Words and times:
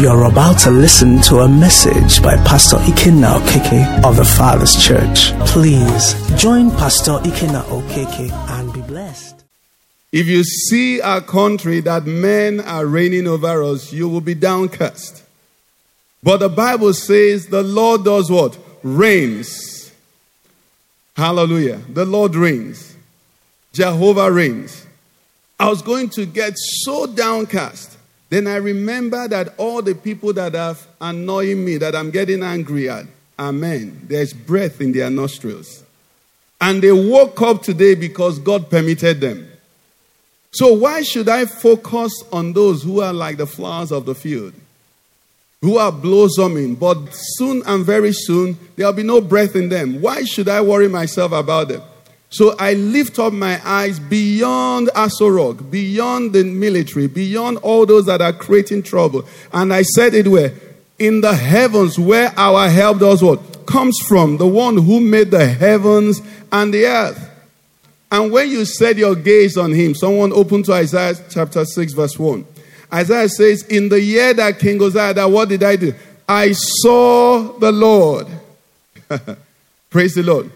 You're 0.00 0.24
about 0.24 0.58
to 0.60 0.70
listen 0.70 1.20
to 1.24 1.40
a 1.40 1.48
message 1.48 2.22
by 2.22 2.34
Pastor 2.36 2.78
Ikenna 2.78 3.38
Okeke 3.38 4.02
of 4.02 4.16
the 4.16 4.24
Father's 4.24 4.74
Church. 4.82 5.32
Please 5.46 6.14
join 6.40 6.70
Pastor 6.70 7.18
Ikenna 7.18 7.62
Okeke 7.64 8.32
and 8.32 8.72
be 8.72 8.80
blessed. 8.80 9.44
If 10.10 10.26
you 10.26 10.42
see 10.42 11.00
a 11.00 11.20
country 11.20 11.80
that 11.80 12.06
men 12.06 12.60
are 12.60 12.86
reigning 12.86 13.26
over 13.26 13.62
us, 13.62 13.92
you 13.92 14.08
will 14.08 14.22
be 14.22 14.32
downcast. 14.32 15.22
But 16.22 16.38
the 16.38 16.48
Bible 16.48 16.94
says 16.94 17.48
the 17.48 17.62
Lord 17.62 18.02
does 18.02 18.30
what? 18.30 18.56
Reigns. 18.82 19.92
Hallelujah. 21.14 21.76
The 21.90 22.06
Lord 22.06 22.36
reigns. 22.36 22.96
Jehovah 23.74 24.32
reigns. 24.32 24.86
I 25.58 25.68
was 25.68 25.82
going 25.82 26.08
to 26.10 26.24
get 26.24 26.54
so 26.56 27.06
downcast. 27.06 27.98
Then 28.30 28.46
I 28.46 28.56
remember 28.56 29.26
that 29.26 29.54
all 29.58 29.82
the 29.82 29.94
people 29.94 30.32
that 30.34 30.54
are 30.54 30.76
annoying 31.00 31.64
me, 31.64 31.76
that 31.78 31.96
I'm 31.96 32.10
getting 32.10 32.42
angry 32.44 32.88
at, 32.88 33.06
amen. 33.38 34.06
There's 34.08 34.32
breath 34.32 34.80
in 34.80 34.92
their 34.92 35.10
nostrils. 35.10 35.82
And 36.60 36.80
they 36.80 36.92
woke 36.92 37.42
up 37.42 37.62
today 37.62 37.96
because 37.96 38.38
God 38.38 38.70
permitted 38.70 39.20
them. 39.20 39.50
So 40.52 40.72
why 40.72 41.02
should 41.02 41.28
I 41.28 41.44
focus 41.46 42.12
on 42.32 42.52
those 42.52 42.82
who 42.82 43.00
are 43.00 43.12
like 43.12 43.36
the 43.36 43.46
flowers 43.46 43.90
of 43.90 44.04
the 44.06 44.14
field? 44.14 44.52
Who 45.62 45.76
are 45.76 45.92
blossoming, 45.92 46.76
but 46.76 47.08
soon 47.12 47.62
and 47.66 47.84
very 47.84 48.12
soon 48.12 48.56
there'll 48.76 48.92
be 48.92 49.02
no 49.02 49.20
breath 49.20 49.56
in 49.56 49.68
them. 49.68 50.00
Why 50.00 50.22
should 50.22 50.48
I 50.48 50.60
worry 50.60 50.88
myself 50.88 51.32
about 51.32 51.68
them? 51.68 51.82
So 52.30 52.54
I 52.60 52.74
lift 52.74 53.18
up 53.18 53.32
my 53.32 53.60
eyes 53.64 53.98
beyond 53.98 54.88
Aso 54.94 55.34
Rock, 55.34 55.68
beyond 55.68 56.32
the 56.32 56.44
military, 56.44 57.08
beyond 57.08 57.58
all 57.58 57.84
those 57.84 58.06
that 58.06 58.22
are 58.22 58.32
creating 58.32 58.84
trouble. 58.84 59.24
And 59.52 59.74
I 59.74 59.82
said 59.82 60.14
it 60.14 60.28
where? 60.28 60.52
In 61.00 61.22
the 61.22 61.34
heavens 61.34 61.98
where 61.98 62.32
our 62.36 62.68
help 62.68 63.00
does 63.00 63.20
what? 63.20 63.66
Comes 63.66 63.98
from 64.06 64.36
the 64.36 64.46
one 64.46 64.76
who 64.76 65.00
made 65.00 65.32
the 65.32 65.44
heavens 65.44 66.22
and 66.52 66.72
the 66.72 66.86
earth. 66.86 67.26
And 68.12 68.30
when 68.30 68.48
you 68.48 68.64
set 68.64 68.96
your 68.96 69.16
gaze 69.16 69.56
on 69.56 69.72
him, 69.72 69.94
someone 69.96 70.32
open 70.32 70.62
to 70.64 70.72
Isaiah 70.72 71.14
chapter 71.30 71.64
6, 71.64 71.92
verse 71.94 72.18
1. 72.18 72.46
Isaiah 72.92 73.28
says, 73.28 73.62
In 73.64 73.88
the 73.88 74.00
year 74.00 74.34
that 74.34 74.58
King 74.58 74.80
Uzziah 74.82 75.26
what 75.28 75.48
did 75.48 75.62
I 75.64 75.76
do? 75.76 75.94
I 76.28 76.52
saw 76.52 77.58
the 77.58 77.72
Lord. 77.72 78.28
Praise 79.90 80.14
the 80.14 80.22
Lord. 80.22 80.50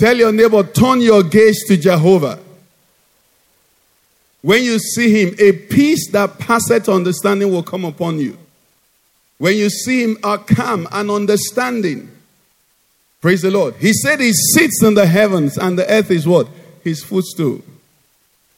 Tell 0.00 0.16
your 0.16 0.32
neighbor, 0.32 0.62
turn 0.62 1.02
your 1.02 1.22
gaze 1.22 1.62
to 1.66 1.76
Jehovah. 1.76 2.38
When 4.40 4.64
you 4.64 4.78
see 4.78 5.10
him, 5.10 5.34
a 5.38 5.52
peace 5.52 6.10
that 6.12 6.38
passeth 6.38 6.88
understanding 6.88 7.52
will 7.52 7.62
come 7.62 7.84
upon 7.84 8.18
you. 8.18 8.38
When 9.36 9.58
you 9.58 9.68
see 9.68 10.02
him, 10.02 10.16
a 10.24 10.38
calm 10.38 10.88
and 10.90 11.10
understanding. 11.10 12.10
Praise 13.20 13.42
the 13.42 13.50
Lord. 13.50 13.74
He 13.74 13.92
said 13.92 14.20
he 14.20 14.32
sits 14.32 14.82
in 14.82 14.94
the 14.94 15.04
heavens 15.04 15.58
and 15.58 15.78
the 15.78 15.86
earth 15.86 16.10
is 16.10 16.26
what? 16.26 16.48
His 16.82 17.04
footstool. 17.04 17.60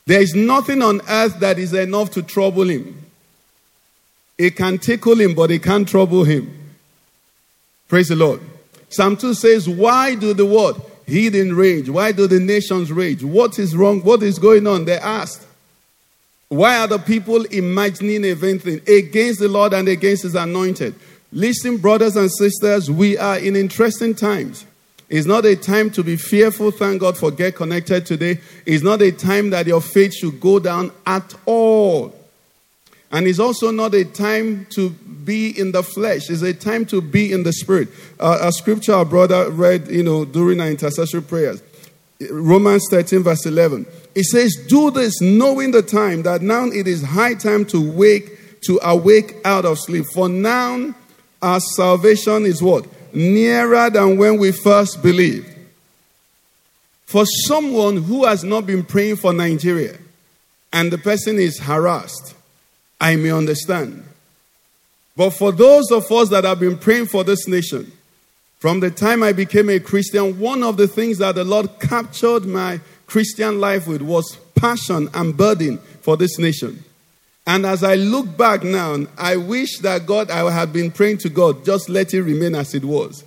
There 0.06 0.22
is 0.22 0.36
nothing 0.36 0.80
on 0.80 1.00
earth 1.08 1.40
that 1.40 1.58
is 1.58 1.74
enough 1.74 2.12
to 2.12 2.22
trouble 2.22 2.70
him. 2.70 3.04
It 4.38 4.54
can 4.54 4.78
tickle 4.78 5.20
him, 5.20 5.34
but 5.34 5.50
it 5.50 5.64
can't 5.64 5.88
trouble 5.88 6.22
him. 6.22 6.56
Praise 7.88 8.10
the 8.10 8.16
Lord. 8.16 8.40
Psalm 8.90 9.16
2 9.16 9.34
says, 9.34 9.68
Why 9.68 10.14
do 10.14 10.34
the 10.34 10.46
what? 10.46 10.91
Heathen 11.06 11.54
rage. 11.54 11.88
Why 11.88 12.12
do 12.12 12.26
the 12.26 12.40
nations 12.40 12.92
rage? 12.92 13.22
What 13.22 13.58
is 13.58 13.76
wrong? 13.76 14.00
What 14.02 14.22
is 14.22 14.38
going 14.38 14.66
on? 14.66 14.84
They 14.84 14.98
asked. 14.98 15.46
Why 16.48 16.78
are 16.78 16.86
the 16.86 16.98
people 16.98 17.44
imagining 17.46 18.24
a 18.24 18.32
against 18.32 19.40
the 19.40 19.48
Lord 19.48 19.72
and 19.72 19.88
against 19.88 20.24
his 20.24 20.34
anointed? 20.34 20.94
Listen, 21.32 21.78
brothers 21.78 22.14
and 22.14 22.30
sisters, 22.30 22.90
we 22.90 23.16
are 23.16 23.38
in 23.38 23.56
interesting 23.56 24.14
times. 24.14 24.66
It's 25.08 25.26
not 25.26 25.44
a 25.46 25.56
time 25.56 25.90
to 25.90 26.02
be 26.02 26.16
fearful. 26.16 26.70
Thank 26.70 27.00
God 27.00 27.16
for 27.16 27.30
Get 27.30 27.56
Connected 27.56 28.06
today. 28.06 28.40
It's 28.66 28.82
not 28.82 29.00
a 29.02 29.12
time 29.12 29.50
that 29.50 29.66
your 29.66 29.80
faith 29.80 30.14
should 30.14 30.40
go 30.40 30.58
down 30.58 30.92
at 31.06 31.34
all. 31.46 32.14
And 33.12 33.26
it's 33.26 33.38
also 33.38 33.70
not 33.70 33.94
a 33.94 34.04
time 34.04 34.66
to 34.70 34.90
be 34.90 35.50
in 35.58 35.72
the 35.72 35.82
flesh. 35.82 36.30
It's 36.30 36.40
a 36.40 36.54
time 36.54 36.86
to 36.86 37.02
be 37.02 37.30
in 37.30 37.42
the 37.42 37.52
spirit. 37.52 37.88
Uh, 38.18 38.38
a 38.40 38.50
scripture 38.50 38.94
our 38.94 39.04
brother 39.04 39.50
read, 39.50 39.88
you 39.88 40.02
know, 40.02 40.24
during 40.24 40.60
our 40.60 40.68
intercessory 40.68 41.22
prayers. 41.22 41.62
Romans 42.30 42.86
13, 42.90 43.22
verse 43.22 43.44
11. 43.44 43.86
It 44.14 44.24
says, 44.24 44.56
Do 44.68 44.90
this 44.90 45.20
knowing 45.20 45.72
the 45.72 45.82
time 45.82 46.22
that 46.22 46.40
now 46.40 46.64
it 46.66 46.86
is 46.86 47.02
high 47.02 47.34
time 47.34 47.66
to 47.66 47.92
wake, 47.92 48.60
to 48.62 48.80
awake 48.82 49.36
out 49.44 49.66
of 49.66 49.78
sleep. 49.78 50.06
For 50.14 50.28
now 50.28 50.94
our 51.42 51.60
salvation 51.60 52.46
is 52.46 52.62
what? 52.62 52.86
Nearer 53.14 53.90
than 53.90 54.16
when 54.16 54.38
we 54.38 54.52
first 54.52 55.02
believed. 55.02 55.48
For 57.04 57.26
someone 57.26 57.98
who 57.98 58.24
has 58.24 58.42
not 58.42 58.64
been 58.64 58.84
praying 58.84 59.16
for 59.16 59.34
Nigeria 59.34 59.98
and 60.72 60.90
the 60.90 60.96
person 60.96 61.38
is 61.38 61.58
harassed, 61.58 62.34
I 63.02 63.16
may 63.16 63.32
understand. 63.32 64.04
But 65.16 65.30
for 65.30 65.50
those 65.50 65.90
of 65.90 66.10
us 66.12 66.28
that 66.28 66.44
have 66.44 66.60
been 66.60 66.78
praying 66.78 67.06
for 67.06 67.24
this 67.24 67.48
nation, 67.48 67.90
from 68.60 68.78
the 68.78 68.92
time 68.92 69.24
I 69.24 69.32
became 69.32 69.68
a 69.68 69.80
Christian, 69.80 70.38
one 70.38 70.62
of 70.62 70.76
the 70.76 70.86
things 70.86 71.18
that 71.18 71.34
the 71.34 71.42
Lord 71.42 71.68
captured 71.80 72.46
my 72.46 72.80
Christian 73.08 73.60
life 73.60 73.88
with 73.88 74.02
was 74.02 74.36
passion 74.54 75.08
and 75.14 75.36
burden 75.36 75.78
for 76.00 76.16
this 76.16 76.38
nation. 76.38 76.84
And 77.44 77.66
as 77.66 77.82
I 77.82 77.96
look 77.96 78.36
back 78.36 78.62
now, 78.62 79.04
I 79.18 79.36
wish 79.36 79.78
that 79.78 80.06
God, 80.06 80.30
I 80.30 80.48
had 80.48 80.72
been 80.72 80.92
praying 80.92 81.18
to 81.18 81.28
God, 81.28 81.64
just 81.64 81.88
let 81.88 82.14
it 82.14 82.22
remain 82.22 82.54
as 82.54 82.72
it 82.72 82.84
was. 82.84 83.24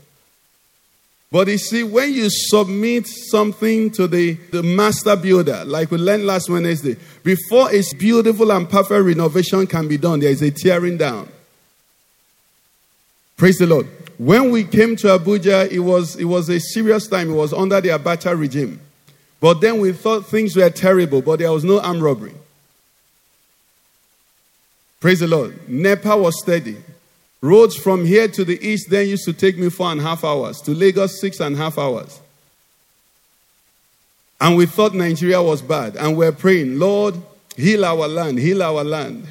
But 1.32 1.48
you 1.48 1.58
see, 1.58 1.84
when 1.84 2.14
you 2.14 2.30
submit 2.30 3.08
something 3.08 3.92
to 3.92 4.08
the, 4.08 4.34
the 4.52 4.64
master 4.64 5.16
builder, 5.16 5.64
like 5.66 5.92
we 5.92 5.98
learned 5.98 6.26
last 6.26 6.50
Wednesday, 6.50 6.96
before 7.24 7.74
its 7.74 7.94
beautiful 7.94 8.52
and 8.52 8.70
perfect 8.70 9.04
renovation 9.04 9.68
can 9.68 9.88
be 9.88 9.98
done, 9.98 10.20
there 10.20 10.30
is 10.30 10.42
a 10.42 10.52
tearing 10.52 10.98
down. 10.98 11.28
Praise 13.38 13.58
the 13.58 13.68
Lord. 13.68 13.88
When 14.18 14.50
we 14.50 14.64
came 14.64 14.96
to 14.98 15.08
Abuja, 15.08 15.70
it 15.70 15.80
was, 15.80 16.16
it 16.16 16.26
was 16.26 16.48
a 16.48 16.60
serious 16.60 17.08
time. 17.08 17.30
It 17.30 17.36
was 17.36 17.52
under 17.52 17.82
the 17.82 17.90
Abacha 17.90 18.38
regime. 18.40 18.80
But 19.42 19.60
then 19.60 19.80
we 19.80 19.92
thought 19.92 20.26
things 20.26 20.56
were 20.56 20.70
terrible, 20.70 21.22
but 21.22 21.40
there 21.40 21.52
was 21.52 21.66
no 21.66 21.82
armed 21.82 22.02
robbery. 22.02 22.34
Praise 25.02 25.20
the 25.20 25.28
Lord. 25.28 25.68
NEPA 25.68 26.16
was 26.18 26.42
steady. 26.42 26.78
Roads 27.46 27.76
from 27.76 28.06
here 28.06 28.28
to 28.28 28.44
the 28.44 28.60
east 28.68 28.90
then 28.90 29.08
used 29.08 29.26
to 29.26 29.34
take 29.34 29.56
me 29.56 29.70
four 29.70 29.92
and 29.92 30.02
a 30.02 30.04
half 30.04 30.24
hours. 30.24 30.60
To 30.62 30.72
Lagos, 30.72 31.22
six 31.22 31.40
and 31.40 31.56
a 31.56 31.60
half 31.60 31.78
hours. 31.78 32.20
And 34.42 34.58
we 34.58 34.66
thought 34.66 34.96
Nigeria 34.96 35.44
was 35.44 35.62
bad. 35.62 35.96
And 35.96 36.18
we're 36.18 36.32
praying, 36.32 36.80
Lord, 36.80 37.14
heal 37.56 37.86
our 37.86 38.08
land, 38.08 38.40
heal 38.40 38.64
our 38.64 38.84
land. 38.84 39.28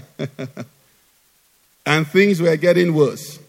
and 1.87 2.07
things 2.07 2.41
were 2.41 2.57
getting 2.57 2.95
worse. 2.95 3.41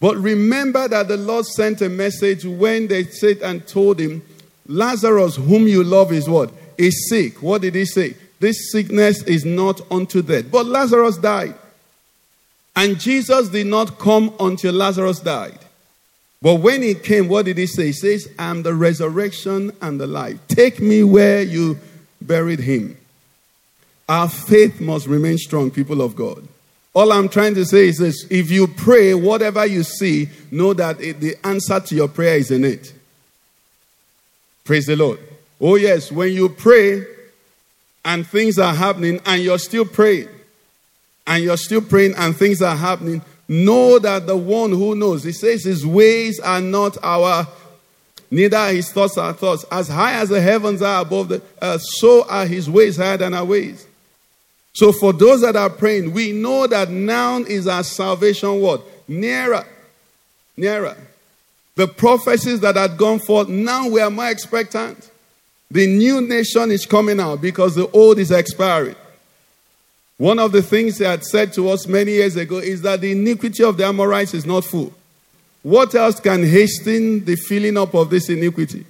But 0.00 0.16
remember 0.16 0.88
that 0.88 1.06
the 1.06 1.16
Lord 1.16 1.46
sent 1.46 1.80
a 1.80 1.88
message 1.88 2.44
when 2.44 2.88
they 2.88 3.04
said 3.04 3.38
and 3.38 3.64
told 3.68 4.00
him, 4.00 4.22
Lazarus, 4.66 5.36
whom 5.36 5.68
you 5.68 5.84
love, 5.84 6.10
is 6.10 6.28
what? 6.28 6.52
Is 6.76 7.08
sick. 7.08 7.40
What 7.40 7.62
did 7.62 7.76
he 7.76 7.84
say? 7.84 8.16
This 8.40 8.72
sickness 8.72 9.22
is 9.22 9.44
not 9.44 9.80
unto 9.92 10.22
death. 10.22 10.50
But 10.50 10.66
Lazarus 10.66 11.18
died. 11.18 11.54
And 12.74 12.98
Jesus 12.98 13.48
did 13.48 13.66
not 13.66 13.98
come 13.98 14.34
until 14.40 14.72
Lazarus 14.72 15.20
died. 15.20 15.58
But 16.40 16.56
when 16.56 16.82
he 16.82 16.94
came, 16.94 17.28
what 17.28 17.44
did 17.44 17.58
he 17.58 17.66
say? 17.66 17.86
He 17.86 17.92
says, 17.92 18.28
I 18.38 18.50
am 18.50 18.62
the 18.62 18.74
resurrection 18.74 19.72
and 19.80 20.00
the 20.00 20.06
life. 20.06 20.38
Take 20.48 20.80
me 20.80 21.04
where 21.04 21.42
you 21.42 21.78
buried 22.20 22.60
him. 22.60 22.96
Our 24.08 24.28
faith 24.28 24.80
must 24.80 25.06
remain 25.06 25.38
strong, 25.38 25.70
people 25.70 26.02
of 26.02 26.16
God. 26.16 26.46
All 26.94 27.12
I'm 27.12 27.28
trying 27.28 27.54
to 27.54 27.64
say 27.64 27.88
is 27.88 27.98
this 27.98 28.26
if 28.28 28.50
you 28.50 28.66
pray, 28.66 29.14
whatever 29.14 29.64
you 29.64 29.82
see, 29.82 30.28
know 30.50 30.74
that 30.74 31.00
it, 31.00 31.20
the 31.20 31.36
answer 31.44 31.80
to 31.80 31.94
your 31.94 32.08
prayer 32.08 32.36
is 32.36 32.50
in 32.50 32.64
it. 32.64 32.92
Praise 34.64 34.86
the 34.86 34.96
Lord. 34.96 35.18
Oh, 35.60 35.76
yes, 35.76 36.10
when 36.10 36.32
you 36.32 36.48
pray 36.48 37.04
and 38.04 38.26
things 38.26 38.58
are 38.58 38.74
happening 38.74 39.20
and 39.24 39.42
you're 39.42 39.58
still 39.58 39.84
praying, 39.84 40.28
and 41.26 41.42
you're 41.42 41.56
still 41.56 41.82
praying 41.82 42.14
and 42.16 42.36
things 42.36 42.62
are 42.62 42.76
happening, 42.76 43.22
know 43.48 43.98
that 43.98 44.26
the 44.26 44.36
one 44.36 44.70
who 44.70 44.94
knows, 44.94 45.24
he 45.24 45.32
says 45.32 45.64
his 45.64 45.86
ways 45.86 46.40
are 46.40 46.60
not 46.60 46.96
our, 47.02 47.46
neither 48.30 48.68
his 48.68 48.90
thoughts 48.90 49.18
are 49.18 49.32
thoughts. 49.32 49.64
As 49.70 49.88
high 49.88 50.14
as 50.14 50.28
the 50.28 50.40
heavens 50.40 50.82
are 50.82 51.02
above 51.02 51.28
the 51.28 51.42
earth, 51.60 51.82
so 51.82 52.26
are 52.28 52.46
his 52.46 52.68
ways 52.68 52.96
higher 52.96 53.16
than 53.16 53.34
our 53.34 53.44
ways. 53.44 53.86
So 54.74 54.90
for 54.90 55.12
those 55.12 55.42
that 55.42 55.54
are 55.54 55.70
praying, 55.70 56.12
we 56.12 56.32
know 56.32 56.66
that 56.66 56.88
now 56.90 57.38
is 57.38 57.66
our 57.66 57.84
salvation 57.84 58.60
word. 58.60 58.80
Nearer. 59.06 59.66
Nearer. 60.56 60.96
The 61.74 61.88
prophecies 61.88 62.60
that 62.60 62.76
had 62.76 62.96
gone 62.96 63.18
forth, 63.18 63.48
now 63.48 63.88
we 63.88 64.00
are 64.00 64.10
more 64.10 64.30
expectant. 64.30 65.10
The 65.70 65.86
new 65.86 66.20
nation 66.20 66.70
is 66.70 66.84
coming 66.86 67.20
out 67.20 67.40
because 67.40 67.74
the 67.74 67.90
old 67.90 68.18
is 68.18 68.30
expiring. 68.30 68.96
One 70.22 70.38
of 70.38 70.52
the 70.52 70.62
things 70.62 70.98
he 70.98 71.04
had 71.04 71.24
said 71.24 71.52
to 71.54 71.68
us 71.70 71.88
many 71.88 72.12
years 72.12 72.36
ago 72.36 72.58
is 72.58 72.80
that 72.82 73.00
the 73.00 73.10
iniquity 73.10 73.64
of 73.64 73.76
the 73.76 73.84
Amorites 73.86 74.34
is 74.34 74.46
not 74.46 74.64
full. 74.64 74.94
What 75.64 75.96
else 75.96 76.20
can 76.20 76.44
hasten 76.44 77.24
the 77.24 77.34
filling 77.34 77.76
up 77.76 77.92
of 77.92 78.08
this 78.08 78.28
iniquity 78.28 78.86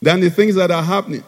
than 0.00 0.18
the 0.18 0.28
things 0.28 0.56
that 0.56 0.72
are 0.72 0.82
happening? 0.82 1.22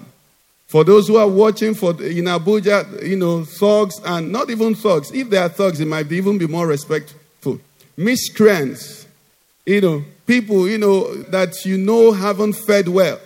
For 0.66 0.82
those 0.82 1.06
who 1.06 1.18
are 1.18 1.28
watching 1.28 1.74
for 1.74 1.90
in 1.90 2.24
Abuja, 2.24 3.06
you 3.06 3.14
know, 3.14 3.44
thugs 3.44 4.00
and 4.04 4.32
not 4.32 4.50
even 4.50 4.74
thugs. 4.74 5.12
If 5.12 5.30
they 5.30 5.38
are 5.38 5.48
thugs, 5.48 5.78
it 5.78 5.86
might 5.86 6.10
even 6.10 6.36
be 6.36 6.48
more 6.48 6.66
respectful. 6.66 7.60
Miscreants, 7.96 9.06
you 9.64 9.80
know, 9.80 10.04
people, 10.26 10.68
you 10.68 10.78
know, 10.78 11.14
that 11.30 11.64
you 11.64 11.78
know 11.78 12.10
haven't 12.10 12.54
fed 12.54 12.88
well. 12.88 13.20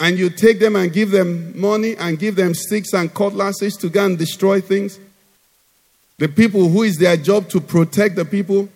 And 0.00 0.18
you 0.18 0.30
take 0.30 0.58
them 0.58 0.74
and 0.74 0.92
give 0.92 1.12
them 1.12 1.60
money 1.60 1.96
and 1.96 2.18
give 2.18 2.34
them 2.34 2.54
sticks 2.54 2.92
and 2.92 3.14
cutlasses 3.14 3.76
to 3.76 3.88
go 3.88 4.04
and 4.04 4.18
destroy 4.18 4.60
things. 4.60 4.98
The 6.18 6.28
people 6.28 6.68
who 6.68 6.82
is 6.82 6.96
their 6.96 7.16
job 7.16 7.48
to 7.50 7.60
protect 7.60 8.16
the 8.16 8.24
people. 8.24 8.68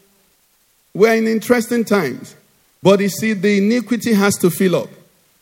We're 0.95 1.17
in 1.17 1.27
interesting 1.27 1.85
times. 1.85 2.37
But 2.83 3.01
you 3.01 3.09
see, 3.09 3.33
the 3.33 3.59
iniquity 3.59 4.13
has 4.13 4.37
to 4.39 4.51
fill 4.51 4.77
up. 4.77 4.89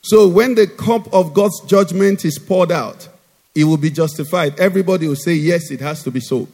So 0.01 0.27
when 0.27 0.55
the 0.55 0.67
cup 0.67 1.13
of 1.13 1.33
God's 1.33 1.59
judgment 1.61 2.25
is 2.25 2.39
poured 2.39 2.71
out, 2.71 3.07
it 3.53 3.65
will 3.65 3.77
be 3.77 3.91
justified. 3.91 4.59
Everybody 4.59 5.07
will 5.07 5.15
say, 5.15 5.33
Yes, 5.33 5.71
it 5.71 5.79
has 5.81 6.03
to 6.03 6.11
be 6.11 6.19
so. 6.19 6.47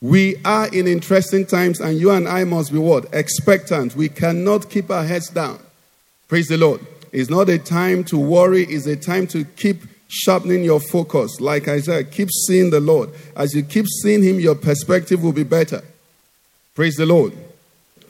We 0.00 0.36
are 0.44 0.68
in 0.68 0.86
interesting 0.86 1.44
times, 1.44 1.80
and 1.80 1.98
you 1.98 2.10
and 2.12 2.28
I 2.28 2.44
must 2.44 2.72
be 2.72 2.78
what? 2.78 3.12
Expectant. 3.12 3.96
We 3.96 4.08
cannot 4.08 4.70
keep 4.70 4.90
our 4.90 5.04
heads 5.04 5.28
down. 5.28 5.58
Praise 6.28 6.46
the 6.46 6.56
Lord. 6.56 6.80
It's 7.10 7.30
not 7.30 7.48
a 7.48 7.58
time 7.58 8.04
to 8.04 8.18
worry, 8.18 8.64
it's 8.64 8.86
a 8.86 8.96
time 8.96 9.26
to 9.28 9.44
keep 9.44 9.82
sharpening 10.08 10.64
your 10.64 10.80
focus. 10.80 11.40
Like 11.40 11.68
I 11.68 11.80
said, 11.80 12.10
keep 12.10 12.30
seeing 12.46 12.70
the 12.70 12.80
Lord. 12.80 13.10
As 13.36 13.54
you 13.54 13.62
keep 13.62 13.86
seeing 14.02 14.22
Him, 14.22 14.40
your 14.40 14.54
perspective 14.54 15.22
will 15.22 15.32
be 15.32 15.44
better. 15.44 15.82
Praise 16.74 16.96
the 16.96 17.06
Lord. 17.06 17.32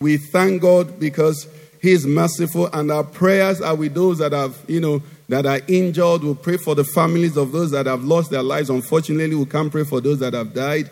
We 0.00 0.16
thank 0.16 0.62
God 0.62 1.00
because 1.00 1.48
He 1.82 1.90
is 1.90 2.06
merciful, 2.06 2.68
and 2.72 2.90
our 2.90 3.04
prayers 3.04 3.60
are 3.60 3.74
with 3.74 3.94
those 3.94 4.18
that 4.18 4.32
have, 4.32 4.56
you 4.68 4.80
know, 4.80 5.02
that 5.28 5.44
are 5.44 5.60
injured. 5.68 6.22
We 6.22 6.34
pray 6.34 6.56
for 6.56 6.74
the 6.74 6.84
families 6.84 7.36
of 7.36 7.52
those 7.52 7.72
that 7.72 7.86
have 7.86 8.04
lost 8.04 8.30
their 8.30 8.42
lives. 8.42 8.70
Unfortunately, 8.70 9.34
we 9.34 9.44
can't 9.44 9.70
pray 9.70 9.84
for 9.84 10.00
those 10.00 10.20
that 10.20 10.34
have 10.34 10.54
died. 10.54 10.90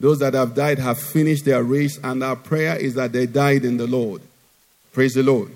Those 0.00 0.18
that 0.20 0.34
have 0.34 0.54
died 0.54 0.78
have 0.78 0.98
finished 0.98 1.44
their 1.44 1.62
race, 1.62 1.98
and 2.02 2.24
our 2.24 2.36
prayer 2.36 2.76
is 2.76 2.94
that 2.94 3.12
they 3.12 3.26
died 3.26 3.64
in 3.64 3.76
the 3.76 3.86
Lord. 3.86 4.22
Praise 4.92 5.12
the 5.12 5.22
Lord. 5.22 5.50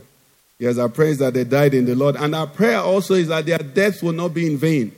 Yes, 0.58 0.78
our 0.78 0.88
prayer 0.88 1.10
is 1.10 1.18
that 1.18 1.34
they 1.34 1.44
died 1.44 1.74
in 1.74 1.84
the 1.84 1.94
Lord. 1.94 2.16
And 2.16 2.34
our 2.34 2.46
prayer 2.46 2.78
also 2.78 3.14
is 3.14 3.28
that 3.28 3.46
their 3.46 3.58
deaths 3.58 4.02
will 4.02 4.12
not 4.12 4.32
be 4.34 4.46
in 4.46 4.56
vain. 4.56 4.92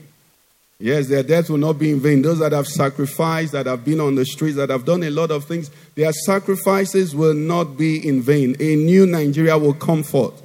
Yes, 0.78 1.08
their 1.08 1.22
deaths 1.22 1.48
will 1.48 1.56
not 1.58 1.78
be 1.78 1.90
in 1.90 2.00
vain. 2.00 2.20
Those 2.20 2.38
that 2.40 2.52
have 2.52 2.66
sacrificed, 2.66 3.52
that 3.52 3.64
have 3.64 3.84
been 3.84 4.00
on 4.00 4.14
the 4.14 4.26
streets, 4.26 4.56
that 4.56 4.68
have 4.68 4.84
done 4.84 5.02
a 5.02 5.10
lot 5.10 5.30
of 5.30 5.46
things, 5.46 5.70
their 5.94 6.12
sacrifices 6.12 7.16
will 7.16 7.32
not 7.32 7.78
be 7.78 8.06
in 8.06 8.20
vain. 8.20 8.54
A 8.60 8.76
new 8.76 9.06
Nigeria 9.06 9.56
will 9.56 9.72
come 9.72 10.02
forth. 10.02 10.42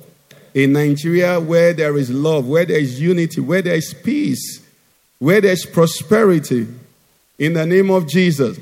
A 0.55 0.67
Nigeria 0.67 1.39
where 1.39 1.73
there 1.73 1.97
is 1.97 2.09
love, 2.09 2.47
where 2.47 2.65
there 2.65 2.79
is 2.79 3.01
unity, 3.01 3.41
where 3.41 3.61
there 3.61 3.75
is 3.75 3.93
peace, 3.93 4.65
where 5.19 5.41
there 5.41 5.51
is 5.51 5.65
prosperity. 5.65 6.67
In 7.37 7.53
the 7.53 7.65
name 7.65 7.89
of 7.89 8.07
Jesus 8.07 8.57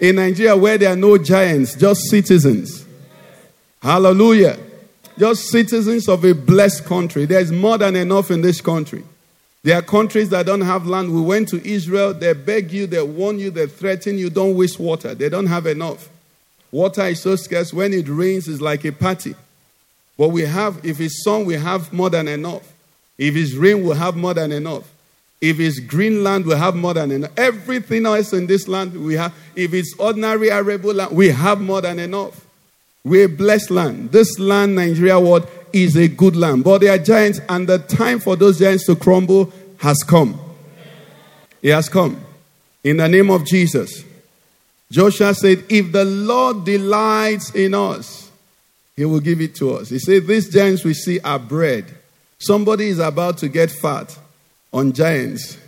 A 0.00 0.12
Nigeria 0.12 0.56
where 0.56 0.78
there 0.78 0.92
are 0.92 0.96
no 0.96 1.18
giants, 1.18 1.74
just 1.74 2.08
citizens. 2.08 2.86
Hallelujah. 3.82 4.58
Just 5.20 5.50
citizens 5.50 6.08
of 6.08 6.24
a 6.24 6.32
blessed 6.32 6.86
country. 6.86 7.26
There's 7.26 7.52
more 7.52 7.76
than 7.76 7.94
enough 7.94 8.30
in 8.30 8.40
this 8.40 8.62
country. 8.62 9.04
There 9.62 9.78
are 9.78 9.82
countries 9.82 10.30
that 10.30 10.46
don't 10.46 10.62
have 10.62 10.86
land. 10.86 11.14
We 11.14 11.20
went 11.20 11.50
to 11.50 11.62
Israel, 11.62 12.14
they 12.14 12.32
beg 12.32 12.72
you, 12.72 12.86
they 12.86 13.02
warn 13.02 13.38
you, 13.38 13.50
they 13.50 13.66
threaten 13.66 14.16
you, 14.16 14.30
don't 14.30 14.56
waste 14.56 14.80
water. 14.80 15.14
They 15.14 15.28
don't 15.28 15.48
have 15.48 15.66
enough. 15.66 16.08
Water 16.72 17.02
is 17.02 17.20
so 17.20 17.36
scarce. 17.36 17.70
When 17.70 17.92
it 17.92 18.08
rains, 18.08 18.48
it's 18.48 18.62
like 18.62 18.86
a 18.86 18.92
party. 18.92 19.34
But 20.16 20.28
we 20.28 20.46
have, 20.46 20.82
if 20.86 20.98
it's 21.02 21.22
sun, 21.22 21.44
we 21.44 21.52
have 21.52 21.92
more 21.92 22.08
than 22.08 22.26
enough. 22.26 22.72
If 23.18 23.36
it's 23.36 23.52
rain, 23.52 23.84
we 23.84 23.94
have 23.94 24.16
more 24.16 24.32
than 24.32 24.52
enough. 24.52 24.90
If 25.38 25.60
it's 25.60 25.80
green 25.80 26.24
land, 26.24 26.46
we 26.46 26.54
have 26.54 26.74
more 26.74 26.94
than 26.94 27.10
enough. 27.10 27.32
Everything 27.36 28.06
else 28.06 28.32
in 28.32 28.46
this 28.46 28.66
land, 28.66 28.94
we 28.94 29.16
have. 29.16 29.34
If 29.54 29.74
it's 29.74 29.94
ordinary 29.98 30.50
arable 30.50 30.94
land, 30.94 31.14
we 31.14 31.28
have 31.28 31.60
more 31.60 31.82
than 31.82 31.98
enough. 31.98 32.46
We're 33.04 33.26
a 33.26 33.28
blessed 33.28 33.70
land. 33.70 34.12
This 34.12 34.38
land, 34.38 34.76
Nigeria, 34.76 35.18
what 35.18 35.48
is 35.72 35.96
a 35.96 36.08
good 36.08 36.36
land. 36.36 36.64
But 36.64 36.82
there 36.82 36.94
are 36.94 36.98
giants, 36.98 37.40
and 37.48 37.68
the 37.68 37.78
time 37.78 38.20
for 38.20 38.36
those 38.36 38.58
giants 38.58 38.86
to 38.86 38.96
crumble 38.96 39.52
has 39.78 40.02
come. 40.02 40.38
It 41.62 41.72
has 41.72 41.88
come. 41.88 42.20
In 42.84 42.98
the 42.98 43.08
name 43.08 43.30
of 43.30 43.44
Jesus. 43.44 44.04
Joshua 44.90 45.34
said, 45.34 45.64
If 45.68 45.92
the 45.92 46.04
Lord 46.04 46.64
delights 46.64 47.54
in 47.54 47.74
us, 47.74 48.30
he 48.96 49.04
will 49.04 49.20
give 49.20 49.40
it 49.40 49.54
to 49.56 49.74
us. 49.74 49.88
He 49.88 49.98
said, 49.98 50.26
These 50.26 50.52
giants 50.52 50.84
we 50.84 50.94
see 50.94 51.20
are 51.20 51.38
bread. 51.38 51.86
Somebody 52.38 52.88
is 52.88 52.98
about 52.98 53.38
to 53.38 53.48
get 53.48 53.70
fat 53.70 54.18
on 54.72 54.92
giants. 54.92 55.58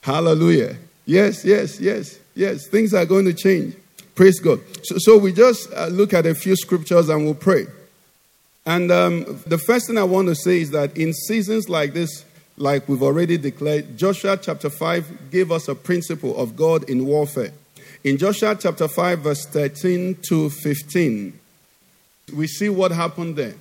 Hallelujah. 0.00 0.76
Yes, 1.04 1.44
yes, 1.44 1.80
yes, 1.80 2.18
yes. 2.34 2.66
Things 2.66 2.94
are 2.94 3.04
going 3.04 3.24
to 3.26 3.34
change. 3.34 3.74
Praise 4.18 4.40
God. 4.40 4.58
So, 4.82 4.96
so 4.98 5.16
we 5.16 5.32
just 5.32 5.72
uh, 5.72 5.86
look 5.86 6.12
at 6.12 6.26
a 6.26 6.34
few 6.34 6.56
scriptures 6.56 7.08
and 7.08 7.24
we'll 7.24 7.36
pray. 7.36 7.68
And 8.66 8.90
um, 8.90 9.40
the 9.46 9.58
first 9.58 9.86
thing 9.86 9.96
I 9.96 10.02
want 10.02 10.26
to 10.26 10.34
say 10.34 10.60
is 10.60 10.72
that 10.72 10.96
in 10.96 11.12
seasons 11.12 11.68
like 11.68 11.92
this, 11.92 12.24
like 12.56 12.88
we've 12.88 13.04
already 13.04 13.38
declared, 13.38 13.96
Joshua 13.96 14.36
chapter 14.36 14.70
5 14.70 15.30
gave 15.30 15.52
us 15.52 15.68
a 15.68 15.74
principle 15.76 16.36
of 16.36 16.56
God 16.56 16.90
in 16.90 17.06
warfare. 17.06 17.52
In 18.02 18.18
Joshua 18.18 18.56
chapter 18.58 18.88
5, 18.88 19.20
verse 19.20 19.46
13 19.46 20.18
to 20.28 20.50
15, 20.50 21.38
we 22.34 22.48
see 22.48 22.68
what 22.68 22.90
happened 22.90 23.36
there. 23.36 23.54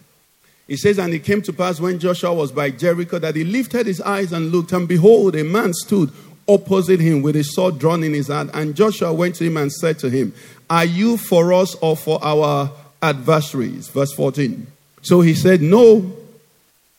He 0.67 0.75
says, 0.75 0.97
And 0.97 1.13
it 1.13 1.23
came 1.23 1.43
to 1.43 1.53
pass 1.53 1.79
when 1.79 1.99
Joshua 1.99 2.33
was 2.33 2.51
by 2.51 2.71
Jericho 2.71 3.19
that 3.19 3.35
he 3.35 3.43
lifted 3.43 3.85
his 3.85 4.01
eyes 4.01 4.33
and 4.33 4.51
looked, 4.51 4.71
and 4.71 4.87
behold, 4.87 5.35
a 5.35 5.43
man 5.43 5.75
stood 5.75 6.11
opposite 6.47 6.99
him 6.99 7.21
with 7.21 7.35
a 7.35 7.43
sword 7.43 7.79
drawn 7.79 8.03
in 8.03 8.13
his 8.13 8.27
hand. 8.27 8.51
And 8.53 8.75
Joshua 8.75 9.13
went 9.13 9.35
to 9.35 9.43
him 9.45 9.57
and 9.57 9.71
said 9.71 9.99
to 9.99 10.09
him, 10.09 10.33
Are 10.69 10.85
you 10.85 11.17
for 11.17 11.53
us 11.53 11.75
or 11.75 11.95
for 11.97 12.23
our 12.23 12.71
adversaries? 13.01 13.87
Verse 13.89 14.13
14. 14.13 14.67
So 15.01 15.21
he 15.21 15.33
said, 15.33 15.61
No. 15.61 16.13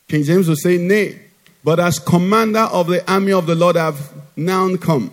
King 0.07 0.23
James 0.23 0.47
will 0.47 0.55
say, 0.55 0.77
Nay. 0.77 1.19
But 1.63 1.79
as 1.79 1.99
commander 1.99 2.59
of 2.59 2.87
the 2.87 3.09
army 3.11 3.33
of 3.33 3.45
the 3.45 3.55
Lord, 3.55 3.77
I 3.77 3.85
have 3.85 4.13
now 4.35 4.75
come. 4.77 5.11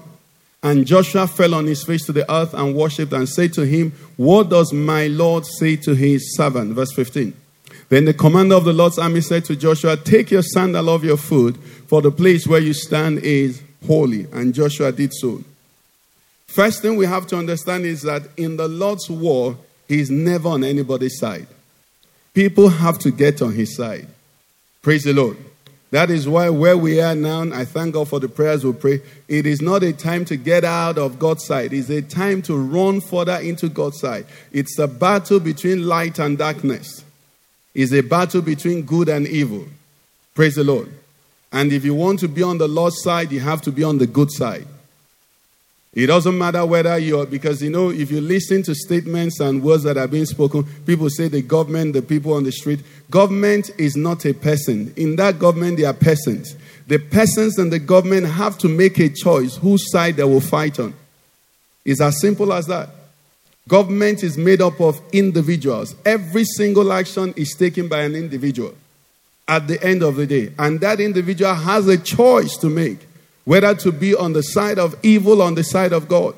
And 0.62 0.86
Joshua 0.86 1.26
fell 1.26 1.54
on 1.54 1.66
his 1.66 1.84
face 1.84 2.06
to 2.06 2.12
the 2.12 2.30
earth 2.32 2.54
and 2.54 2.74
worshipped 2.74 3.12
and 3.12 3.28
said 3.28 3.52
to 3.54 3.62
him, 3.62 3.92
What 4.16 4.48
does 4.48 4.72
my 4.72 5.06
Lord 5.06 5.44
say 5.46 5.76
to 5.76 5.94
his 5.94 6.36
servant? 6.36 6.74
Verse 6.74 6.92
15. 6.92 7.34
Then 7.88 8.04
the 8.04 8.14
commander 8.14 8.56
of 8.56 8.64
the 8.64 8.72
Lord's 8.72 8.98
army 8.98 9.20
said 9.20 9.44
to 9.44 9.56
Joshua, 9.56 9.96
Take 9.96 10.30
your 10.30 10.42
sandal 10.42 10.90
off 10.90 11.04
your 11.04 11.16
foot, 11.16 11.56
for 11.86 12.02
the 12.02 12.10
place 12.10 12.46
where 12.46 12.60
you 12.60 12.72
stand 12.72 13.18
is 13.18 13.62
holy. 13.86 14.26
And 14.32 14.54
Joshua 14.54 14.92
did 14.92 15.12
so. 15.14 15.42
First 16.46 16.82
thing 16.82 16.96
we 16.96 17.06
have 17.06 17.26
to 17.28 17.36
understand 17.36 17.84
is 17.84 18.02
that 18.02 18.22
in 18.36 18.56
the 18.56 18.68
Lord's 18.68 19.10
war, 19.10 19.56
He's 19.88 20.10
never 20.10 20.48
on 20.48 20.64
anybody's 20.64 21.18
side. 21.18 21.46
People 22.34 22.68
have 22.68 22.98
to 23.00 23.10
get 23.10 23.40
on 23.42 23.52
His 23.52 23.76
side. 23.76 24.08
Praise 24.82 25.04
the 25.04 25.12
Lord. 25.12 25.36
That 25.90 26.10
is 26.10 26.28
why 26.28 26.48
where 26.50 26.76
we 26.76 27.00
are 27.00 27.14
now, 27.14 27.42
I 27.52 27.64
thank 27.64 27.94
God 27.94 28.08
for 28.08 28.18
the 28.18 28.28
prayers 28.28 28.64
we 28.64 28.72
pray. 28.72 29.02
It 29.28 29.46
is 29.46 29.62
not 29.62 29.82
a 29.82 29.92
time 29.92 30.24
to 30.26 30.36
get 30.36 30.64
out 30.64 30.98
of 30.98 31.18
God's 31.18 31.44
side. 31.44 31.72
It's 31.72 31.88
a 31.90 32.02
time 32.02 32.42
to 32.42 32.56
run 32.56 33.00
further 33.00 33.36
into 33.36 33.68
God's 33.68 34.00
side. 34.00 34.26
It's 34.52 34.78
a 34.78 34.88
battle 34.88 35.40
between 35.40 35.86
light 35.86 36.18
and 36.18 36.36
darkness 36.36 37.04
It's 37.74 37.92
a 37.92 38.02
battle 38.02 38.42
between 38.42 38.82
good 38.82 39.08
and 39.08 39.28
evil. 39.28 39.66
Praise 40.34 40.56
the 40.56 40.64
Lord. 40.64 40.92
And 41.56 41.72
if 41.72 41.86
you 41.86 41.94
want 41.94 42.20
to 42.20 42.28
be 42.28 42.42
on 42.42 42.58
the 42.58 42.68
Lord's 42.68 43.00
side, 43.02 43.32
you 43.32 43.40
have 43.40 43.62
to 43.62 43.72
be 43.72 43.82
on 43.82 43.96
the 43.96 44.06
good 44.06 44.30
side. 44.30 44.66
It 45.94 46.08
doesn't 46.08 46.36
matter 46.36 46.66
whether 46.66 46.98
you're, 46.98 47.24
because 47.24 47.62
you 47.62 47.70
know, 47.70 47.88
if 47.88 48.10
you 48.10 48.20
listen 48.20 48.62
to 48.64 48.74
statements 48.74 49.40
and 49.40 49.62
words 49.62 49.84
that 49.84 49.96
are 49.96 50.06
being 50.06 50.26
spoken, 50.26 50.64
people 50.84 51.08
say 51.08 51.28
the 51.28 51.40
government, 51.40 51.94
the 51.94 52.02
people 52.02 52.34
on 52.34 52.44
the 52.44 52.52
street. 52.52 52.80
Government 53.10 53.70
is 53.78 53.96
not 53.96 54.26
a 54.26 54.34
person. 54.34 54.92
In 54.98 55.16
that 55.16 55.38
government, 55.38 55.78
they 55.78 55.84
are 55.84 55.94
persons. 55.94 56.54
The 56.88 56.98
persons 56.98 57.56
and 57.56 57.72
the 57.72 57.78
government 57.78 58.26
have 58.26 58.58
to 58.58 58.68
make 58.68 58.98
a 58.98 59.08
choice 59.08 59.56
whose 59.56 59.90
side 59.90 60.16
they 60.16 60.24
will 60.24 60.42
fight 60.42 60.78
on. 60.78 60.92
It's 61.86 62.02
as 62.02 62.20
simple 62.20 62.52
as 62.52 62.66
that. 62.66 62.90
Government 63.66 64.22
is 64.22 64.36
made 64.36 64.60
up 64.60 64.78
of 64.78 65.00
individuals. 65.10 65.96
Every 66.04 66.44
single 66.44 66.92
action 66.92 67.32
is 67.34 67.54
taken 67.54 67.88
by 67.88 68.02
an 68.02 68.14
individual 68.14 68.74
at 69.48 69.68
the 69.68 69.82
end 69.82 70.02
of 70.02 70.16
the 70.16 70.26
day. 70.26 70.52
And 70.58 70.80
that 70.80 71.00
individual 71.00 71.54
has 71.54 71.86
a 71.88 71.98
choice 71.98 72.56
to 72.58 72.68
make 72.68 73.06
whether 73.44 73.74
to 73.76 73.92
be 73.92 74.14
on 74.14 74.32
the 74.32 74.42
side 74.42 74.78
of 74.78 74.96
evil, 75.04 75.40
on 75.40 75.54
the 75.54 75.62
side 75.62 75.92
of 75.92 76.08
God, 76.08 76.34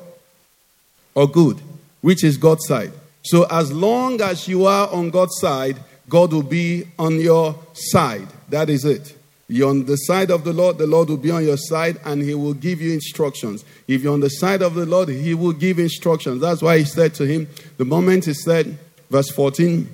or 1.15 1.27
good, 1.27 1.59
which 2.01 2.23
is 2.23 2.37
God's 2.37 2.67
side. 2.67 2.93
So, 3.23 3.45
as 3.49 3.73
long 3.73 4.21
as 4.21 4.47
you 4.47 4.65
are 4.65 4.87
on 4.89 5.09
God's 5.09 5.37
side, 5.39 5.77
God 6.07 6.31
will 6.31 6.43
be 6.43 6.85
on 6.97 7.19
your 7.19 7.55
side. 7.73 8.27
That 8.49 8.69
is 8.69 8.85
it. 8.85 9.15
You're 9.47 9.71
on 9.71 9.85
the 9.85 9.95
side 9.95 10.29
of 10.29 10.43
the 10.43 10.53
Lord, 10.53 10.77
the 10.77 10.85
Lord 10.85 11.09
will 11.09 11.17
be 11.17 11.31
on 11.31 11.43
your 11.43 11.57
side 11.57 11.99
and 12.05 12.21
he 12.21 12.35
will 12.35 12.53
give 12.53 12.79
you 12.79 12.93
instructions. 12.93 13.65
If 13.87 14.03
you're 14.03 14.13
on 14.13 14.19
the 14.19 14.29
side 14.29 14.61
of 14.61 14.75
the 14.75 14.85
Lord, 14.85 15.09
he 15.09 15.33
will 15.33 15.53
give 15.53 15.79
instructions. 15.79 16.41
That's 16.41 16.61
why 16.61 16.77
he 16.77 16.85
said 16.85 17.15
to 17.15 17.25
him, 17.25 17.47
the 17.77 17.85
moment 17.85 18.25
he 18.25 18.33
said, 18.35 18.77
verse 19.09 19.29
14, 19.29 19.89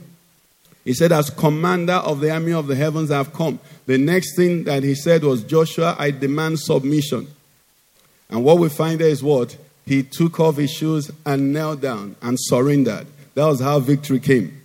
he 0.86 0.94
said, 0.94 1.12
As 1.12 1.30
commander 1.30 1.94
of 1.94 2.22
the 2.22 2.32
army 2.32 2.54
of 2.54 2.68
the 2.68 2.76
heavens, 2.76 3.12
I 3.12 3.18
have 3.18 3.34
come. 3.34 3.60
The 3.86 3.98
next 3.98 4.38
thing 4.38 4.64
that 4.64 4.84
he 4.84 4.96
said 4.96 5.26
was, 5.26 5.44
Joshua, 5.44 5.98
I 6.00 6.12
demand 6.12 6.60
submission. 6.60 7.28
And 8.30 8.46
what 8.46 8.60
we 8.60 8.70
find 8.70 9.02
there 9.02 9.10
is 9.10 9.22
what? 9.22 9.58
He 9.86 10.04
took 10.04 10.40
off 10.40 10.56
his 10.56 10.72
shoes 10.72 11.12
and 11.26 11.52
knelt 11.52 11.82
down 11.82 12.16
and 12.22 12.38
surrendered. 12.40 13.08
That 13.34 13.46
was 13.46 13.60
how 13.60 13.80
victory 13.80 14.22
came. 14.22 14.62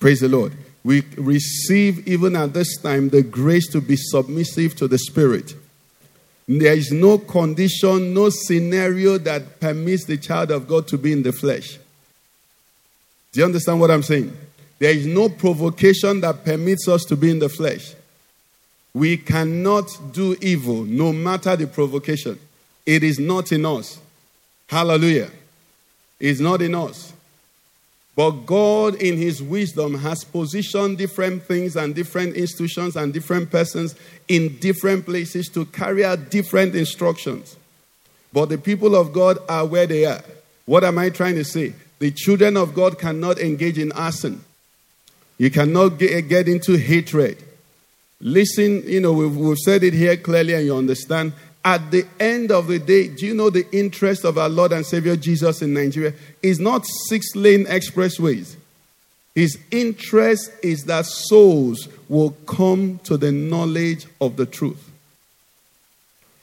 Praise 0.00 0.18
the 0.18 0.28
Lord 0.28 0.54
we 0.82 1.02
receive 1.16 2.06
even 2.08 2.36
at 2.36 2.54
this 2.54 2.76
time 2.78 3.10
the 3.10 3.22
grace 3.22 3.68
to 3.68 3.80
be 3.80 3.96
submissive 3.96 4.74
to 4.76 4.88
the 4.88 4.98
Spirit. 4.98 5.54
There 6.48 6.72
is 6.72 6.90
no 6.90 7.18
condition, 7.18 8.12
no 8.14 8.30
scenario 8.30 9.18
that 9.18 9.60
permits 9.60 10.04
the 10.04 10.16
child 10.16 10.50
of 10.50 10.66
God 10.66 10.88
to 10.88 10.98
be 10.98 11.12
in 11.12 11.22
the 11.22 11.32
flesh. 11.32 11.78
Do 13.32 13.40
you 13.40 13.46
understand 13.46 13.78
what 13.78 13.90
I'm 13.90 14.02
saying? 14.02 14.36
There 14.80 14.90
is 14.90 15.06
no 15.06 15.28
provocation 15.28 16.22
that 16.22 16.44
permits 16.44 16.88
us 16.88 17.04
to 17.04 17.16
be 17.16 17.30
in 17.30 17.38
the 17.38 17.50
flesh. 17.50 17.94
We 18.94 19.18
cannot 19.18 19.86
do 20.12 20.34
evil 20.40 20.84
no 20.84 21.12
matter 21.12 21.54
the 21.54 21.66
provocation. 21.66 22.38
It 22.86 23.04
is 23.04 23.18
not 23.18 23.52
in 23.52 23.66
us. 23.66 24.00
Hallelujah. 24.68 25.30
It's 26.18 26.40
not 26.40 26.62
in 26.62 26.74
us. 26.74 27.12
But 28.16 28.30
God, 28.46 28.96
in 28.96 29.16
His 29.16 29.42
wisdom, 29.42 29.94
has 29.94 30.24
positioned 30.24 30.98
different 30.98 31.42
things 31.44 31.76
and 31.76 31.94
different 31.94 32.34
institutions 32.34 32.96
and 32.96 33.12
different 33.12 33.50
persons 33.50 33.94
in 34.28 34.56
different 34.58 35.04
places 35.04 35.48
to 35.50 35.66
carry 35.66 36.04
out 36.04 36.30
different 36.30 36.74
instructions. 36.74 37.56
But 38.32 38.46
the 38.46 38.58
people 38.58 38.96
of 38.96 39.12
God 39.12 39.38
are 39.48 39.66
where 39.66 39.86
they 39.86 40.06
are. 40.06 40.22
What 40.64 40.84
am 40.84 40.98
I 40.98 41.10
trying 41.10 41.34
to 41.36 41.44
say? 41.44 41.74
The 41.98 42.10
children 42.10 42.56
of 42.56 42.74
God 42.74 42.98
cannot 42.98 43.38
engage 43.38 43.78
in 43.78 43.92
arson. 43.92 44.44
You 45.40 45.50
cannot 45.50 45.98
get, 45.98 46.28
get 46.28 46.48
into 46.48 46.76
hatred. 46.76 47.42
Listen, 48.20 48.82
you 48.84 49.00
know, 49.00 49.14
we've, 49.14 49.34
we've 49.34 49.56
said 49.56 49.82
it 49.82 49.94
here 49.94 50.18
clearly 50.18 50.52
and 50.52 50.66
you 50.66 50.76
understand. 50.76 51.32
At 51.64 51.90
the 51.90 52.06
end 52.20 52.52
of 52.52 52.66
the 52.66 52.78
day, 52.78 53.08
do 53.08 53.24
you 53.24 53.32
know 53.32 53.48
the 53.48 53.66
interest 53.72 54.26
of 54.26 54.36
our 54.36 54.50
Lord 54.50 54.72
and 54.72 54.84
Savior 54.84 55.16
Jesus 55.16 55.62
in 55.62 55.72
Nigeria 55.72 56.12
is 56.42 56.60
not 56.60 56.84
six 57.08 57.34
lane 57.34 57.64
expressways? 57.64 58.56
His 59.34 59.58
interest 59.70 60.52
is 60.62 60.84
that 60.84 61.06
souls 61.06 61.88
will 62.10 62.32
come 62.46 62.98
to 63.04 63.16
the 63.16 63.32
knowledge 63.32 64.08
of 64.20 64.36
the 64.36 64.44
truth. 64.44 64.90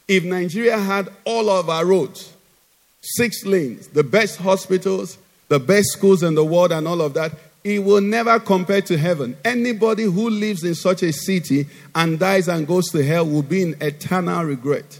If 0.07 0.23
Nigeria 0.23 0.79
had 0.79 1.09
all 1.23 1.51
of 1.51 1.69
our 1.69 1.85
roads, 1.85 2.33
six 3.01 3.45
lanes, 3.45 3.89
the 3.89 4.03
best 4.03 4.37
hospitals, 4.39 5.19
the 5.49 5.59
best 5.59 5.89
schools 5.89 6.23
in 6.23 6.33
the 6.33 6.43
world, 6.43 6.71
and 6.71 6.87
all 6.87 7.03
of 7.03 7.13
that, 7.13 7.33
it 7.67 7.79
will 7.79 8.01
never 8.01 8.39
compare 8.39 8.81
to 8.81 8.97
heaven. 8.97 9.35
Anybody 9.43 10.03
who 10.03 10.29
lives 10.29 10.63
in 10.63 10.75
such 10.75 11.03
a 11.03 11.11
city 11.11 11.67
and 11.93 12.17
dies 12.17 12.47
and 12.47 12.65
goes 12.65 12.89
to 12.91 13.03
hell 13.03 13.25
will 13.25 13.43
be 13.43 13.61
in 13.61 13.75
eternal 13.81 14.43
regret. 14.45 14.99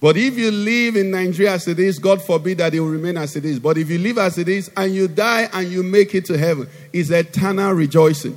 But 0.00 0.16
if 0.16 0.36
you 0.36 0.50
live 0.50 0.96
in 0.96 1.10
Nigeria 1.12 1.52
as 1.52 1.66
it 1.66 1.78
is, 1.78 1.98
God 1.98 2.20
forbid 2.20 2.58
that 2.58 2.74
it 2.74 2.80
will 2.80 2.88
remain 2.90 3.16
as 3.16 3.36
it 3.36 3.44
is. 3.44 3.58
But 3.58 3.78
if 3.78 3.88
you 3.88 3.98
live 3.98 4.18
as 4.18 4.36
it 4.36 4.48
is 4.48 4.70
and 4.76 4.94
you 4.94 5.08
die 5.08 5.48
and 5.52 5.66
you 5.66 5.82
make 5.82 6.14
it 6.14 6.26
to 6.26 6.36
heaven, 6.36 6.68
it's 6.92 7.08
eternal 7.10 7.72
rejoicing. 7.72 8.36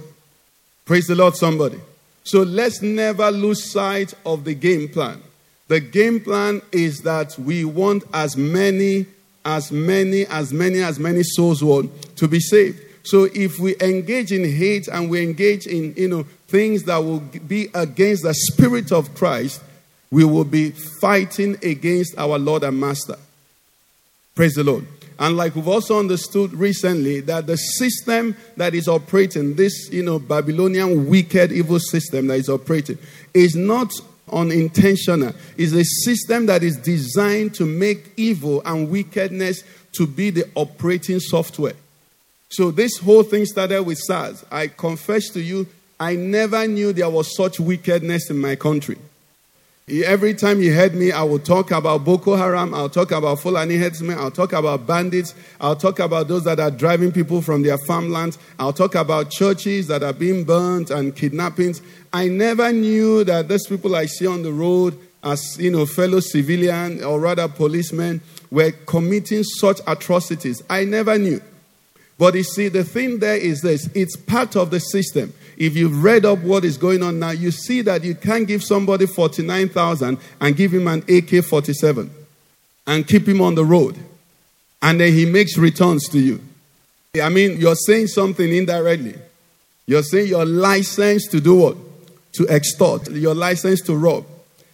Praise 0.85 1.07
the 1.07 1.15
Lord, 1.15 1.35
somebody. 1.35 1.79
So 2.23 2.43
let's 2.43 2.81
never 2.81 3.31
lose 3.31 3.69
sight 3.69 4.13
of 4.25 4.45
the 4.45 4.53
game 4.53 4.87
plan. 4.87 5.21
The 5.67 5.81
game 5.81 6.21
plan 6.21 6.61
is 6.71 7.01
that 7.01 7.37
we 7.37 7.65
want 7.65 8.05
as 8.13 8.37
many, 8.37 9.05
as 9.43 9.69
many, 9.69 10.25
as 10.27 10.53
many, 10.53 10.79
as 10.81 10.99
many 10.99 11.23
souls 11.23 11.61
want 11.61 12.15
to 12.15 12.27
be 12.29 12.39
saved. 12.39 12.81
So 13.07 13.29
if 13.33 13.57
we 13.57 13.73
engage 13.79 14.33
in 14.33 14.43
hate 14.43 14.89
and 14.89 15.09
we 15.09 15.23
engage 15.23 15.65
in, 15.65 15.93
you 15.95 16.09
know, 16.09 16.23
things 16.49 16.83
that 16.83 16.97
will 16.97 17.21
be 17.21 17.69
against 17.73 18.23
the 18.23 18.33
spirit 18.33 18.91
of 18.91 19.15
Christ, 19.15 19.63
we 20.11 20.25
will 20.25 20.43
be 20.43 20.71
fighting 20.71 21.55
against 21.63 22.17
our 22.17 22.37
Lord 22.37 22.63
and 22.63 22.77
Master. 22.77 23.15
Praise 24.35 24.55
the 24.55 24.65
Lord. 24.65 24.85
And 25.19 25.37
like 25.37 25.55
we've 25.55 25.69
also 25.69 25.97
understood 25.97 26.53
recently, 26.53 27.21
that 27.21 27.47
the 27.47 27.55
system 27.55 28.35
that 28.57 28.75
is 28.75 28.89
operating, 28.89 29.55
this 29.55 29.89
you 29.89 30.03
know 30.03 30.19
Babylonian 30.19 31.07
wicked 31.09 31.53
evil 31.53 31.79
system 31.79 32.27
that 32.27 32.39
is 32.39 32.49
operating, 32.49 32.97
is 33.33 33.55
not 33.55 33.89
unintentional. 34.33 35.33
It's 35.57 35.71
a 35.71 35.85
system 35.85 36.47
that 36.47 36.61
is 36.61 36.75
designed 36.75 37.55
to 37.55 37.65
make 37.65 38.11
evil 38.17 38.61
and 38.65 38.89
wickedness 38.89 39.63
to 39.93 40.05
be 40.05 40.29
the 40.29 40.43
operating 40.55 41.21
software. 41.21 41.73
So 42.49 42.71
this 42.71 42.97
whole 42.97 43.23
thing 43.23 43.45
started 43.45 43.83
with 43.83 43.97
SARS. 43.97 44.45
I 44.51 44.67
confess 44.67 45.29
to 45.29 45.41
you, 45.41 45.67
I 45.99 46.15
never 46.15 46.67
knew 46.67 46.93
there 46.93 47.09
was 47.09 47.35
such 47.35 47.59
wickedness 47.59 48.29
in 48.29 48.37
my 48.37 48.55
country. 48.55 48.97
Every 49.89 50.33
time 50.33 50.61
you 50.61 50.73
heard 50.73 50.93
me, 50.93 51.13
I 51.13 51.23
will 51.23 51.39
talk 51.39 51.71
about 51.71 52.03
Boko 52.03 52.35
Haram, 52.35 52.73
I'll 52.73 52.89
talk 52.89 53.11
about 53.11 53.39
Fulani 53.39 53.77
headsmen, 53.77 54.17
I'll 54.17 54.31
talk 54.31 54.51
about 54.51 54.85
bandits, 54.85 55.33
I'll 55.61 55.77
talk 55.77 55.99
about 55.99 56.27
those 56.27 56.43
that 56.43 56.59
are 56.59 56.69
driving 56.69 57.13
people 57.13 57.41
from 57.41 57.63
their 57.63 57.77
farmlands, 57.77 58.37
I'll 58.59 58.73
talk 58.73 58.95
about 58.95 59.31
churches 59.31 59.87
that 59.87 60.03
are 60.03 60.11
being 60.11 60.43
burnt 60.43 60.89
and 60.89 61.15
kidnappings. 61.15 61.81
I 62.11 62.27
never 62.27 62.73
knew 62.73 63.23
that 63.23 63.47
those 63.47 63.65
people 63.65 63.95
I 63.95 64.07
see 64.07 64.27
on 64.27 64.43
the 64.43 64.51
road 64.51 64.97
as 65.23 65.57
you 65.57 65.71
know 65.71 65.85
fellow 65.85 66.19
civilian 66.19 67.01
or 67.01 67.21
rather 67.21 67.47
policemen 67.47 68.19
were 68.51 68.71
committing 68.71 69.43
such 69.43 69.79
atrocities. 69.87 70.61
I 70.69 70.83
never 70.83 71.17
knew. 71.17 71.41
But 72.17 72.35
you 72.35 72.43
see, 72.43 72.69
the 72.69 72.83
thing 72.83 73.19
there 73.19 73.37
is 73.37 73.61
this 73.61 73.89
it's 73.93 74.15
part 74.15 74.55
of 74.55 74.71
the 74.71 74.79
system 74.79 75.33
if 75.57 75.75
you've 75.75 76.03
read 76.03 76.23
up 76.23 76.39
what 76.39 76.63
is 76.63 76.77
going 76.77 77.01
on 77.01 77.19
now, 77.19 77.31
you 77.31 77.49
see 77.49 77.81
that 77.81 78.03
you 78.03 78.13
can't 78.13 78.47
give 78.47 78.63
somebody 78.63 79.07
49,000 79.07 80.17
and 80.39 80.55
give 80.55 80.71
him 80.71 80.87
an 80.87 81.03
AK 81.09 81.43
47 81.43 82.11
and 82.85 83.07
keep 83.07 83.27
him 83.27 83.41
on 83.41 83.55
the 83.55 83.65
road. 83.65 83.97
And 84.81 85.01
then 85.01 85.11
he 85.13 85.25
makes 85.25 85.57
returns 85.57 86.07
to 86.09 86.19
you. 86.19 86.41
I 87.21 87.29
mean, 87.29 87.59
you're 87.59 87.75
saying 87.75 88.07
something 88.07 88.53
indirectly. 88.53 89.15
You're 89.87 90.03
saying 90.03 90.27
your 90.27 90.45
license 90.45 91.27
to 91.29 91.41
do 91.41 91.55
what? 91.55 91.77
To 92.33 92.47
extort, 92.49 93.09
your 93.09 93.33
license 93.33 93.81
to 93.81 93.95
rob. 93.95 94.25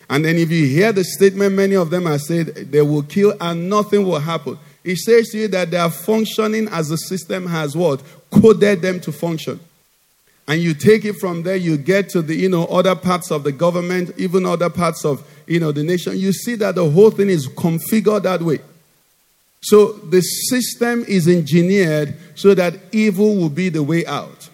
And 0.10 0.26
then 0.26 0.36
if 0.36 0.52
you 0.52 0.68
hear 0.68 0.92
the 0.92 1.06
statement, 1.06 1.56
many 1.56 1.76
of 1.76 1.90
them 1.90 2.08
have 2.08 2.22
said 2.22 2.48
they 2.48 2.82
will 2.82 3.04
kill 3.04 3.34
and 3.40 3.70
nothing 3.70 4.04
will 4.06 4.20
happen. 4.20 4.60
It 4.84 4.98
says 4.98 5.30
to 5.30 5.38
you 5.38 5.48
that 5.50 5.72
they 5.72 5.78
are 5.78 5.90
functioning 5.90 6.68
as 6.68 6.90
the 6.90 6.98
system 6.98 7.48
has 7.48 7.76
what? 7.76 8.02
Coded 8.30 8.82
them 8.82 9.00
to 9.02 9.12
function. 9.12 9.60
And 10.48 10.62
you 10.62 10.74
take 10.74 11.06
it 11.06 11.14
from 11.14 11.44
there 11.44 11.56
you 11.56 11.78
get 11.78 12.10
to 12.10 12.22
the 12.22 12.36
you 12.36 12.50
know 12.50 12.66
other 12.66 12.96
parts 12.96 13.32
of 13.32 13.44
the 13.46 13.54
government 13.54 14.12
even 14.18 14.46
other 14.46 14.70
parts 14.70 15.06
of 15.06 15.26
you 15.48 15.60
know 15.60 15.72
the 15.72 15.84
nation. 15.84 16.18
You 16.18 16.34
see 16.34 16.56
that 16.56 16.76
the 16.76 16.90
whole 16.90 17.12
thing 17.12 17.30
is 17.30 17.48
configured 17.48 18.24
that 18.24 18.42
way. 18.42 18.60
So 19.62 19.94
the 19.94 20.20
system 20.20 21.06
is 21.08 21.30
engineered 21.30 22.16
so 22.36 22.54
that 22.54 22.74
evil 22.92 23.38
will 23.38 23.50
be 23.50 23.70
the 23.70 23.84
way 23.84 24.06
out. 24.06 24.50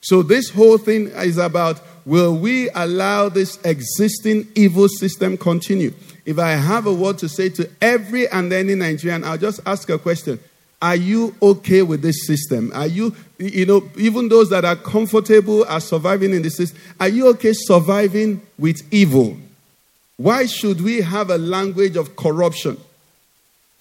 So 0.00 0.22
this 0.22 0.50
whole 0.50 0.78
thing 0.78 1.08
is 1.08 1.38
about 1.38 1.80
will 2.06 2.36
we 2.36 2.70
allow 2.70 3.28
this 3.28 3.60
existing 3.64 4.48
evil 4.54 4.88
system 4.88 5.36
continue 5.36 5.92
if 6.24 6.38
i 6.38 6.50
have 6.50 6.86
a 6.86 6.92
word 6.92 7.18
to 7.18 7.28
say 7.28 7.48
to 7.48 7.68
every 7.80 8.28
and 8.28 8.52
any 8.52 8.74
nigerian 8.74 9.24
i'll 9.24 9.38
just 9.38 9.60
ask 9.66 9.88
a 9.90 9.98
question 9.98 10.38
are 10.82 10.96
you 10.96 11.34
okay 11.40 11.82
with 11.82 12.02
this 12.02 12.26
system? 12.26 12.72
Are 12.74 12.88
you, 12.88 13.14
you 13.38 13.64
know, 13.64 13.88
even 13.96 14.28
those 14.28 14.50
that 14.50 14.64
are 14.64 14.74
comfortable 14.74 15.64
are 15.66 15.80
surviving 15.80 16.34
in 16.34 16.42
this 16.42 16.56
system, 16.56 16.76
are 16.98 17.08
you 17.08 17.28
okay 17.28 17.52
surviving 17.52 18.42
with 18.58 18.82
evil? 18.92 19.36
Why 20.16 20.46
should 20.46 20.80
we 20.80 21.00
have 21.00 21.30
a 21.30 21.38
language 21.38 21.96
of 21.96 22.16
corruption? 22.16 22.78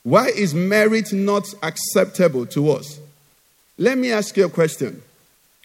Why 0.03 0.27
is 0.27 0.53
merit 0.53 1.11
not 1.11 1.51
acceptable 1.63 2.45
to 2.47 2.69
us? 2.69 2.99
Let 3.79 3.97
me 3.97 4.11
ask 4.11 4.37
you 4.37 4.45
a 4.45 4.49
question. 4.49 5.01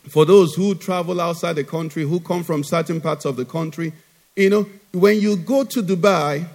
For 0.08 0.24
those 0.24 0.54
who 0.54 0.74
travel 0.74 1.20
outside 1.20 1.54
the 1.54 1.64
country, 1.64 2.04
who 2.04 2.18
come 2.18 2.44
from 2.44 2.64
certain 2.64 2.98
parts 2.98 3.26
of 3.26 3.36
the 3.36 3.44
country, 3.44 3.92
you 4.36 4.48
know, 4.48 4.66
when 4.92 5.20
you 5.20 5.36
go 5.36 5.64
to 5.64 5.82
Dubai, 5.82 6.46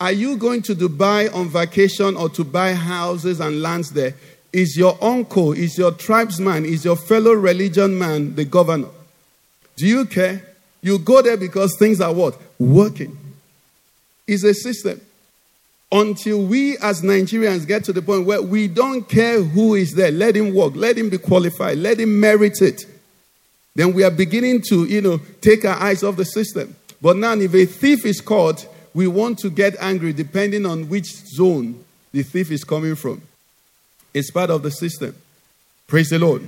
are 0.00 0.12
you 0.12 0.38
going 0.38 0.62
to 0.62 0.74
Dubai 0.74 1.32
on 1.34 1.50
vacation 1.50 2.16
or 2.16 2.30
to 2.30 2.42
buy 2.42 2.72
houses 2.72 3.38
and 3.38 3.60
lands 3.60 3.90
there? 3.90 4.14
Is 4.52 4.76
your 4.76 4.96
uncle, 5.02 5.52
is 5.52 5.76
your 5.76 5.92
tribesman, 5.92 6.64
is 6.64 6.84
your 6.84 6.96
fellow 6.96 7.32
religion 7.32 7.98
man 7.98 8.34
the 8.34 8.44
governor? 8.46 8.88
Do 9.76 9.86
you 9.86 10.06
care? 10.06 10.42
You 10.82 10.98
go 10.98 11.20
there 11.22 11.36
because 11.36 11.76
things 11.78 12.00
are 12.00 12.12
what? 12.12 12.36
Working. 12.58 13.16
It's 14.26 14.42
a 14.42 14.54
system. 14.54 15.00
Until 15.92 16.42
we 16.44 16.78
as 16.78 17.02
Nigerians 17.02 17.66
get 17.66 17.84
to 17.84 17.92
the 17.92 18.00
point 18.00 18.24
where 18.24 18.40
we 18.40 18.68
don't 18.68 19.08
care 19.08 19.42
who 19.42 19.74
is 19.74 19.94
there, 19.94 20.10
let 20.10 20.36
him 20.36 20.54
work, 20.54 20.74
let 20.76 20.96
him 20.96 21.10
be 21.10 21.18
qualified, 21.18 21.78
let 21.78 22.00
him 22.00 22.18
merit 22.18 22.62
it. 22.62 22.84
then 23.74 23.92
we 23.92 24.02
are 24.04 24.10
beginning 24.10 24.62
to, 24.68 24.84
you 24.84 25.00
know, 25.00 25.20
take 25.40 25.64
our 25.64 25.76
eyes 25.76 26.02
off 26.02 26.16
the 26.16 26.24
system. 26.24 26.74
But 27.02 27.16
now, 27.16 27.34
if 27.34 27.54
a 27.54 27.64
thief 27.64 28.04
is 28.04 28.20
caught, 28.20 28.66
we 28.94 29.06
want 29.06 29.38
to 29.38 29.50
get 29.50 29.76
angry 29.80 30.12
depending 30.12 30.66
on 30.66 30.88
which 30.88 31.06
zone 31.06 31.84
the 32.12 32.22
thief 32.22 32.50
is 32.50 32.64
coming 32.64 32.94
from. 32.94 33.22
It's 34.12 34.30
part 34.30 34.50
of 34.50 34.62
the 34.62 34.70
system. 34.70 35.14
Praise 35.86 36.10
the 36.10 36.18
Lord. 36.18 36.42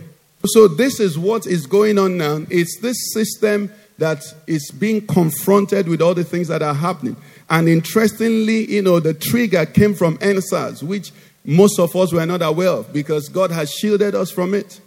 So, 0.45 0.67
this 0.67 0.99
is 0.99 1.17
what 1.17 1.47
is 1.47 1.67
going 1.67 1.99
on 1.99 2.17
now. 2.17 2.41
It's 2.51 2.81
this 2.81 2.97
system 3.13 3.71
that 3.99 4.25
is 4.49 4.73
being 4.73 5.07
confronted 5.07 5.87
with 5.87 6.03
all 6.03 6.15
the 6.15 6.25
things 6.25 6.49
that 6.49 6.63
are 6.63 6.75
happening. 6.75 7.17
And 7.49 7.69
interestingly, 7.69 8.71
you 8.73 8.83
know, 8.83 8.99
the 8.99 9.15
trigger 9.15 9.67
came 9.67 9.95
from 9.95 10.19
EndSARS, 10.19 10.83
which 10.83 11.13
most 11.45 11.79
of 11.79 11.95
us 11.95 12.13
were 12.13 12.27
not 12.27 12.43
aware 12.43 12.71
of 12.71 12.93
because 12.93 13.29
God 13.29 13.51
has 13.53 13.73
shielded 13.73 14.15
us 14.15 14.31
from 14.31 14.55
it. 14.55 14.81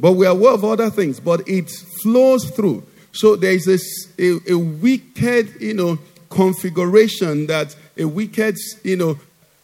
But 0.00 0.12
we 0.12 0.26
are 0.26 0.30
aware 0.32 0.52
of 0.52 0.64
other 0.64 0.90
things, 0.90 1.20
but 1.20 1.46
it 1.48 1.70
flows 2.02 2.48
through. 2.50 2.84
So 3.12 3.36
there 3.36 3.52
is 3.52 3.64
this, 3.64 3.82
a, 4.18 4.38
a 4.50 4.58
wicked, 4.58 5.60
you 5.60 5.74
know, 5.74 5.98
configuration 6.34 7.46
that 7.46 7.74
a 7.96 8.04
wicked, 8.04 8.56
you 8.82 8.96
know, 8.96 9.18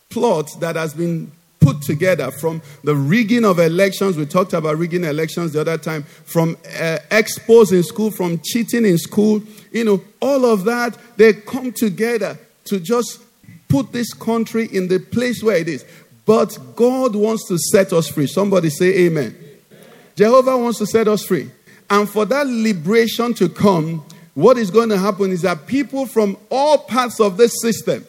plot 0.08 0.48
that 0.60 0.76
has 0.76 0.94
been 0.94 1.30
put 1.60 1.82
together 1.82 2.30
from 2.30 2.62
the 2.84 2.94
rigging 2.94 3.44
of 3.44 3.58
elections. 3.58 4.16
We 4.16 4.24
talked 4.24 4.54
about 4.54 4.78
rigging 4.78 5.04
elections 5.04 5.52
the 5.52 5.60
other 5.60 5.76
time, 5.76 6.02
from 6.02 6.56
uh, 6.66 6.98
expos 7.10 7.72
in 7.72 7.82
school, 7.82 8.10
from 8.10 8.40
cheating 8.42 8.86
in 8.86 8.98
school. 8.98 9.42
You 9.70 9.84
know, 9.84 10.04
all 10.20 10.46
of 10.46 10.64
that, 10.64 10.96
they 11.16 11.34
come 11.34 11.72
together 11.72 12.38
to 12.64 12.80
just 12.80 13.20
put 13.68 13.92
this 13.92 14.12
country 14.14 14.66
in 14.66 14.88
the 14.88 14.98
place 14.98 15.42
where 15.42 15.56
it 15.56 15.68
is. 15.68 15.84
But 16.24 16.56
God 16.76 17.14
wants 17.14 17.46
to 17.48 17.58
set 17.58 17.92
us 17.92 18.08
free. 18.08 18.26
Somebody 18.26 18.70
say 18.70 19.06
amen. 19.06 19.36
amen. 19.36 19.80
Jehovah 20.16 20.56
wants 20.56 20.78
to 20.78 20.86
set 20.86 21.08
us 21.08 21.24
free. 21.24 21.50
And 21.88 22.08
for 22.08 22.24
that 22.26 22.46
liberation 22.46 23.34
to 23.34 23.48
come, 23.48 24.04
what 24.34 24.56
is 24.58 24.70
going 24.70 24.88
to 24.90 24.98
happen 24.98 25.30
is 25.30 25.42
that 25.42 25.66
people 25.66 26.06
from 26.06 26.36
all 26.50 26.78
parts 26.78 27.20
of 27.20 27.36
this 27.36 27.52
system, 27.60 28.06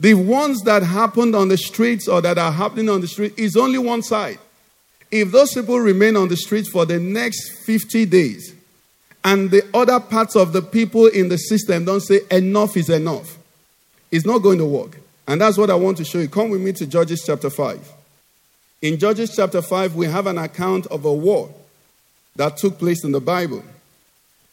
the 0.00 0.14
ones 0.14 0.62
that 0.62 0.82
happened 0.82 1.36
on 1.36 1.48
the 1.48 1.58
streets 1.58 2.08
or 2.08 2.20
that 2.20 2.38
are 2.38 2.52
happening 2.52 2.88
on 2.88 3.00
the 3.00 3.06
street, 3.06 3.34
is 3.36 3.56
only 3.56 3.78
one 3.78 4.02
side. 4.02 4.38
If 5.10 5.30
those 5.30 5.52
people 5.52 5.78
remain 5.78 6.16
on 6.16 6.28
the 6.28 6.36
streets 6.36 6.70
for 6.70 6.86
the 6.86 6.98
next 6.98 7.50
50 7.66 8.06
days, 8.06 8.54
and 9.24 9.50
the 9.50 9.62
other 9.72 10.00
parts 10.00 10.34
of 10.34 10.52
the 10.52 10.62
people 10.62 11.06
in 11.06 11.28
the 11.28 11.36
system 11.36 11.84
don't 11.84 12.00
say 12.00 12.20
enough 12.30 12.76
is 12.76 12.88
enough, 12.88 13.38
it's 14.10 14.26
not 14.26 14.38
going 14.38 14.58
to 14.58 14.66
work. 14.66 14.98
And 15.28 15.40
that's 15.40 15.56
what 15.56 15.70
I 15.70 15.74
want 15.74 15.98
to 15.98 16.04
show 16.04 16.18
you. 16.18 16.28
Come 16.28 16.50
with 16.50 16.60
me 16.60 16.72
to 16.72 16.86
Judges 16.86 17.22
chapter 17.24 17.48
5. 17.48 17.92
In 18.82 18.98
Judges 18.98 19.36
chapter 19.36 19.62
5, 19.62 19.94
we 19.94 20.06
have 20.06 20.26
an 20.26 20.38
account 20.38 20.86
of 20.86 21.04
a 21.04 21.12
war 21.12 21.54
that 22.34 22.56
took 22.56 22.78
place 22.78 23.04
in 23.04 23.12
the 23.12 23.20
Bible. 23.20 23.62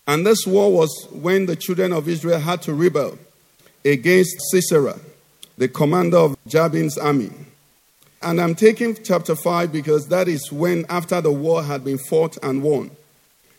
And 0.10 0.26
this 0.26 0.48
war 0.48 0.74
was 0.74 1.08
when 1.12 1.46
the 1.46 1.56
children 1.56 1.94
of 1.94 2.10
Israel 2.10 2.40
had 2.40 2.64
to 2.64 2.74
rebel 2.74 3.20
against 3.86 4.42
Sisera, 4.50 5.00
the 5.56 5.68
commander 5.68 6.18
of 6.18 6.36
Jabin's 6.48 6.98
army. 6.98 7.30
And 8.24 8.42
I'm 8.42 8.56
taking 8.56 8.98
chapter 9.04 9.36
5 9.36 9.72
because 9.72 10.08
that 10.08 10.28
is 10.28 10.52
when, 10.52 10.88
after 10.90 11.22
the 11.22 11.32
war 11.32 11.62
had 11.62 11.86
been 11.86 12.00
fought 12.00 12.38
and 12.42 12.64
won. 12.64 12.90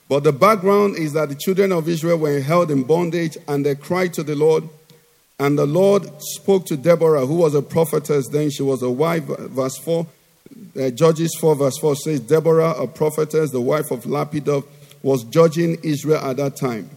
But 0.08 0.24
the 0.24 0.32
background 0.32 0.96
is 0.96 1.12
that 1.12 1.28
the 1.28 1.36
children 1.36 1.70
of 1.70 1.88
Israel 1.88 2.18
were 2.18 2.40
held 2.40 2.72
in 2.72 2.82
bondage 2.82 3.38
and 3.46 3.64
they 3.64 3.76
cried 3.76 4.12
to 4.14 4.24
the 4.24 4.34
Lord. 4.34 4.68
And 5.38 5.56
the 5.56 5.66
Lord 5.66 6.10
spoke 6.18 6.66
to 6.66 6.76
Deborah, 6.76 7.26
who 7.26 7.36
was 7.36 7.54
a 7.54 7.62
prophetess 7.62 8.26
then. 8.26 8.50
She 8.50 8.64
was 8.64 8.82
a 8.82 8.90
wife, 8.90 9.22
verse 9.22 9.78
4. 9.78 10.04
Uh, 10.76 10.90
Judges 10.90 11.32
4, 11.38 11.54
verse 11.54 11.78
4 11.78 11.94
says, 11.94 12.18
Deborah, 12.18 12.72
a 12.72 12.88
prophetess, 12.88 13.52
the 13.52 13.60
wife 13.60 13.92
of 13.92 14.02
Lapidoth, 14.02 14.66
was 15.02 15.24
judging 15.24 15.78
Israel 15.82 16.24
at 16.24 16.36
that 16.36 16.56
time. 16.56 16.90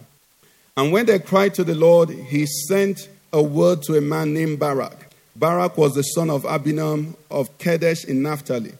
And 0.76 0.92
when 0.92 1.06
they 1.06 1.18
cried 1.18 1.54
to 1.54 1.64
the 1.64 1.74
Lord, 1.74 2.10
he 2.10 2.46
sent 2.46 3.08
a 3.32 3.42
word 3.42 3.82
to 3.82 3.96
a 3.96 4.00
man 4.00 4.34
named 4.34 4.58
Barak. 4.58 5.10
Barak 5.36 5.76
was 5.76 5.94
the 5.94 6.02
son 6.02 6.30
of 6.30 6.42
Abinoam 6.42 7.14
of 7.30 7.56
Kedesh 7.58 8.04
in 8.04 8.22
Naphtali. 8.22 8.72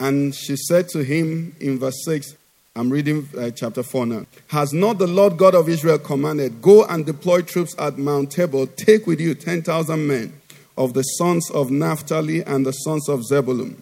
And 0.00 0.34
she 0.34 0.56
said 0.56 0.88
to 0.90 1.04
him 1.04 1.54
in 1.60 1.78
verse 1.78 2.04
6, 2.04 2.34
I'm 2.74 2.90
reading 2.90 3.28
uh, 3.38 3.50
chapter 3.50 3.82
4 3.82 4.06
now. 4.06 4.26
Has 4.48 4.72
not 4.72 4.98
the 4.98 5.06
Lord 5.06 5.36
God 5.36 5.54
of 5.54 5.68
Israel 5.68 5.98
commanded, 5.98 6.62
Go 6.62 6.84
and 6.84 7.04
deploy 7.04 7.42
troops 7.42 7.74
at 7.78 7.98
Mount 7.98 8.32
Tabor, 8.32 8.66
take 8.66 9.06
with 9.06 9.20
you 9.20 9.34
10,000 9.34 10.06
men 10.06 10.32
of 10.76 10.94
the 10.94 11.02
sons 11.02 11.50
of 11.50 11.70
Naphtali 11.70 12.42
and 12.42 12.64
the 12.64 12.72
sons 12.72 13.08
of 13.08 13.24
Zebulun. 13.24 13.80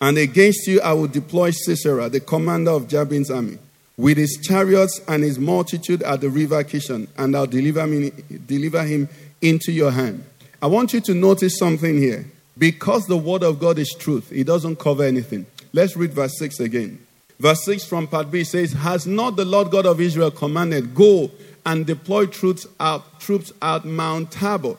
And 0.00 0.18
against 0.18 0.66
you 0.66 0.80
I 0.80 0.92
will 0.92 1.08
deploy 1.08 1.50
Sisera, 1.50 2.08
the 2.08 2.20
commander 2.20 2.70
of 2.70 2.86
Jabin's 2.86 3.30
army 3.30 3.58
with 3.98 4.16
his 4.16 4.38
chariots 4.40 5.00
and 5.08 5.22
his 5.22 5.38
multitude 5.38 6.02
at 6.04 6.22
the 6.22 6.30
river 6.30 6.64
Kishon, 6.64 7.08
and 7.18 7.36
I'll 7.36 7.46
deliver, 7.46 7.86
me, 7.86 8.12
deliver 8.46 8.84
him 8.84 9.08
into 9.42 9.72
your 9.72 9.90
hand. 9.90 10.24
I 10.62 10.68
want 10.68 10.94
you 10.94 11.00
to 11.02 11.14
notice 11.14 11.58
something 11.58 11.98
here. 11.98 12.24
Because 12.56 13.06
the 13.06 13.16
word 13.16 13.44
of 13.44 13.60
God 13.60 13.78
is 13.78 13.94
truth, 13.96 14.32
it 14.32 14.44
doesn't 14.44 14.80
cover 14.80 15.04
anything. 15.04 15.46
Let's 15.72 15.96
read 15.96 16.12
verse 16.12 16.36
6 16.38 16.58
again. 16.60 17.04
Verse 17.38 17.64
6 17.64 17.84
from 17.84 18.08
part 18.08 18.32
B 18.32 18.42
says, 18.42 18.72
Has 18.72 19.06
not 19.06 19.36
the 19.36 19.44
Lord 19.44 19.70
God 19.70 19.86
of 19.86 20.00
Israel 20.00 20.32
commanded, 20.32 20.94
Go 20.94 21.30
and 21.64 21.86
deploy 21.86 22.26
troops 22.26 22.66
out, 22.80 23.20
troops 23.20 23.52
at 23.62 23.84
Mount 23.84 24.32
Tabor? 24.32 24.76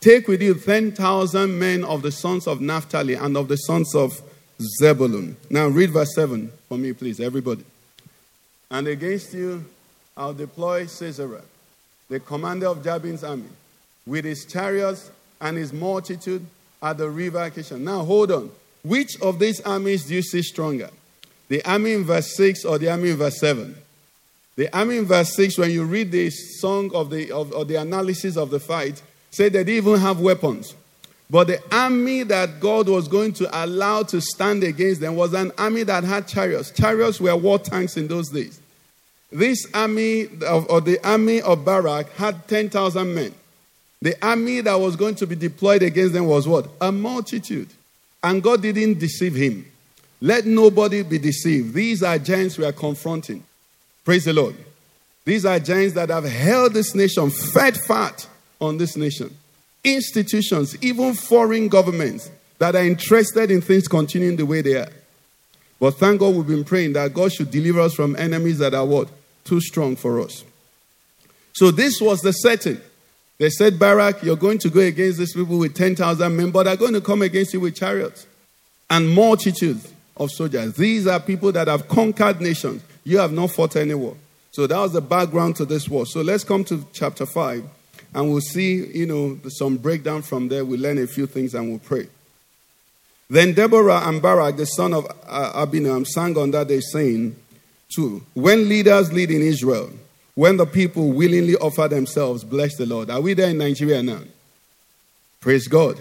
Take 0.00 0.26
with 0.26 0.42
you 0.42 0.54
10,000 0.54 1.58
men 1.58 1.84
of 1.84 2.02
the 2.02 2.10
sons 2.10 2.48
of 2.48 2.60
Naphtali 2.60 3.14
and 3.14 3.36
of 3.36 3.46
the 3.46 3.56
sons 3.56 3.94
of 3.94 4.20
Zebulun. 4.80 5.36
Now 5.48 5.68
read 5.68 5.90
verse 5.90 6.12
7 6.16 6.50
for 6.68 6.76
me, 6.76 6.92
please, 6.92 7.20
everybody. 7.20 7.64
And 8.72 8.88
against 8.88 9.34
you 9.34 9.64
I'll 10.16 10.34
deploy 10.34 10.86
Sisera, 10.86 11.42
the 12.08 12.20
commander 12.20 12.66
of 12.66 12.82
Jabin's 12.82 13.24
army, 13.24 13.48
with 14.06 14.24
his 14.24 14.44
chariots 14.44 15.10
and 15.40 15.56
his 15.56 15.72
multitude 15.72 16.44
at 16.82 16.98
the 16.98 17.08
river 17.08 17.50
Kishon. 17.50 17.80
Now 17.80 18.04
hold 18.04 18.30
on. 18.30 18.50
Which 18.82 19.20
of 19.20 19.38
these 19.38 19.60
armies 19.60 20.06
do 20.06 20.14
you 20.14 20.22
see 20.22 20.42
stronger? 20.42 20.90
The 21.48 21.64
army 21.64 21.92
in 21.92 22.04
verse 22.04 22.34
6 22.36 22.64
or 22.64 22.78
the 22.78 22.90
army 22.90 23.10
in 23.10 23.16
verse 23.16 23.38
7? 23.38 23.76
The 24.56 24.76
army 24.76 24.98
in 24.98 25.04
verse 25.04 25.34
6, 25.34 25.58
when 25.58 25.70
you 25.70 25.84
read 25.84 26.10
the 26.10 26.30
song 26.30 26.90
of 26.94 27.10
the, 27.10 27.30
of, 27.30 27.52
of 27.52 27.68
the 27.68 27.76
analysis 27.76 28.36
of 28.36 28.50
the 28.50 28.60
fight, 28.60 29.02
say 29.30 29.48
they 29.48 29.64
didn't 29.64 29.76
even 29.88 30.00
have 30.00 30.20
weapons. 30.20 30.74
But 31.30 31.46
the 31.46 31.62
army 31.74 32.24
that 32.24 32.60
God 32.60 32.88
was 32.88 33.08
going 33.08 33.32
to 33.34 33.64
allow 33.64 34.02
to 34.02 34.20
stand 34.20 34.62
against 34.64 35.00
them 35.00 35.16
was 35.16 35.32
an 35.32 35.52
army 35.56 35.84
that 35.84 36.04
had 36.04 36.28
chariots. 36.28 36.70
Chariots 36.70 37.20
were 37.20 37.34
war 37.36 37.58
tanks 37.58 37.96
in 37.96 38.08
those 38.08 38.28
days. 38.28 38.60
This 39.32 39.66
army, 39.72 40.26
or 40.68 40.80
the 40.80 40.98
army 41.02 41.40
of 41.40 41.64
Barak, 41.64 42.12
had 42.12 42.46
10,000 42.48 43.14
men. 43.14 43.34
The 44.02 44.14
army 44.24 44.60
that 44.60 44.74
was 44.74 44.96
going 44.96 45.14
to 45.16 45.26
be 45.26 45.36
deployed 45.36 45.82
against 45.82 46.12
them 46.12 46.26
was 46.26 46.46
what? 46.46 46.68
A 46.80 46.92
multitude. 46.92 47.68
And 48.22 48.42
God 48.42 48.60
didn't 48.60 48.98
deceive 48.98 49.34
him. 49.34 49.64
Let 50.20 50.44
nobody 50.44 51.02
be 51.02 51.18
deceived. 51.18 51.72
These 51.72 52.02
are 52.02 52.18
giants 52.18 52.58
we 52.58 52.64
are 52.64 52.72
confronting. 52.72 53.42
Praise 54.04 54.24
the 54.24 54.32
Lord. 54.32 54.54
These 55.24 55.44
are 55.46 55.58
giants 55.58 55.94
that 55.94 56.10
have 56.10 56.24
held 56.24 56.74
this 56.74 56.94
nation, 56.94 57.30
fed 57.30 57.76
fat 57.76 58.28
on 58.60 58.76
this 58.76 58.96
nation. 58.96 59.34
Institutions, 59.84 60.76
even 60.82 61.14
foreign 61.14 61.68
governments 61.68 62.30
that 62.58 62.76
are 62.76 62.84
interested 62.84 63.50
in 63.50 63.60
things 63.60 63.88
continuing 63.88 64.36
the 64.36 64.46
way 64.46 64.60
they 64.62 64.76
are. 64.76 64.90
But 65.80 65.92
thank 65.92 66.20
God 66.20 66.34
we've 66.34 66.46
been 66.46 66.64
praying 66.64 66.92
that 66.92 67.14
God 67.14 67.32
should 67.32 67.50
deliver 67.50 67.80
us 67.80 67.94
from 67.94 68.14
enemies 68.14 68.58
that 68.58 68.74
are 68.74 68.86
what? 68.86 69.08
Too 69.44 69.60
strong 69.60 69.96
for 69.96 70.20
us. 70.20 70.44
So 71.52 71.70
this 71.70 72.00
was 72.00 72.20
the 72.20 72.32
setting. 72.32 72.80
They 73.38 73.50
said, 73.50 73.78
Barak, 73.78 74.22
you're 74.22 74.36
going 74.36 74.58
to 74.58 74.70
go 74.70 74.80
against 74.80 75.18
these 75.18 75.34
people 75.34 75.58
with 75.58 75.74
10,000 75.74 76.36
men, 76.36 76.50
but 76.50 76.64
they're 76.64 76.76
going 76.76 76.94
to 76.94 77.00
come 77.00 77.22
against 77.22 77.52
you 77.52 77.60
with 77.60 77.74
chariots 77.74 78.26
and 78.88 79.08
multitudes 79.08 79.92
of 80.16 80.30
soldiers. 80.30 80.74
These 80.74 81.06
are 81.06 81.18
people 81.18 81.50
that 81.52 81.68
have 81.68 81.88
conquered 81.88 82.40
nations. 82.40 82.82
You 83.04 83.18
have 83.18 83.32
not 83.32 83.50
fought 83.50 83.76
any 83.76 83.94
war. 83.94 84.16
So 84.52 84.66
that 84.66 84.78
was 84.78 84.92
the 84.92 85.00
background 85.00 85.56
to 85.56 85.64
this 85.64 85.88
war. 85.88 86.06
So 86.06 86.20
let's 86.20 86.44
come 86.44 86.62
to 86.64 86.86
chapter 86.92 87.26
5 87.26 87.64
and 88.14 88.30
we'll 88.30 88.42
see, 88.42 88.86
you 88.96 89.06
know, 89.06 89.38
some 89.48 89.76
breakdown 89.76 90.22
from 90.22 90.48
there. 90.48 90.64
We'll 90.64 90.80
learn 90.80 90.98
a 90.98 91.06
few 91.06 91.26
things 91.26 91.54
and 91.54 91.70
we'll 91.70 91.78
pray. 91.78 92.08
Then 93.30 93.54
Deborah 93.54 94.06
and 94.06 94.20
Barak, 94.20 94.56
the 94.56 94.66
son 94.66 94.92
of 94.92 95.06
Abinoam, 95.26 96.06
sang 96.06 96.36
on 96.36 96.50
that 96.50 96.68
day, 96.68 96.80
saying, 96.80 97.34
Two, 97.94 98.24
when 98.34 98.68
leaders 98.68 99.12
lead 99.12 99.30
in 99.30 99.42
Israel, 99.42 99.90
when 100.34 100.56
the 100.56 100.64
people 100.64 101.12
willingly 101.12 101.56
offer 101.56 101.88
themselves, 101.88 102.42
bless 102.42 102.76
the 102.76 102.86
Lord. 102.86 103.10
Are 103.10 103.20
we 103.20 103.34
there 103.34 103.50
in 103.50 103.58
Nigeria 103.58 104.02
now? 104.02 104.20
Praise 105.40 105.68
God. 105.68 106.00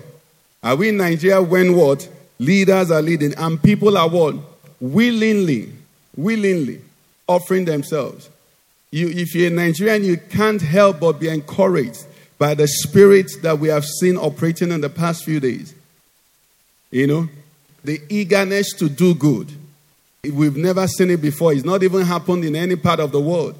Are 0.64 0.76
we 0.76 0.90
in 0.90 0.98
Nigeria 0.98 1.42
when 1.42 1.76
what? 1.76 2.08
Leaders 2.40 2.92
are 2.92 3.02
leading 3.02 3.34
and 3.36 3.62
people 3.62 3.98
are 3.98 4.08
what? 4.08 4.36
Willingly, 4.80 5.74
willingly 6.16 6.82
offering 7.28 7.66
themselves. 7.66 8.30
You, 8.92 9.10
if 9.10 9.36
you're 9.36 9.48
a 9.48 9.54
Nigerian, 9.54 10.04
you 10.04 10.18
can't 10.18 10.62
help 10.62 11.00
but 11.02 11.20
be 11.20 11.28
encouraged 11.28 12.06
by 12.38 12.54
the 12.56 12.68
spirit 12.68 13.32
that 13.42 13.60
we 13.60 13.68
have 13.68 13.86
seen 13.86 14.18
operating 14.18 14.72
in 14.72 14.82
the 14.82 14.90
past 14.90 15.24
few 15.24 15.40
days. 15.40 15.74
You 16.90 17.08
know, 17.08 17.30
the 17.84 18.02
eagerness 18.10 18.74
to 18.74 18.90
do 18.90 19.14
good 19.14 19.52
We've 20.24 20.56
never 20.56 20.88
seen 20.88 21.10
it 21.10 21.22
before. 21.22 21.54
It's 21.54 21.66
not 21.66 21.82
even 21.82 22.04
happened 22.04 22.46
in 22.46 22.56
any 22.56 22.76
part 22.76 23.00
of 23.00 23.12
the 23.12 23.20
world. 23.20 23.56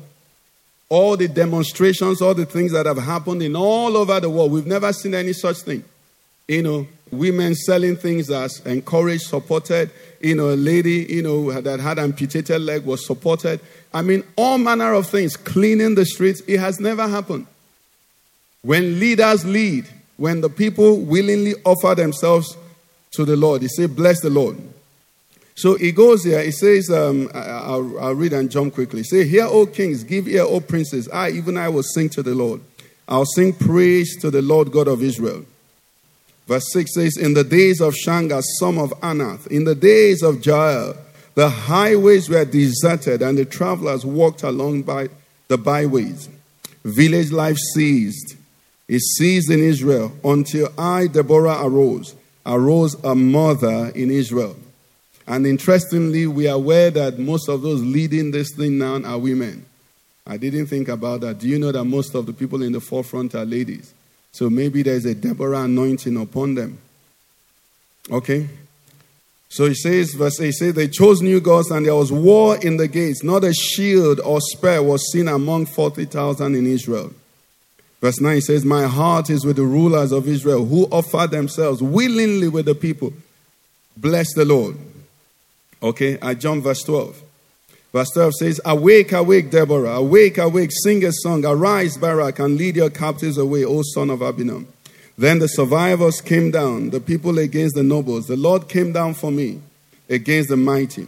All 0.90 1.18
the 1.18 1.28
demonstrations, 1.28 2.22
all 2.22 2.36
the 2.36 2.46
things 2.46 2.74
that 2.74 2.86
have 2.86 2.98
happened 2.98 3.42
in 3.42 3.56
all 3.56 3.98
over 3.98 4.20
the 4.20 4.30
world, 4.30 4.52
we've 4.52 4.68
never 4.68 4.94
seen 4.94 5.16
any 5.16 5.34
such 5.34 5.58
thing. 5.58 5.84
You 6.48 6.62
know, 6.62 6.88
women 7.12 7.56
selling 7.56 7.96
things 7.96 8.30
as 8.30 8.60
encouraged, 8.66 9.24
supported. 9.24 9.90
You 10.20 10.36
know, 10.36 10.50
a 10.50 10.56
lady, 10.56 11.08
you 11.10 11.24
know, 11.24 11.52
that 11.62 11.80
had 11.80 11.98
amputated 11.98 12.62
leg 12.62 12.86
was 12.86 13.08
supported. 13.08 13.60
I 13.94 14.04
mean, 14.04 14.24
all 14.36 14.58
manner 14.58 14.94
of 14.94 15.08
things, 15.08 15.36
cleaning 15.36 15.96
the 15.96 16.06
streets. 16.06 16.42
It 16.48 16.60
has 16.60 16.80
never 16.80 17.08
happened. 17.08 17.48
When 18.62 19.00
leaders 19.00 19.46
lead, 19.46 19.88
when 20.18 20.42
the 20.42 20.50
people 20.50 21.00
willingly 21.00 21.56
offer 21.66 21.96
themselves 21.96 22.56
to 23.14 23.26
the 23.26 23.36
Lord, 23.36 23.62
they 23.62 23.68
say, 23.68 23.88
Bless 23.88 24.22
the 24.22 24.30
Lord. 24.30 24.58
So 25.56 25.76
he 25.76 25.92
goes 25.92 26.24
here, 26.24 26.42
he 26.42 26.52
says, 26.52 26.90
um, 26.90 27.30
I'll, 27.34 28.00
I'll, 28.00 28.16
read 28.16 28.34
and 28.34 28.50
jump 28.50 28.74
quickly. 28.74 29.04
Say, 29.04 29.28
Hear, 29.28 29.46
O 29.46 29.66
kings, 29.66 30.04
give 30.04 30.28
ear, 30.28 30.44
O 30.44 30.60
princes. 30.60 31.10
I, 31.10 31.30
even 31.32 31.58
I, 31.58 31.70
will 31.70 31.84
sing 31.84 32.10
to 32.10 32.24
the 32.24 32.34
Lord. 32.34 32.62
I'll 33.08 33.26
sing 33.26 33.54
praise 33.54 34.16
to 34.22 34.32
the 34.32 34.42
Lord 34.42 34.72
God 34.72 34.88
of 34.88 35.04
Israel. 35.04 35.46
Verse 36.48 36.72
6 36.72 36.94
says, 36.94 37.18
In 37.18 37.34
the 37.34 37.44
days 37.44 37.82
of 37.82 37.96
Shamgar, 37.96 38.42
son 38.60 38.78
of 38.78 38.92
Anath, 39.02 39.48
in 39.48 39.66
the 39.66 39.76
days 39.76 40.24
of 40.24 40.46
Jael, 40.46 40.96
the 41.36 41.50
highways 41.50 42.30
were 42.30 42.46
deserted 42.46 43.22
and 43.22 43.38
the 43.38 43.46
travelers 43.46 44.06
walked 44.06 44.44
along 44.44 44.84
by 44.84 45.10
the 45.48 45.58
byways. 45.58 46.30
Village 46.84 47.32
life 47.32 47.58
ceased. 47.74 48.36
It 48.88 49.02
ceased 49.02 49.50
in 49.50 49.60
Israel 49.60 50.12
until 50.24 50.70
I, 50.78 51.08
Deborah, 51.08 51.64
arose, 51.64 52.16
arose 52.46 52.96
a 53.04 53.16
mother 53.16 53.92
in 53.96 54.12
Israel. 54.12 54.58
And 55.28 55.46
interestingly, 55.46 56.28
we 56.28 56.48
are 56.48 56.56
aware 56.56 56.92
that 56.92 57.20
most 57.20 57.48
of 57.48 57.62
those 57.62 57.82
leading 57.82 58.32
this 58.32 58.54
thing 58.56 58.78
now 58.78 59.02
are 59.04 59.18
women. 59.18 59.66
I 60.26 60.38
didn't 60.38 60.68
think 60.68 60.88
about 60.88 61.22
that. 61.22 61.40
Do 61.40 61.48
you 61.48 61.60
know 61.60 61.72
that 61.72 61.84
most 61.84 62.16
of 62.16 62.26
the 62.26 62.34
people 62.34 62.62
in 62.62 62.72
the 62.72 62.80
forefront 62.80 63.36
are 63.36 63.46
ladies? 63.46 63.94
So 64.32 64.50
maybe 64.50 64.84
there's 64.84 65.06
a 65.06 65.16
Deborah 65.16 65.64
anointing 65.64 66.18
upon 66.18 66.56
them. 66.56 66.80
Okay? 68.10 68.48
So 69.50 69.66
he 69.66 69.74
says, 69.74 70.14
verse 70.14 70.40
8 70.40 70.52
says, 70.52 70.74
They 70.74 70.88
chose 70.88 71.22
new 71.22 71.42
gods, 71.42 71.72
and 71.72 71.86
there 71.86 71.96
was 71.96 72.12
war 72.12 72.58
in 72.58 72.78
the 72.78 72.88
gates. 72.88 73.24
Not 73.24 73.44
a 73.44 73.54
shield 73.54 74.22
or 74.22 74.40
spear 74.40 74.82
was 74.82 75.12
seen 75.12 75.28
among 75.28 75.66
40,000 75.66 76.56
in 76.56 76.66
Israel. 76.66 77.12
Verse 78.00 78.22
9 78.22 78.42
says, 78.42 78.64
My 78.64 78.88
heart 78.88 79.30
is 79.30 79.46
with 79.46 79.58
the 79.58 79.64
rulers 79.64 80.14
of 80.14 80.28
Israel 80.28 80.66
who 80.66 80.86
offer 80.86 81.28
themselves 81.28 81.82
willingly 81.82 82.48
with 82.48 82.66
the 82.66 82.76
people. 82.76 83.12
Bless 83.98 84.34
the 84.34 84.46
Lord. 84.46 84.78
Okay, 85.82 86.18
I 86.22 86.34
jump 86.36 86.64
verse 86.64 86.84
12. 86.84 87.22
Verse 87.92 88.10
12 88.14 88.34
says, 88.36 88.62
Awake, 88.64 89.12
awake, 89.12 89.50
Deborah. 89.50 89.96
Awake, 89.96 90.38
awake, 90.38 90.72
sing 90.84 91.04
a 91.04 91.12
song. 91.12 91.46
Arise, 91.46 91.98
Barak, 91.98 92.40
and 92.40 92.58
lead 92.58 92.76
your 92.78 92.90
captives 92.90 93.38
away, 93.38 93.66
O 93.66 93.82
son 93.82 94.10
of 94.10 94.20
Abinoam. 94.20 94.66
Then 95.18 95.40
the 95.40 95.48
survivors 95.48 96.22
came 96.22 96.52
down, 96.52 96.92
the 96.92 97.02
people 97.02 97.38
against 97.38 97.76
the 97.76 97.84
nobles. 97.84 98.28
The 98.28 98.38
Lord 98.38 98.70
came 98.70 98.94
down 98.94 99.14
for 99.14 99.30
me 99.30 99.62
against 100.10 100.50
the 100.50 100.58
mighty. 100.58 101.08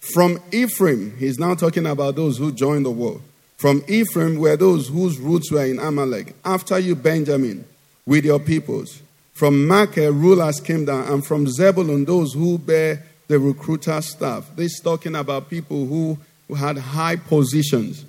From 0.00 0.40
Ephraim, 0.52 1.16
he's 1.16 1.38
now 1.38 1.54
talking 1.54 1.86
about 1.86 2.16
those 2.16 2.38
who 2.38 2.52
joined 2.52 2.84
the 2.84 2.90
war. 2.90 3.20
From 3.56 3.82
Ephraim 3.88 4.38
were 4.38 4.56
those 4.56 4.88
whose 4.88 5.18
roots 5.18 5.50
were 5.50 5.64
in 5.64 5.78
Amalek. 5.78 6.34
After 6.44 6.78
you, 6.78 6.94
Benjamin, 6.94 7.64
with 8.04 8.24
your 8.24 8.38
peoples. 8.38 9.00
From 9.32 9.66
Machir, 9.66 10.12
rulers 10.12 10.60
came 10.60 10.84
down, 10.84 11.08
and 11.08 11.24
from 11.24 11.46
Zebulun, 11.46 12.04
those 12.04 12.34
who 12.34 12.58
bear 12.58 13.02
the 13.28 13.38
recruiter 13.38 14.00
staff. 14.02 14.50
This 14.56 14.74
is 14.74 14.80
talking 14.80 15.14
about 15.14 15.50
people 15.50 15.86
who, 15.86 16.18
who 16.48 16.54
had 16.54 16.78
high 16.78 17.16
positions 17.16 18.04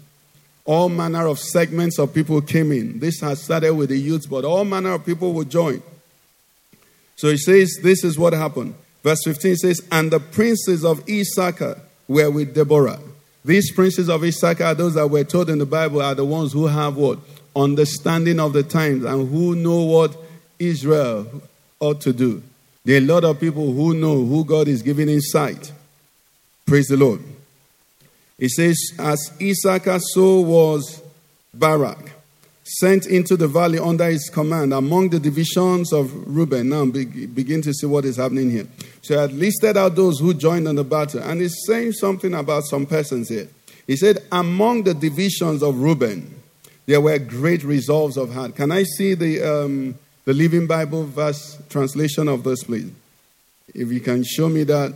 all 0.68 0.90
manner 0.90 1.26
of 1.28 1.40
segments 1.40 1.98
of 1.98 2.14
people 2.14 2.42
came 2.42 2.74
in. 2.74 3.00
This 3.00 3.22
has 3.22 3.42
started 3.42 3.74
with 3.74 3.88
the 3.90 3.98
youth, 3.98 4.30
but 4.30 4.44
all 4.44 4.66
manner 4.66 4.92
of 4.92 5.06
people 5.06 5.32
would 5.34 5.50
join. 5.50 5.82
So 7.16 7.30
he 7.30 7.38
says, 7.38 7.80
This 7.82 8.04
is 8.04 8.20
what 8.20 8.34
happened. 8.34 8.76
Verse 9.02 9.24
15 9.24 9.56
says, 9.56 9.82
And 9.92 10.12
the 10.12 10.20
princes 10.20 10.84
of 10.84 11.08
Issachar 11.10 11.80
were 12.10 12.30
with 12.30 12.54
Deborah. 12.54 13.00
These 13.46 13.72
princes 13.72 14.10
of 14.10 14.26
Issachar, 14.26 14.74
those 14.74 14.96
that 14.96 15.08
were 15.08 15.24
told 15.24 15.50
in 15.50 15.58
the 15.58 15.66
Bible, 15.66 16.02
are 16.02 16.14
the 16.14 16.26
ones 16.26 16.52
who 16.52 16.68
have 16.68 16.98
what? 16.98 17.20
Understanding 17.56 18.40
of 18.42 18.52
the 18.52 18.64
times 18.64 19.06
and 19.06 19.30
who 19.30 19.56
know 19.56 19.84
what 19.84 20.18
Israel 20.60 21.44
ought 21.80 22.02
to 22.02 22.12
do. 22.12 22.44
There 22.88 22.96
are 22.96 23.04
a 23.04 23.06
lot 23.06 23.26
of 23.26 23.38
people 23.38 23.74
who 23.74 23.94
know 23.94 24.24
who 24.24 24.46
God 24.46 24.70
is 24.70 24.82
giving 24.82 25.10
insight. 25.10 25.74
Praise 26.66 26.88
the 26.88 26.96
Lord. 26.96 27.20
It 28.40 28.48
says, 28.52 28.78
As 28.98 29.30
Issachar, 29.42 30.00
so 30.00 30.40
was 30.40 31.04
Barak, 31.54 32.14
sent 32.64 33.06
into 33.06 33.36
the 33.36 33.50
valley 33.50 33.78
under 33.78 34.06
his 34.06 34.30
command 34.30 34.74
among 34.74 35.10
the 35.10 35.20
divisions 35.20 35.92
of 35.92 36.14
Reuben. 36.34 36.70
Now 36.70 36.86
begin 36.86 37.62
to 37.64 37.74
see 37.74 37.88
what 37.88 38.06
is 38.06 38.16
happening 38.16 38.52
here. 38.52 38.68
So 39.02 39.22
I 39.22 39.26
listed 39.26 39.76
out 39.76 39.98
those 39.98 40.22
who 40.22 40.34
joined 40.34 40.66
in 40.66 40.78
the 40.78 40.86
battle, 40.86 41.22
and 41.22 41.42
he's 41.42 41.58
saying 41.66 41.92
something 41.92 42.34
about 42.34 42.64
some 42.64 42.86
persons 42.86 43.28
here. 43.28 43.50
He 43.86 43.98
said, 43.98 44.20
Among 44.32 44.84
the 44.84 44.94
divisions 44.94 45.62
of 45.62 45.82
Reuben, 45.82 46.42
there 46.86 47.02
were 47.02 47.20
great 47.20 47.66
resolves 47.66 48.16
of 48.16 48.34
heart. 48.34 48.56
Can 48.56 48.72
I 48.72 48.84
see 48.84 49.14
the, 49.14 49.44
um, 49.44 49.96
the 50.28 50.34
Living 50.34 50.68
Bible 50.68 51.06
verse 51.06 51.58
translation 51.70 52.28
of 52.28 52.44
this, 52.44 52.66
please? 52.66 52.92
If 53.74 53.90
you 53.94 54.02
can 54.02 54.26
show 54.26 54.50
me 54.50 54.66
that 54.66 54.94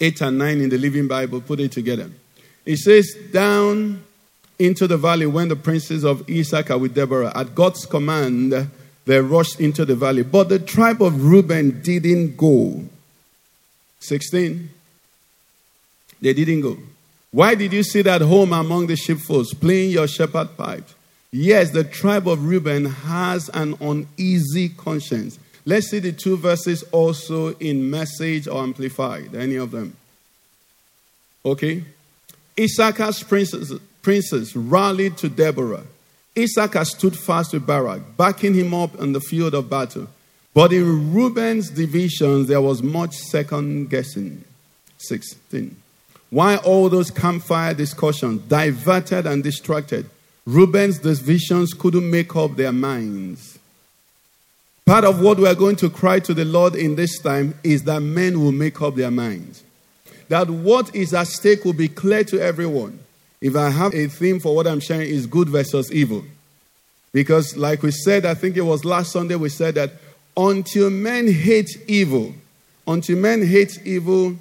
8 0.00 0.22
and 0.22 0.38
9 0.38 0.60
in 0.60 0.68
the 0.70 0.76
Living 0.76 1.06
Bible, 1.06 1.40
put 1.40 1.60
it 1.60 1.70
together. 1.70 2.10
It 2.66 2.78
says, 2.78 3.16
Down 3.32 4.02
into 4.58 4.88
the 4.88 4.96
valley 4.96 5.26
went 5.26 5.50
the 5.50 5.56
princes 5.56 6.02
of 6.02 6.28
Issachar 6.28 6.76
with 6.76 6.96
Deborah. 6.96 7.30
At 7.32 7.54
God's 7.54 7.86
command, 7.86 8.70
they 9.04 9.20
rushed 9.20 9.60
into 9.60 9.84
the 9.84 9.94
valley. 9.94 10.24
But 10.24 10.48
the 10.48 10.58
tribe 10.58 11.00
of 11.00 11.24
Reuben 11.24 11.80
didn't 11.80 12.36
go. 12.36 12.82
16. 14.00 14.68
They 16.20 16.32
didn't 16.32 16.62
go. 16.62 16.76
Why 17.30 17.54
did 17.54 17.72
you 17.72 17.84
sit 17.84 18.08
at 18.08 18.20
home 18.20 18.52
among 18.52 18.88
the 18.88 18.96
sheepfolds 18.96 19.54
playing 19.54 19.90
your 19.90 20.08
shepherd 20.08 20.56
pipes? 20.56 20.92
Yes, 21.36 21.72
the 21.72 21.82
tribe 21.82 22.28
of 22.28 22.46
Reuben 22.46 22.84
has 22.84 23.48
an 23.48 23.74
uneasy 23.80 24.68
conscience. 24.68 25.36
Let's 25.64 25.88
see 25.88 25.98
the 25.98 26.12
two 26.12 26.36
verses 26.36 26.84
also 26.92 27.56
in 27.56 27.90
message 27.90 28.46
or 28.46 28.62
amplified, 28.62 29.34
any 29.34 29.56
of 29.56 29.72
them. 29.72 29.96
Okay? 31.44 31.82
Issachar's 32.56 33.24
princes, 33.24 33.76
princes 34.00 34.54
rallied 34.54 35.16
to 35.16 35.28
Deborah. 35.28 35.82
Issachar 36.38 36.84
stood 36.84 37.18
fast 37.18 37.52
with 37.52 37.66
Barak, 37.66 38.16
backing 38.16 38.54
him 38.54 38.72
up 38.72 38.94
in 39.00 39.12
the 39.12 39.20
field 39.20 39.54
of 39.54 39.68
battle. 39.68 40.06
But 40.54 40.72
in 40.72 41.12
Reuben's 41.12 41.68
divisions, 41.68 42.46
there 42.46 42.60
was 42.60 42.80
much 42.80 43.16
second 43.16 43.90
guessing. 43.90 44.44
16. 44.98 45.74
Why 46.30 46.58
all 46.58 46.88
those 46.88 47.10
campfire 47.10 47.74
discussions, 47.74 48.40
diverted 48.42 49.26
and 49.26 49.42
distracted? 49.42 50.08
Reuben's 50.46 50.98
divisions 50.98 51.72
couldn't 51.72 52.08
make 52.10 52.34
up 52.36 52.56
their 52.56 52.72
minds. 52.72 53.58
Part 54.84 55.04
of 55.04 55.20
what 55.20 55.38
we 55.38 55.48
are 55.48 55.54
going 55.54 55.76
to 55.76 55.88
cry 55.88 56.20
to 56.20 56.34
the 56.34 56.44
Lord 56.44 56.74
in 56.74 56.96
this 56.96 57.18
time 57.18 57.58
is 57.64 57.84
that 57.84 58.00
men 58.00 58.40
will 58.40 58.52
make 58.52 58.82
up 58.82 58.94
their 58.94 59.10
minds 59.10 59.64
that 60.28 60.48
what 60.48 60.94
is 60.94 61.14
at 61.14 61.26
stake 61.26 61.64
will 61.64 61.72
be 61.72 61.88
clear 61.88 62.24
to 62.24 62.40
everyone. 62.40 62.98
If 63.40 63.56
I 63.56 63.70
have 63.70 63.94
a 63.94 64.06
theme 64.06 64.40
for 64.40 64.54
what 64.54 64.66
I'm 64.66 64.80
sharing 64.80 65.08
is 65.08 65.26
good 65.26 65.48
versus 65.48 65.92
evil. 65.92 66.24
Because 67.12 67.56
like 67.56 67.82
we 67.82 67.90
said, 67.90 68.24
I 68.24 68.34
think 68.34 68.56
it 68.56 68.62
was 68.62 68.84
last 68.84 69.12
Sunday 69.12 69.36
we 69.36 69.48
said 69.48 69.74
that 69.74 69.92
until 70.36 70.90
men 70.90 71.30
hate 71.30 71.70
evil, 71.86 72.34
until 72.86 73.18
men 73.18 73.46
hate 73.46 73.78
evil, 73.84 74.36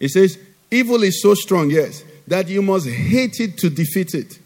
it 0.00 0.08
says 0.08 0.38
evil 0.70 1.02
is 1.02 1.22
so 1.22 1.34
strong, 1.34 1.70
yes, 1.70 2.02
that 2.26 2.48
you 2.48 2.62
must 2.62 2.88
hate 2.88 3.40
it 3.40 3.58
to 3.58 3.70
defeat 3.70 4.14
it. 4.14 4.38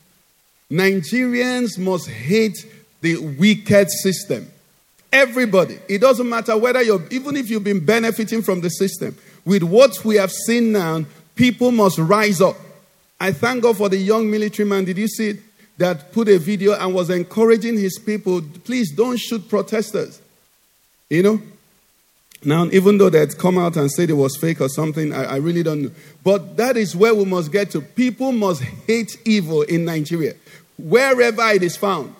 Nigerians 0.72 1.78
must 1.78 2.08
hate 2.08 2.56
the 3.02 3.18
wicked 3.18 3.90
system. 3.90 4.50
Everybody. 5.12 5.78
It 5.86 6.00
doesn't 6.00 6.26
matter 6.26 6.56
whether 6.56 6.80
you're, 6.80 7.02
even 7.10 7.36
if 7.36 7.50
you've 7.50 7.62
been 7.62 7.84
benefiting 7.84 8.40
from 8.40 8.62
the 8.62 8.70
system, 8.70 9.14
with 9.44 9.62
what 9.62 10.02
we 10.02 10.16
have 10.16 10.32
seen 10.32 10.72
now, 10.72 11.04
people 11.34 11.72
must 11.72 11.98
rise 11.98 12.40
up. 12.40 12.56
I 13.20 13.32
thank 13.32 13.62
God 13.62 13.76
for 13.76 13.90
the 13.90 13.98
young 13.98 14.30
military 14.30 14.66
man. 14.66 14.86
Did 14.86 14.96
you 14.96 15.08
see 15.08 15.28
it? 15.30 15.40
That 15.78 16.12
put 16.12 16.28
a 16.28 16.38
video 16.38 16.74
and 16.74 16.94
was 16.94 17.10
encouraging 17.10 17.78
his 17.78 17.98
people, 17.98 18.42
please 18.64 18.94
don't 18.94 19.18
shoot 19.18 19.48
protesters. 19.48 20.20
You 21.10 21.22
know? 21.22 21.42
Now, 22.44 22.66
even 22.66 22.98
though 22.98 23.10
they'd 23.10 23.36
come 23.38 23.58
out 23.58 23.76
and 23.76 23.90
said 23.90 24.10
it 24.10 24.14
was 24.14 24.36
fake 24.36 24.60
or 24.60 24.68
something, 24.68 25.12
I, 25.12 25.24
I 25.24 25.36
really 25.36 25.62
don't 25.62 25.82
know. 25.82 25.90
But 26.24 26.56
that 26.56 26.76
is 26.76 26.96
where 26.96 27.14
we 27.14 27.24
must 27.24 27.52
get 27.52 27.70
to. 27.72 27.80
People 27.80 28.32
must 28.32 28.62
hate 28.62 29.16
evil 29.24 29.62
in 29.62 29.84
Nigeria, 29.84 30.34
wherever 30.82 31.48
it 31.48 31.62
is 31.62 31.76
found. 31.76 32.14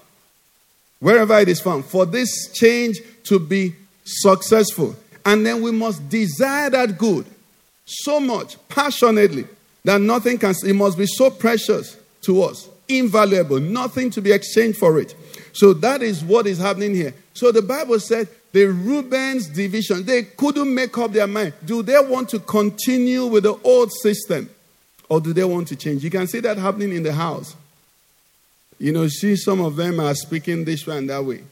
Wherever 1.00 1.38
it 1.38 1.48
is 1.48 1.60
found. 1.60 1.84
For 1.84 2.06
this 2.06 2.52
change 2.52 3.00
to 3.24 3.38
be 3.38 3.74
successful, 4.04 4.94
and 5.24 5.44
then 5.44 5.62
we 5.62 5.70
must 5.72 6.08
desire 6.08 6.70
that 6.70 6.98
good. 6.98 7.26
so 7.84 8.20
much, 8.20 8.56
passionately, 8.68 9.46
that 9.84 10.00
nothing 10.00 10.38
can, 10.38 10.54
it 10.64 10.74
must 10.74 10.96
be 10.96 11.06
so 11.06 11.30
precious 11.30 11.96
to 12.22 12.42
us, 12.42 12.68
invaluable, 12.88 13.60
nothing 13.60 14.10
to 14.10 14.20
be 14.20 14.32
exchanged 14.32 14.78
for 14.78 15.00
it. 15.00 15.14
So 15.52 15.72
that 15.74 16.02
is 16.02 16.24
what 16.24 16.46
is 16.46 16.58
happening 16.58 16.94
here. 16.94 17.14
So 17.34 17.52
the 17.52 17.62
Bible 17.62 17.98
said 18.00 18.28
the 18.52 18.66
Reuben's 18.66 19.48
division, 19.48 20.04
they 20.04 20.22
couldn't 20.22 20.72
make 20.72 20.96
up 20.96 21.12
their 21.12 21.26
mind. 21.26 21.54
Do 21.64 21.82
they 21.82 21.98
want 21.98 22.28
to 22.30 22.38
continue 22.38 23.26
with 23.26 23.44
the 23.44 23.58
old 23.64 23.92
system 23.92 24.48
or 25.08 25.20
do 25.20 25.32
they 25.32 25.44
want 25.44 25.68
to 25.68 25.76
change? 25.76 26.04
You 26.04 26.10
can 26.10 26.26
see 26.26 26.40
that 26.40 26.58
happening 26.58 26.92
in 26.94 27.02
the 27.02 27.12
house. 27.12 27.56
You 28.82 28.90
know, 28.90 29.06
see 29.06 29.36
some 29.36 29.60
of 29.60 29.76
them 29.76 30.00
are 30.00 30.12
speaking 30.12 30.64
this 30.64 30.88
way 30.88 30.98
and 30.98 31.08
that 31.08 31.24
way. 31.24 31.44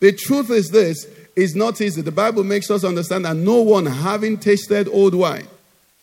The 0.00 0.12
truth 0.12 0.50
is 0.50 0.68
this 0.68 1.06
is 1.34 1.56
not 1.56 1.80
easy. 1.80 2.02
The 2.02 2.12
Bible 2.12 2.44
makes 2.44 2.70
us 2.70 2.84
understand 2.84 3.24
that 3.24 3.36
no 3.36 3.62
one 3.62 3.86
having 3.86 4.36
tasted 4.36 4.86
old 4.86 5.14
wine 5.14 5.48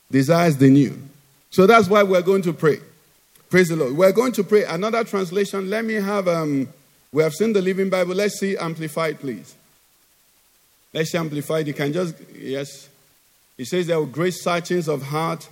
desires 0.10 0.58
the 0.58 0.67
new. 0.67 0.99
So 1.51 1.67
that's 1.67 1.88
why 1.88 2.01
we're 2.01 2.23
going 2.23 2.41
to 2.41 2.51
pray. 2.51 2.80
Praise 3.51 3.67
the 3.67 3.75
Lord. 3.75 3.95
We're 3.95 4.12
going 4.12 4.32
to 4.32 4.43
pray. 4.43 4.63
Another 4.63 5.04
translation. 5.04 5.69
Let 5.69 5.86
me 5.86 5.93
have 5.93 6.28
um 6.28 6.67
we 7.12 7.21
have 7.21 7.36
seen 7.36 7.54
the 7.54 7.62
Living 7.62 7.91
Bible. 7.91 8.15
Let's 8.15 8.39
see 8.39 8.58
Amplified, 8.58 9.19
please. 9.19 9.54
Let's 10.91 11.12
see 11.12 11.19
Amplified. 11.19 11.67
You 11.67 11.75
can 11.75 11.93
just 11.93 12.15
yes. 12.36 12.89
It 13.60 13.65
says 13.65 13.86
there 13.86 13.99
were 13.99 14.08
great 14.08 14.34
searchings 14.34 14.88
of 14.88 15.04
heart. 15.04 15.47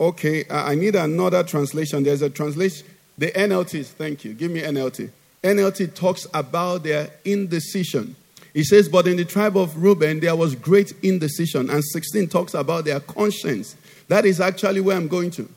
Okay, 0.00 0.46
I 0.50 0.74
need 0.74 0.94
another 0.94 1.42
translation. 1.42 2.02
There's 2.02 2.22
a 2.22 2.30
translation. 2.30 2.86
The 3.16 3.30
NLT, 3.30 3.86
thank 3.86 4.24
you. 4.24 4.34
Give 4.34 4.50
me 4.50 4.62
NLT. 4.62 5.10
NLT 5.42 5.94
talks 5.94 6.26
about 6.34 6.82
their 6.82 7.10
indecision. 7.24 8.16
He 8.52 8.64
says, 8.64 8.88
But 8.88 9.06
in 9.06 9.16
the 9.16 9.24
tribe 9.24 9.56
of 9.56 9.82
Reuben, 9.82 10.20
there 10.20 10.34
was 10.34 10.54
great 10.54 10.92
indecision. 11.02 11.70
And 11.70 11.84
16 11.84 12.28
talks 12.28 12.54
about 12.54 12.84
their 12.84 13.00
conscience. 13.00 13.76
That 14.08 14.24
is 14.24 14.40
actually 14.40 14.80
where 14.80 14.96
I'm 14.96 15.08
going 15.08 15.30
to. 15.32 15.48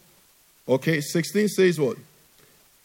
Okay, 0.67 1.00
16 1.00 1.48
says 1.48 1.80
what? 1.80 1.98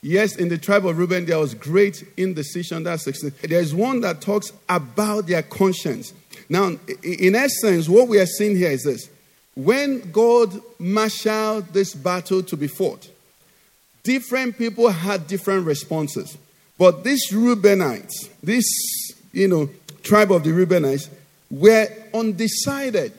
Yes, 0.02 0.36
in 0.36 0.48
the 0.48 0.58
tribe 0.58 0.84
of 0.86 0.98
Reuben, 0.98 1.26
there 1.26 1.38
was 1.38 1.54
great 1.54 2.04
indecision. 2.16 2.82
That's 2.82 3.04
16. 3.04 3.34
There's 3.42 3.74
one 3.74 4.00
that 4.00 4.20
talks 4.20 4.52
about 4.68 5.26
their 5.26 5.42
conscience. 5.42 6.12
Now, 6.48 6.76
in 7.02 7.34
essence, 7.34 7.88
what 7.88 8.08
we 8.08 8.18
are 8.18 8.26
seeing 8.26 8.56
here 8.56 8.70
is 8.70 8.82
this. 8.82 9.08
When 9.54 10.10
God 10.10 10.60
marshaled 10.78 11.72
this 11.72 11.94
battle 11.94 12.42
to 12.42 12.56
be 12.56 12.66
fought, 12.66 13.08
different 14.02 14.58
people 14.58 14.88
had 14.90 15.26
different 15.26 15.66
responses. 15.66 16.36
But 16.78 17.04
these 17.04 17.30
Reubenites, 17.30 18.28
this, 18.42 18.64
you 19.32 19.48
know, 19.48 19.70
tribe 20.02 20.32
of 20.32 20.44
the 20.44 20.50
Reubenites, 20.50 21.08
were 21.50 21.88
undecided. 22.14 23.12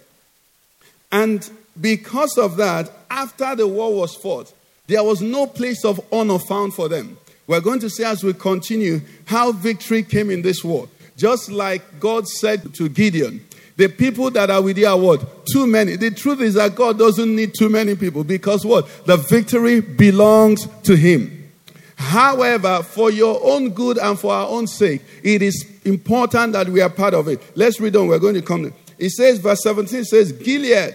And 1.11 1.49
because 1.79 2.37
of 2.37 2.57
that, 2.57 2.91
after 3.09 3.55
the 3.55 3.67
war 3.67 3.93
was 3.95 4.15
fought, 4.15 4.51
there 4.87 5.03
was 5.03 5.21
no 5.21 5.47
place 5.47 5.85
of 5.85 6.01
honor 6.11 6.39
found 6.39 6.73
for 6.73 6.89
them. 6.89 7.17
We're 7.47 7.61
going 7.61 7.79
to 7.81 7.89
see 7.89 8.03
as 8.03 8.23
we 8.23 8.33
continue 8.33 9.01
how 9.25 9.51
victory 9.51 10.03
came 10.03 10.29
in 10.29 10.41
this 10.41 10.63
war. 10.63 10.89
Just 11.15 11.51
like 11.51 11.99
God 11.99 12.27
said 12.27 12.73
to 12.75 12.89
Gideon, 12.89 13.45
the 13.75 13.87
people 13.87 14.29
that 14.31 14.49
are 14.49 14.61
with 14.61 14.77
you 14.77 14.87
are 14.87 14.97
what? 14.97 15.45
Too 15.47 15.65
many. 15.65 15.95
The 15.95 16.11
truth 16.11 16.41
is 16.41 16.53
that 16.55 16.75
God 16.75 16.99
doesn't 16.99 17.35
need 17.35 17.53
too 17.57 17.69
many 17.69 17.95
people 17.95 18.23
because 18.23 18.65
what? 18.65 18.87
The 19.05 19.17
victory 19.17 19.81
belongs 19.81 20.67
to 20.83 20.95
Him. 20.95 21.51
However, 21.95 22.83
for 22.83 23.09
your 23.11 23.39
own 23.43 23.69
good 23.69 23.97
and 23.97 24.19
for 24.19 24.33
our 24.33 24.47
own 24.47 24.67
sake, 24.67 25.01
it 25.23 25.41
is 25.41 25.65
important 25.85 26.53
that 26.53 26.67
we 26.67 26.81
are 26.81 26.89
part 26.89 27.13
of 27.13 27.27
it. 27.27 27.41
Let's 27.55 27.79
read 27.79 27.95
on. 27.95 28.07
We're 28.07 28.19
going 28.19 28.35
to 28.35 28.41
come. 28.41 28.73
It 28.99 29.09
says, 29.11 29.39
verse 29.39 29.63
17 29.63 30.03
says, 30.03 30.31
Gilead 30.31 30.93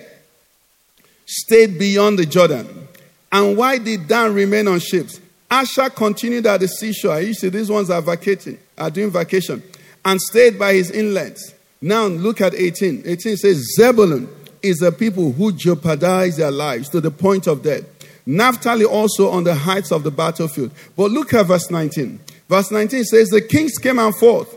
stayed 1.27 1.79
beyond 1.79 2.19
the 2.19 2.27
Jordan. 2.27 2.89
And 3.31 3.57
why 3.57 3.79
did 3.79 4.07
Dan 4.07 4.35
remain 4.35 4.69
on 4.69 4.79
ships? 4.79 5.21
Asher 5.51 5.91
continued 5.91 6.47
at 6.47 6.61
the 6.61 6.69
seashore. 6.69 7.21
You 7.21 7.35
see, 7.35 7.49
these 7.49 7.71
ones 7.71 7.91
are 7.91 8.03
vacating, 8.03 8.59
are 8.77 8.91
doing 8.91 9.11
vacation, 9.11 9.63
and 10.05 10.21
stayed 10.21 10.59
by 10.59 10.75
his 10.75 10.91
inlets. 10.91 11.55
Now 11.81 12.07
look 12.07 12.41
at 12.41 12.55
18. 12.55 13.03
18 13.07 13.37
says, 13.37 13.75
Zebulun 13.77 14.29
is 14.63 14.83
a 14.83 14.91
people 14.91 15.33
who 15.33 15.53
jeopardize 15.53 16.37
their 16.37 16.51
lives 16.51 16.89
to 16.91 17.01
the 17.01 17.11
point 17.11 17.47
of 17.47 17.63
death. 17.63 17.85
Naphtali 18.27 18.85
also 18.85 19.31
on 19.31 19.45
the 19.45 19.55
heights 19.55 19.91
of 19.93 20.03
the 20.03 20.11
battlefield. 20.11 20.73
But 20.97 21.11
look 21.11 21.33
at 21.33 21.47
verse 21.47 21.71
19. 21.71 22.21
Verse 22.49 22.71
19 22.71 23.05
says, 23.05 23.29
The 23.29 23.41
kings 23.41 23.79
came 23.79 23.99
and 23.99 24.15
fought. 24.15 24.55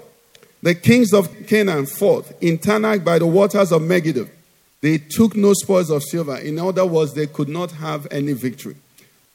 The 0.62 0.76
kings 0.76 1.14
of 1.14 1.30
Canaan 1.48 1.86
fought 1.86 2.32
in 2.42 2.58
Taanach 2.58 3.04
by 3.04 3.20
the 3.20 3.26
waters 3.26 3.72
of 3.72 3.82
Megiddo. 3.82 4.28
They 4.82 4.98
took 4.98 5.36
no 5.36 5.54
spoils 5.54 5.90
of 5.90 6.04
silver. 6.04 6.38
In 6.38 6.60
other 6.60 6.86
words, 6.86 7.14
they 7.14 7.28
could 7.28 7.50
not 7.50 7.72
have 7.72 8.08
any 8.12 8.34
victory. 8.34 8.76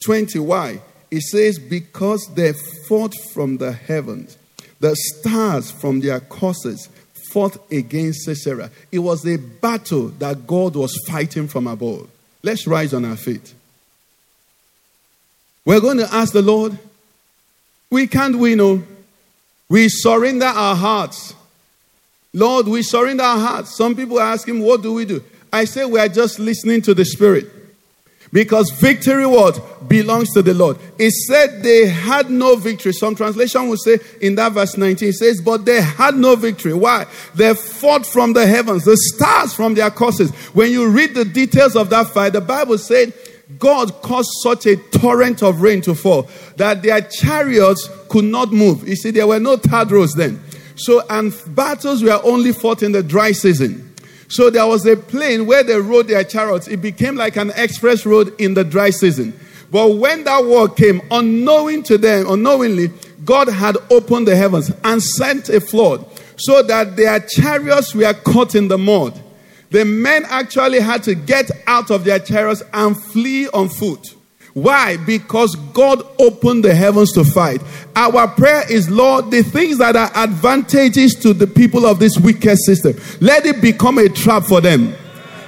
20. 0.05 0.38
Why? 0.40 0.81
It 1.11 1.22
says, 1.22 1.59
Because 1.59 2.29
they 2.35 2.53
fought 2.88 3.14
from 3.33 3.59
the 3.59 3.72
heavens, 3.72 4.37
the 4.81 4.94
stars 4.94 5.70
from 5.70 6.01
their 6.01 6.20
courses 6.20 6.88
fought 7.37 7.70
against 7.70 8.25
Sisera. 8.25 8.70
It 8.90 9.01
was 9.01 9.27
a 9.27 9.37
battle 9.37 10.09
that 10.20 10.46
God 10.46 10.75
was 10.75 10.99
fighting 11.07 11.49
from 11.49 11.66
above. 11.66 12.09
Let's 12.42 12.66
rise 12.66 12.94
on 12.94 13.05
our 13.05 13.16
feet. 13.18 13.53
We're 15.62 15.83
going 15.83 15.99
to 15.99 16.09
ask 16.14 16.33
the 16.33 16.40
Lord, 16.40 16.79
we 17.90 18.07
can't 18.07 18.38
win, 18.38 18.57
no. 18.57 18.83
We 19.68 19.90
surrender 19.90 20.46
our 20.46 20.75
hearts. 20.75 21.35
Lord, 22.33 22.68
we 22.68 22.81
surrender 22.83 23.25
our 23.25 23.38
hearts. 23.38 23.77
Some 23.77 23.94
people 23.94 24.18
ask 24.18 24.49
him, 24.49 24.61
What 24.61 24.81
do 24.81 24.94
we 24.94 25.05
do? 25.05 25.22
I 25.53 25.66
say 25.66 25.85
we 25.85 26.01
are 26.01 26.09
just 26.09 26.38
listening 26.38 26.81
to 26.83 26.94
the 26.94 27.05
Spirit. 27.05 27.51
Because 28.37 28.70
victory 28.70 29.25
what 29.25 29.88
belongs 29.88 30.31
to 30.35 30.42
the 30.42 30.53
Lord. 30.53 30.77
It 30.99 31.11
said 31.12 31.62
they 31.62 31.87
had 31.87 32.29
no 32.29 32.57
victory. 32.57 32.92
Some 32.92 33.14
translation 33.14 33.66
will 33.66 33.79
say 33.79 33.99
in 34.20 34.35
that 34.35 34.53
verse 34.53 34.77
19 34.77 35.09
it 35.09 35.14
says, 35.14 35.40
but 35.40 35.64
they 35.64 35.81
had 35.81 36.16
no 36.16 36.37
victory. 36.37 36.75
Why? 36.75 37.07
They 37.35 37.55
fought 37.55 38.05
from 38.05 38.35
the 38.35 38.46
heavens, 38.46 38.85
the 38.85 38.99
stars 39.14 39.55
from 39.55 39.72
their 39.72 39.90
courses. 39.90 40.33
When 40.53 40.70
you 40.70 40.87
read 40.87 41.14
the 41.14 41.25
details 41.25 41.77
of 41.77 41.88
that 41.88 42.09
fight, 42.09 42.35
the 42.35 42.42
Bible 42.42 42.77
said 42.77 43.14
God 43.59 44.03
caused 44.03 44.29
such 44.42 44.66
a 44.66 44.77
torrent 44.77 45.42
of 45.42 45.62
rain 45.62 45.81
to 45.81 45.94
fall 45.94 46.29
that 46.57 46.83
their 46.83 47.01
chariots 47.01 47.88
could 48.11 48.27
not 48.27 48.53
move. 48.53 48.87
You 48.87 48.96
see, 48.96 49.12
there 49.12 49.27
were 49.27 49.40
no 49.40 49.57
tarred 49.57 49.90
roads 49.90 50.12
then. 50.12 50.42
So, 50.75 51.03
and 51.09 51.35
battles 51.55 52.03
were 52.03 52.20
only 52.22 52.53
fought 52.53 52.83
in 52.83 52.92
the 52.92 53.03
dry 53.03 53.33
season. 53.33 53.86
So 54.29 54.51
there 54.51 54.67
was 54.67 54.87
a 54.87 54.97
plain 54.97 55.47
where 55.47 55.62
they 55.62 55.81
rode 55.81 56.09
their 56.09 56.25
chariots. 56.25 56.69
It 56.69 56.79
became 56.79 57.17
like 57.17 57.37
an 57.37 57.51
express 57.57 58.05
road 58.05 58.35
in 58.41 58.55
the 58.55 58.65
dry 58.65 58.91
season. 58.91 59.39
But 59.71 59.97
when 59.97 60.25
that 60.25 60.45
war 60.45 60.69
came, 60.69 61.01
unknowing 61.11 61.83
to 61.85 61.99
them, 61.99 62.29
unknowingly, 62.29 62.93
God 63.25 63.49
had 63.49 63.77
opened 63.91 64.29
the 64.29 64.37
heavens 64.37 64.71
and 64.85 65.03
sent 65.03 65.49
a 65.49 65.61
flood 65.61 66.07
so 66.37 66.62
that 66.62 66.97
their 66.97 67.21
chariots 67.21 67.95
were 67.95 68.15
caught 68.15 68.55
in 68.55 68.69
the 68.69 68.79
mud. 68.79 69.21
The 69.71 69.85
men 69.85 70.25
actually 70.29 70.81
had 70.81 71.03
to 71.05 71.15
get 71.15 71.51
out 71.67 71.91
of 71.91 72.05
their 72.05 72.19
chariots 72.19 72.62
and 72.73 73.01
flee 73.01 73.49
on 73.49 73.69
foot. 73.69 74.15
Why? 74.57 74.97
Because 74.97 75.55
God 75.75 76.03
opened 76.19 76.64
the 76.64 76.75
heavens 76.75 77.12
to 77.12 77.25
fight. 77.25 77.61
Our 77.95 78.27
prayer 78.27 78.64
is, 78.73 78.88
Lord, 78.88 79.31
the 79.31 79.42
things 79.42 79.77
that 79.77 79.97
are 79.97 80.11
advantageous 80.14 81.14
to 81.16 81.35
the 81.35 81.47
people 81.47 81.85
of 81.85 81.99
this 81.99 82.16
wicked 82.16 82.57
system, 82.64 82.95
let 83.21 83.45
it 83.45 83.61
become 83.61 83.99
a 83.99 84.09
trap 84.09 84.45
for 84.45 84.62
them. 84.62 84.95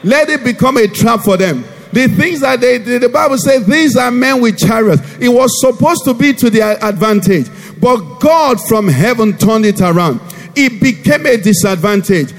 Let 0.04 0.28
it 0.28 0.44
become 0.44 0.76
a 0.76 0.86
trap 0.86 1.20
for 1.20 1.38
them. 1.38 1.64
The 1.90 2.08
things 2.08 2.40
that 2.40 2.60
they, 2.60 2.76
the 2.76 3.08
Bible 3.08 3.38
says, 3.38 3.64
these 3.64 3.96
are 3.96 4.10
men 4.10 4.42
with 4.42 4.58
chariots. 4.58 5.00
It 5.18 5.30
was 5.30 5.58
supposed 5.58 6.04
to 6.04 6.12
be 6.12 6.34
to 6.34 6.50
their 6.50 6.76
advantage, 6.84 7.46
but 7.80 8.18
God 8.18 8.60
from 8.60 8.88
heaven 8.88 9.38
turned 9.38 9.64
it 9.64 9.80
around. 9.80 10.20
It 10.54 10.82
became 10.82 11.24
a 11.24 11.38
disadvantage. 11.38 12.34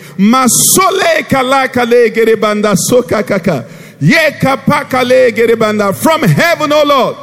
From 5.93 6.23
heaven, 6.23 6.71
O 6.71 6.83
Lord. 6.83 7.17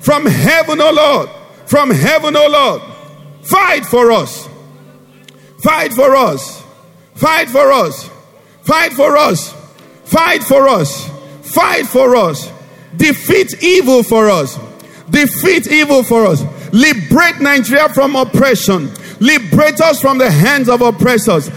From 0.00 0.26
heaven, 0.26 0.80
O 0.80 0.90
Lord. 0.92 1.28
From 1.66 1.90
heaven, 1.90 2.36
O 2.36 2.46
Lord. 2.48 2.82
Fight 3.42 3.86
for 3.86 4.12
us. 4.12 4.48
Fight 5.62 5.92
for 5.92 6.14
us. 6.16 6.62
Fight 7.14 7.48
for 7.48 7.72
us. 7.72 8.10
Fight 8.62 8.92
for 8.92 9.16
us. 9.16 9.52
Fight 10.04 10.42
for 10.42 10.68
us. 10.68 11.08
Fight 11.42 11.86
for 11.86 12.16
us. 12.16 12.50
Defeat 12.96 13.62
evil 13.62 14.02
for 14.02 14.30
us. 14.30 14.58
Defeat 15.10 15.66
evil 15.70 16.02
for 16.02 16.26
us. 16.26 16.44
Liberate 16.72 17.40
Nigeria 17.40 17.88
from 17.88 18.14
oppression. 18.16 18.90
Liberate 19.20 19.80
us 19.80 20.00
from 20.00 20.18
the 20.18 20.30
hands 20.30 20.68
of 20.68 20.80
oppressors. 20.80 21.50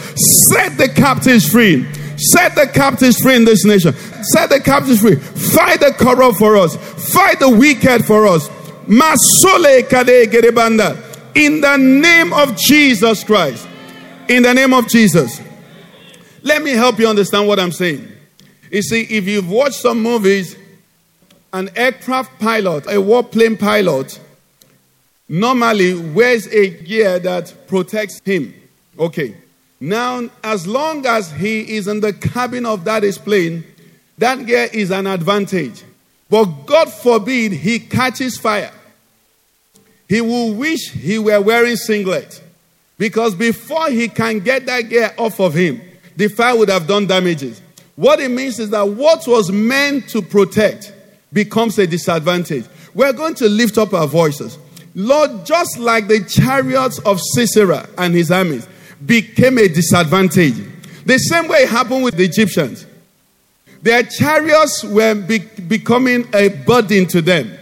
Set 0.49 0.77
the 0.77 0.89
captives 0.89 1.49
free. 1.49 1.85
Set 2.31 2.55
the 2.55 2.67
captives 2.67 3.19
free 3.19 3.35
in 3.35 3.45
this 3.45 3.65
nation. 3.65 3.93
Set 4.33 4.49
the 4.49 4.59
captives 4.59 5.01
free. 5.01 5.15
Fight 5.15 5.79
the 5.79 5.93
corrupt 5.97 6.37
for 6.37 6.57
us. 6.57 6.75
Fight 7.13 7.39
the 7.39 7.49
wicked 7.49 8.05
for 8.05 8.27
us. 8.27 8.47
Masole 8.87 9.83
kade 9.89 10.31
gerebanda. 10.31 10.97
In 11.35 11.61
the 11.61 11.77
name 11.77 12.31
of 12.33 12.55
Jesus 12.55 13.23
Christ. 13.23 13.67
In 14.29 14.43
the 14.43 14.53
name 14.53 14.73
of 14.73 14.87
Jesus. 14.87 15.41
Let 16.43 16.61
me 16.61 16.71
help 16.71 16.99
you 16.99 17.07
understand 17.07 17.47
what 17.47 17.59
I'm 17.59 17.71
saying. 17.71 18.07
You 18.71 18.81
see, 18.81 19.01
if 19.01 19.27
you've 19.27 19.49
watched 19.49 19.75
some 19.75 20.01
movies, 20.01 20.55
an 21.51 21.69
aircraft 21.75 22.39
pilot, 22.39 22.85
a 22.87 23.01
warplane 23.01 23.59
pilot, 23.59 24.19
normally 25.29 25.93
wears 25.93 26.47
a 26.47 26.69
gear 26.69 27.19
that 27.19 27.53
protects 27.67 28.19
him. 28.25 28.53
Okay. 28.97 29.35
Now, 29.83 30.29
as 30.45 30.65
long 30.65 31.05
as 31.05 31.29
he 31.33 31.75
is 31.75 31.89
in 31.89 31.99
the 31.99 32.13
cabin 32.13 32.65
of 32.65 32.85
that 32.85 33.03
plane, 33.25 33.65
that 34.17 34.45
gear 34.45 34.69
is 34.71 34.91
an 34.91 35.07
advantage. 35.07 35.83
But 36.29 36.45
God 36.65 36.89
forbid 36.89 37.51
he 37.51 37.79
catches 37.79 38.37
fire. 38.37 38.71
He 40.07 40.21
will 40.21 40.53
wish 40.53 40.89
he 40.91 41.19
were 41.19 41.41
wearing 41.41 41.75
singlet. 41.75 42.41
Because 42.97 43.35
before 43.35 43.89
he 43.89 44.07
can 44.07 44.39
get 44.39 44.65
that 44.67 44.83
gear 44.83 45.13
off 45.17 45.41
of 45.41 45.53
him, 45.53 45.81
the 46.15 46.29
fire 46.29 46.55
would 46.55 46.69
have 46.69 46.87
done 46.87 47.05
damages. 47.05 47.61
What 47.97 48.21
it 48.21 48.31
means 48.31 48.59
is 48.59 48.69
that 48.69 48.87
what 48.87 49.27
was 49.27 49.51
meant 49.51 50.07
to 50.11 50.21
protect 50.21 50.93
becomes 51.33 51.77
a 51.77 51.85
disadvantage. 51.85 52.63
We're 52.93 53.11
going 53.11 53.35
to 53.35 53.49
lift 53.49 53.77
up 53.77 53.93
our 53.93 54.07
voices. 54.07 54.57
Lord, 54.95 55.45
just 55.45 55.77
like 55.77 56.07
the 56.07 56.23
chariots 56.23 56.99
of 56.99 57.19
Sisera 57.19 57.89
and 57.97 58.15
his 58.15 58.31
armies 58.31 58.65
became 59.05 59.57
a 59.57 59.67
disadvantage, 59.67 60.55
the 61.05 61.17
same 61.17 61.47
way 61.47 61.65
happened 61.65 62.03
with 62.03 62.15
the 62.15 62.23
Egyptians. 62.23 62.85
Their 63.81 64.03
chariots 64.03 64.83
were 64.83 65.13
be- 65.13 65.39
becoming 65.39 66.27
a 66.33 66.49
burden 66.49 67.05
to 67.07 67.21
them. 67.21 67.57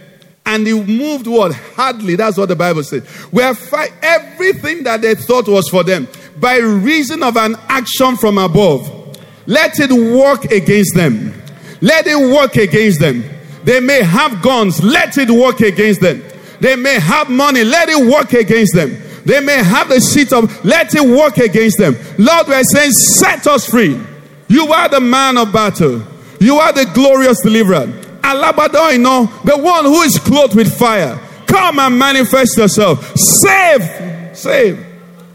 And 0.46 0.66
he 0.66 0.72
moved 0.72 1.26
what? 1.26 1.52
Hardly. 1.52 2.16
That's 2.16 2.36
what 2.36 2.48
the 2.48 2.56
Bible 2.56 2.82
says. 2.84 3.04
Where 3.30 3.54
fi- 3.54 3.90
everything 4.02 4.84
that 4.84 5.00
they 5.02 5.14
thought 5.14 5.48
was 5.48 5.68
for 5.68 5.82
them, 5.84 6.08
by 6.38 6.58
reason 6.58 7.22
of 7.22 7.36
an 7.36 7.56
action 7.68 8.16
from 8.16 8.38
above, 8.38 9.18
let 9.46 9.78
it 9.78 9.90
work 9.90 10.44
against 10.46 10.94
them. 10.94 11.34
Let 11.80 12.06
it 12.06 12.16
work 12.16 12.56
against 12.56 13.00
them. 13.00 13.24
They 13.64 13.80
may 13.80 14.02
have 14.02 14.42
guns, 14.42 14.82
let 14.82 15.18
it 15.18 15.30
work 15.30 15.60
against 15.60 16.00
them. 16.00 16.22
They 16.60 16.76
may 16.76 16.98
have 17.00 17.28
money, 17.28 17.64
let 17.64 17.88
it 17.88 18.06
work 18.06 18.32
against 18.32 18.74
them. 18.74 18.96
They 19.24 19.40
may 19.40 19.62
have 19.62 19.88
the 19.88 20.00
seat 20.00 20.32
of, 20.32 20.64
let 20.64 20.94
it 20.94 21.02
work 21.02 21.38
against 21.38 21.78
them. 21.78 21.96
Lord, 22.18 22.48
we're 22.48 22.64
saying, 22.64 22.92
set 22.92 23.46
us 23.46 23.68
free. 23.68 24.00
You 24.48 24.72
are 24.72 24.88
the 24.88 25.00
man 25.00 25.38
of 25.38 25.52
battle. 25.52 26.02
You 26.40 26.56
are 26.56 26.72
the 26.72 26.86
glorious 26.92 27.40
deliverer. 27.40 27.86
Alagbada, 28.22 28.92
you 28.92 28.98
know, 28.98 29.26
the 29.44 29.56
one 29.56 29.84
who 29.84 30.02
is 30.02 30.18
clothed 30.18 30.56
with 30.56 30.76
fire. 30.76 31.20
Come 31.46 31.78
and 31.78 31.98
manifest 31.98 32.56
yourself. 32.56 33.16
Save. 33.16 34.36
Save. 34.36 34.84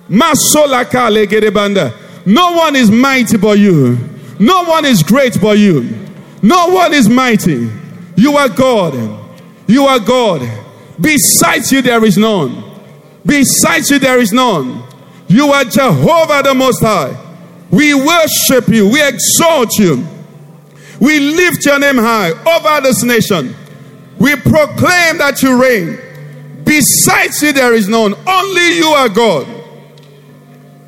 No 0.10 0.34
one 2.54 2.76
is 2.76 2.92
mighty 2.92 3.38
but 3.38 3.60
you. 3.60 3.98
No 4.40 4.64
one 4.64 4.86
is 4.86 5.04
great 5.04 5.40
but 5.42 5.58
you. 5.58 5.90
No 6.42 6.70
one 6.70 6.94
is 6.94 7.10
mighty. 7.10 7.70
You 8.16 8.38
are 8.38 8.50
God. 8.50 8.94
You 9.68 9.86
are 9.86 10.00
God. 10.00 10.48
Besides 11.00 11.72
you, 11.72 11.82
there 11.82 12.04
is 12.04 12.18
none. 12.18 12.64
Besides 13.28 13.92
you, 13.92 14.00
there 14.00 14.20
is 14.20 14.32
none. 14.32 14.84
You 15.28 15.52
are 15.52 15.66
Jehovah 15.66 16.42
the 16.44 16.54
Most 16.56 16.82
High. 16.82 17.16
We 17.70 17.94
worship 17.94 18.70
you. 18.70 18.90
We 18.90 19.06
exalt 19.06 19.78
you. 19.78 20.08
We 21.00 21.20
lift 21.20 21.66
your 21.66 21.78
name 21.78 21.98
high 21.98 22.32
over 22.32 22.82
this 22.82 23.04
nation. 23.04 23.54
We 24.18 24.36
proclaim 24.38 25.18
that 25.20 25.44
you 25.44 25.62
reign. 25.62 26.00
Besides 26.64 27.42
you, 27.44 27.54
there 27.54 27.74
is 27.74 27.88
none. 27.88 28.16
Only 28.26 28.78
you 28.78 28.88
are 28.88 29.10
God. 29.10 29.48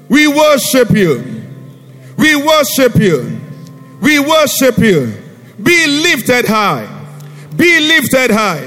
We 0.07 0.27
worship 0.27 0.91
you. 0.91 1.45
We 2.17 2.35
worship 2.35 2.95
you. 2.95 3.39
We 4.01 4.19
worship 4.19 4.77
you. 4.79 5.13
Be 5.61 5.85
lifted 5.87 6.45
high. 6.45 6.87
Be 7.55 7.79
lifted 7.81 8.31
high. 8.31 8.65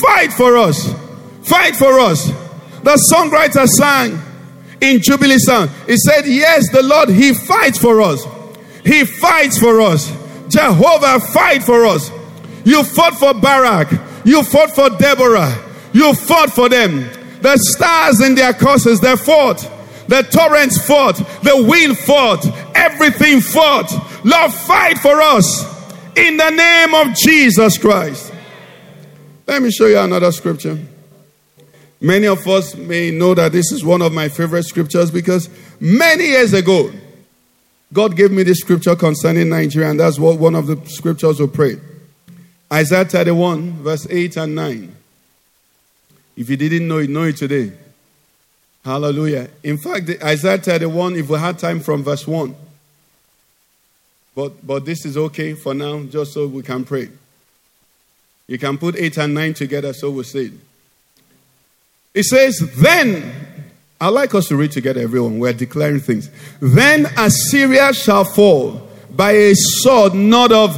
Fight 0.00 0.32
for 0.32 0.56
us. 0.56 0.94
Fight 1.42 1.76
for 1.76 1.98
us. 1.98 2.30
The 2.82 2.98
songwriter 3.12 3.66
sang 3.66 4.18
in 4.80 5.00
Jubilee 5.02 5.38
song. 5.38 5.68
He 5.86 5.96
said, 5.96 6.26
Yes, 6.26 6.70
the 6.70 6.82
Lord, 6.82 7.08
He 7.08 7.34
fights 7.34 7.78
for 7.78 8.00
us. 8.00 8.24
He 8.84 9.04
fights 9.04 9.58
for 9.58 9.80
us. 9.80 10.08
Jehovah, 10.48 11.20
fight 11.20 11.62
for 11.62 11.86
us. 11.86 12.10
You 12.64 12.82
fought 12.82 13.14
for 13.14 13.34
Barak. 13.34 13.90
You 14.24 14.42
fought 14.42 14.70
for 14.74 14.90
Deborah. 14.90 15.54
You 15.92 16.14
fought 16.14 16.50
for 16.50 16.68
them. 16.68 17.08
The 17.40 17.56
stars 17.56 18.20
in 18.20 18.34
their 18.34 18.52
courses, 18.52 19.00
they 19.00 19.16
fought. 19.16 19.58
The 20.08 20.22
torrents 20.22 20.84
fought. 20.86 21.16
The 21.42 21.64
wind 21.68 21.98
fought. 21.98 22.44
Everything 22.74 23.40
fought. 23.40 23.90
Lord, 24.24 24.52
fight 24.52 24.98
for 24.98 25.20
us 25.20 25.64
in 26.16 26.36
the 26.36 26.50
name 26.50 26.94
of 26.94 27.14
Jesus 27.16 27.78
Christ. 27.78 28.32
Let 29.46 29.62
me 29.62 29.70
show 29.70 29.86
you 29.86 29.98
another 29.98 30.32
scripture. 30.32 30.78
Many 32.00 32.26
of 32.26 32.46
us 32.48 32.74
may 32.74 33.10
know 33.10 33.34
that 33.34 33.52
this 33.52 33.72
is 33.72 33.84
one 33.84 34.00
of 34.00 34.12
my 34.12 34.28
favorite 34.28 34.62
scriptures 34.64 35.10
because 35.10 35.50
many 35.78 36.24
years 36.24 36.54
ago, 36.54 36.90
God 37.92 38.16
gave 38.16 38.30
me 38.30 38.42
this 38.42 38.60
scripture 38.60 38.96
concerning 38.96 39.50
Nigeria, 39.50 39.90
and 39.90 40.00
that's 40.00 40.18
what 40.18 40.38
one 40.38 40.54
of 40.54 40.66
the 40.66 40.80
scriptures 40.88 41.40
we 41.40 41.46
prayed. 41.48 41.80
Isaiah 42.72 43.04
31, 43.04 43.82
verse 43.82 44.06
8 44.08 44.36
and 44.38 44.54
9. 44.54 44.96
If 46.36 46.48
you 46.48 46.56
didn't 46.56 46.88
know 46.88 46.98
it, 46.98 47.10
know 47.10 47.24
it 47.24 47.36
today. 47.36 47.72
Hallelujah. 48.84 49.50
In 49.62 49.76
fact, 49.76 50.08
Isaiah 50.22 50.56
31, 50.56 51.16
if 51.16 51.28
we 51.28 51.38
had 51.38 51.58
time 51.58 51.80
from 51.80 52.02
verse 52.02 52.26
1. 52.26 52.54
But, 54.34 54.66
but 54.66 54.84
this 54.86 55.04
is 55.04 55.18
okay 55.18 55.54
for 55.54 55.74
now, 55.74 56.02
just 56.04 56.32
so 56.32 56.46
we 56.46 56.62
can 56.62 56.84
pray. 56.84 57.10
You 58.46 58.58
can 58.58 58.78
put 58.78 58.96
8 58.96 59.18
and 59.18 59.34
9 59.34 59.54
together, 59.54 59.92
so 59.92 60.10
we'll 60.10 60.24
see. 60.24 60.52
It 62.12 62.24
says, 62.24 62.58
Then 62.76 63.32
I 64.00 64.08
like 64.08 64.34
us 64.34 64.48
to 64.48 64.56
read 64.56 64.72
together, 64.72 65.00
everyone. 65.00 65.38
We're 65.38 65.52
declaring 65.52 66.00
things. 66.00 66.28
Then 66.60 67.06
Assyria 67.16 67.92
shall 67.92 68.24
fall 68.24 68.88
by 69.10 69.32
a 69.32 69.52
sword 69.54 70.14
not 70.14 70.50
of, 70.50 70.76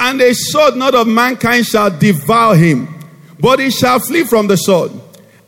and 0.00 0.20
a 0.20 0.34
sword 0.34 0.76
not 0.76 0.94
of 0.94 1.06
mankind 1.06 1.66
shall 1.66 1.96
devour 1.96 2.56
him, 2.56 2.88
but 3.38 3.60
he 3.60 3.70
shall 3.70 4.00
flee 4.00 4.24
from 4.24 4.48
the 4.48 4.56
sword, 4.56 4.90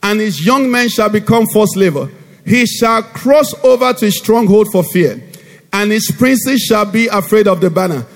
and 0.03 0.21
his 0.21 0.45
young 0.45 0.71
men 0.71 0.89
shall 0.89 1.09
become 1.09 1.47
forced 1.47 1.77
labor. 1.77 2.09
He 2.45 2.65
shall 2.67 3.03
cross 3.03 3.55
over 3.65 3.93
to 3.93 4.05
his 4.05 4.19
stronghold 4.19 4.69
for 4.71 4.85
fear, 4.85 5.21
and 5.73 5.91
his 5.91 6.13
princes 6.17 6.61
shall 6.63 6.85
be 6.85 7.09
afraid 7.09 7.49
of 7.49 7.61
the 7.61 7.71
banner. 7.71 8.07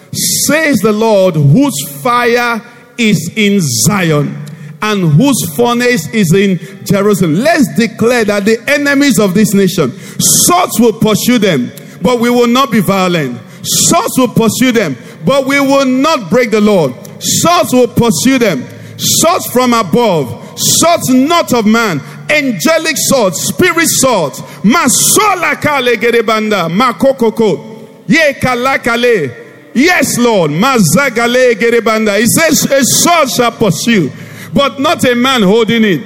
Says 0.47 0.79
the 0.79 0.93
Lord, 0.93 1.35
whose 1.35 2.03
fire 2.03 2.63
is 2.97 3.33
in 3.35 3.61
Zion 3.61 4.50
and 4.83 5.13
whose 5.13 5.55
furnace 5.57 6.09
is 6.13 6.33
in 6.35 6.59
Jerusalem. 6.85 7.35
Let's 7.35 7.75
declare 7.77 8.25
that 8.25 8.45
the 8.45 8.59
enemies 8.69 9.19
of 9.19 9.35
this 9.35 9.55
nation, 9.55 9.91
swords 10.19 10.81
will 10.81 10.95
pursue 10.95 11.39
them, 11.39 11.71
but 12.03 12.21
we 12.21 12.31
will 12.31 12.47
not 12.47 12.71
be 12.71 12.81
violent. 12.81 13.41
Swords 13.63 14.17
will 14.17 14.29
pursue 14.29 14.73
them, 14.73 14.97
but 15.25 15.47
we 15.47 15.61
will 15.61 15.85
not 15.85 16.31
break 16.31 16.51
the 16.51 16.61
law. 16.61 16.89
Swords 17.19 17.73
will 17.73 17.89
pursue 17.89 18.39
them. 18.39 18.65
Swords 18.97 19.47
from 19.51 19.75
above, 19.75 20.59
swords 20.59 21.09
not 21.09 21.53
of 21.53 21.67
man, 21.67 22.01
angelic 22.31 22.97
swords, 22.97 23.41
spirit 23.41 23.87
swords. 23.87 24.41
Masola 24.63 25.61
kale 25.61 25.97
gerebanda, 25.97 26.71
makokoko, 26.71 28.09
ye 28.09 28.35
kalakale. 28.35 29.49
Yes, 29.73 30.19
Lord. 30.19 30.51
Mazagale 30.51 31.55
gerebanda. 31.55 32.19
He 32.19 32.27
says, 32.27 32.65
a 32.65 32.83
sword 32.83 33.31
shall 33.31 33.53
pursue 33.53 34.11
but 34.53 34.81
not 34.81 35.05
a 35.05 35.15
man 35.15 35.43
holding 35.43 35.85
it. 35.85 36.01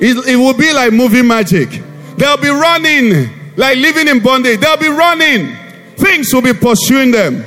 It, 0.00 0.28
it 0.28 0.36
will 0.36 0.54
be 0.56 0.72
like 0.72 0.92
movie 0.92 1.22
magic. 1.22 1.68
They'll 2.16 2.36
be 2.36 2.48
running 2.48 3.30
like 3.56 3.78
living 3.78 4.08
in 4.08 4.20
bondage. 4.22 4.60
They'll 4.60 4.76
be 4.76 4.88
running. 4.88 5.56
Things 5.96 6.32
will 6.32 6.42
be 6.42 6.52
pursuing 6.52 7.10
them. 7.10 7.44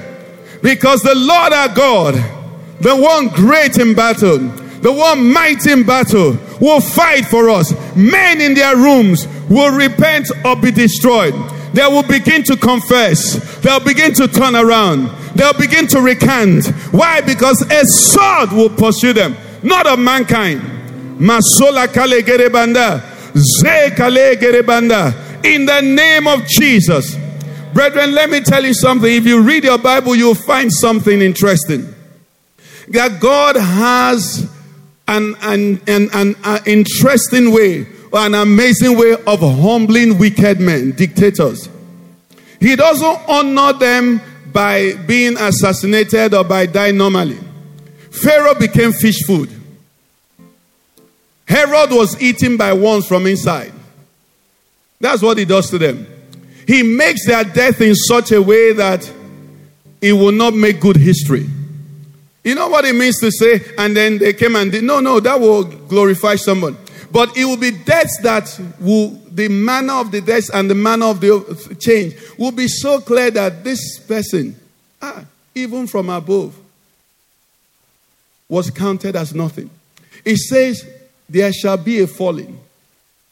Because 0.61 1.01
the 1.01 1.15
Lord 1.15 1.53
our 1.53 1.73
God, 1.73 2.15
the 2.81 2.95
one 2.95 3.27
great 3.29 3.77
in 3.77 3.93
battle, 3.93 4.39
the 4.39 4.91
one 4.91 5.31
mighty 5.31 5.71
in 5.71 5.85
battle, 5.85 6.37
will 6.59 6.81
fight 6.81 7.25
for 7.25 7.49
us. 7.49 7.73
Men 7.95 8.41
in 8.41 8.53
their 8.53 8.75
rooms 8.75 9.27
will 9.49 9.75
repent 9.75 10.29
or 10.43 10.55
be 10.55 10.71
destroyed. 10.71 11.33
They 11.73 11.85
will 11.85 12.03
begin 12.03 12.43
to 12.43 12.57
confess. 12.57 13.59
They'll 13.59 13.79
begin 13.79 14.13
to 14.15 14.27
turn 14.27 14.55
around. 14.55 15.09
They'll 15.35 15.53
begin 15.53 15.87
to 15.87 16.01
recant. 16.01 16.67
Why? 16.91 17.21
Because 17.21 17.61
a 17.69 17.85
sword 17.85 18.51
will 18.51 18.69
pursue 18.69 19.13
them 19.13 19.37
not 19.63 19.87
of 19.87 19.99
mankind. 19.99 20.61
Masola 21.19 21.91
kale 21.91 22.21
gerebanda, 22.21 23.01
ze 23.35 23.95
kale 23.95 24.35
gerebanda. 24.37 25.45
In 25.45 25.65
the 25.65 25.81
name 25.81 26.27
of 26.27 26.45
Jesus. 26.47 27.15
Brethren, 27.73 28.13
let 28.13 28.29
me 28.29 28.41
tell 28.41 28.63
you 28.63 28.73
something. 28.73 29.11
If 29.11 29.25
you 29.25 29.41
read 29.41 29.63
your 29.63 29.77
Bible, 29.77 30.15
you'll 30.15 30.35
find 30.35 30.71
something 30.71 31.21
interesting. 31.21 31.93
That 32.89 33.19
God 33.19 33.55
has 33.55 34.49
an, 35.07 35.35
an, 35.41 35.81
an, 35.87 36.09
an, 36.13 36.35
an 36.43 36.61
interesting 36.65 37.51
way, 37.51 37.87
or 38.11 38.19
an 38.19 38.33
amazing 38.33 38.97
way 38.97 39.13
of 39.27 39.39
humbling 39.39 40.17
wicked 40.17 40.59
men, 40.59 40.91
dictators. 40.91 41.69
He 42.59 42.75
doesn't 42.75 43.19
honor 43.27 43.77
them 43.77 44.21
by 44.51 44.93
being 45.07 45.37
assassinated 45.37 46.33
or 46.33 46.43
by 46.43 46.65
dying 46.65 46.97
normally. 46.97 47.37
Pharaoh 48.11 48.55
became 48.55 48.91
fish 48.91 49.23
food. 49.25 49.49
Herod 51.47 51.91
was 51.91 52.21
eaten 52.21 52.57
by 52.57 52.73
worms 52.73 53.07
from 53.07 53.25
inside. 53.25 53.73
That's 54.99 55.21
what 55.21 55.37
he 55.37 55.45
does 55.45 55.69
to 55.71 55.77
them. 55.77 56.05
He 56.67 56.83
makes 56.83 57.25
their 57.25 57.43
death 57.43 57.81
in 57.81 57.95
such 57.95 58.31
a 58.31 58.41
way 58.41 58.73
that 58.73 59.11
it 60.01 60.13
will 60.13 60.31
not 60.31 60.53
make 60.53 60.79
good 60.79 60.97
history. 60.97 61.47
You 62.43 62.55
know 62.55 62.67
what 62.67 62.85
it 62.85 62.95
means 62.95 63.19
to 63.19 63.31
say, 63.31 63.61
and 63.77 63.95
then 63.95 64.17
they 64.17 64.33
came 64.33 64.55
and 64.55 64.71
did. 64.71 64.83
No, 64.83 64.99
no, 64.99 65.19
that 65.19 65.39
will 65.39 65.63
glorify 65.63 66.35
someone. 66.35 66.77
But 67.11 67.35
it 67.35 67.45
will 67.45 67.57
be 67.57 67.71
deaths 67.71 68.19
that 68.21 68.59
will, 68.79 69.09
the 69.31 69.47
manner 69.47 69.93
of 69.93 70.11
the 70.11 70.21
deaths 70.21 70.49
and 70.53 70.69
the 70.69 70.75
manner 70.75 71.07
of 71.07 71.19
the 71.19 71.75
change 71.79 72.15
will 72.37 72.51
be 72.51 72.67
so 72.67 73.01
clear 73.01 73.31
that 73.31 73.63
this 73.63 73.99
person, 73.99 74.55
ah, 75.01 75.25
even 75.55 75.87
from 75.87 76.09
above, 76.09 76.55
was 78.49 78.71
counted 78.71 79.15
as 79.15 79.33
nothing. 79.33 79.69
It 80.25 80.37
says, 80.37 80.85
There 81.29 81.53
shall 81.53 81.77
be 81.77 82.01
a 82.01 82.07
falling 82.07 82.59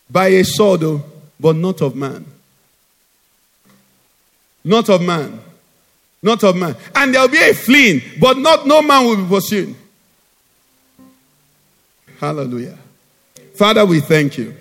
by 0.09 0.27
a 0.27 0.43
sword, 0.45 0.83
oh, 0.83 1.03
but 1.39 1.55
not 1.55 1.81
of 1.81 1.95
man. 1.95 2.25
Not 4.63 4.89
of 4.89 5.01
man. 5.01 5.39
Not 6.21 6.43
of 6.43 6.55
man. 6.55 6.75
And 6.95 7.13
there 7.13 7.21
will 7.21 7.27
be 7.29 7.41
a 7.41 7.53
fleeing, 7.53 8.01
but 8.19 8.37
not 8.37 8.65
no 8.67 8.81
man 8.81 9.05
will 9.05 9.17
be 9.17 9.27
pursued. 9.27 9.75
Hallelujah. 12.19 12.77
Father, 13.55 13.85
we 13.85 13.99
thank 13.99 14.37
you. 14.37 14.55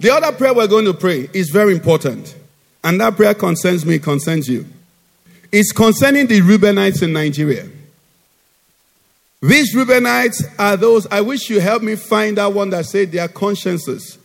The 0.00 0.10
other 0.10 0.32
prayer 0.32 0.54
we're 0.54 0.66
going 0.66 0.84
to 0.84 0.94
pray 0.94 1.28
is 1.32 1.50
very 1.50 1.72
important. 1.74 2.36
And 2.82 3.00
that 3.00 3.16
prayer 3.16 3.34
concerns 3.34 3.86
me, 3.86 3.98
concerns 3.98 4.48
you. 4.48 4.66
It's 5.50 5.72
concerning 5.72 6.26
the 6.26 6.40
Reubenites 6.40 7.02
in 7.02 7.12
Nigeria. 7.12 7.68
These 9.44 9.74
Reubenites 9.74 10.42
are 10.58 10.74
those, 10.74 11.06
I 11.08 11.20
wish 11.20 11.50
you 11.50 11.60
help 11.60 11.82
me 11.82 11.96
find 11.96 12.38
that 12.38 12.54
one 12.54 12.70
that 12.70 12.86
said 12.86 13.12
their 13.12 13.28
consciences. 13.28 14.16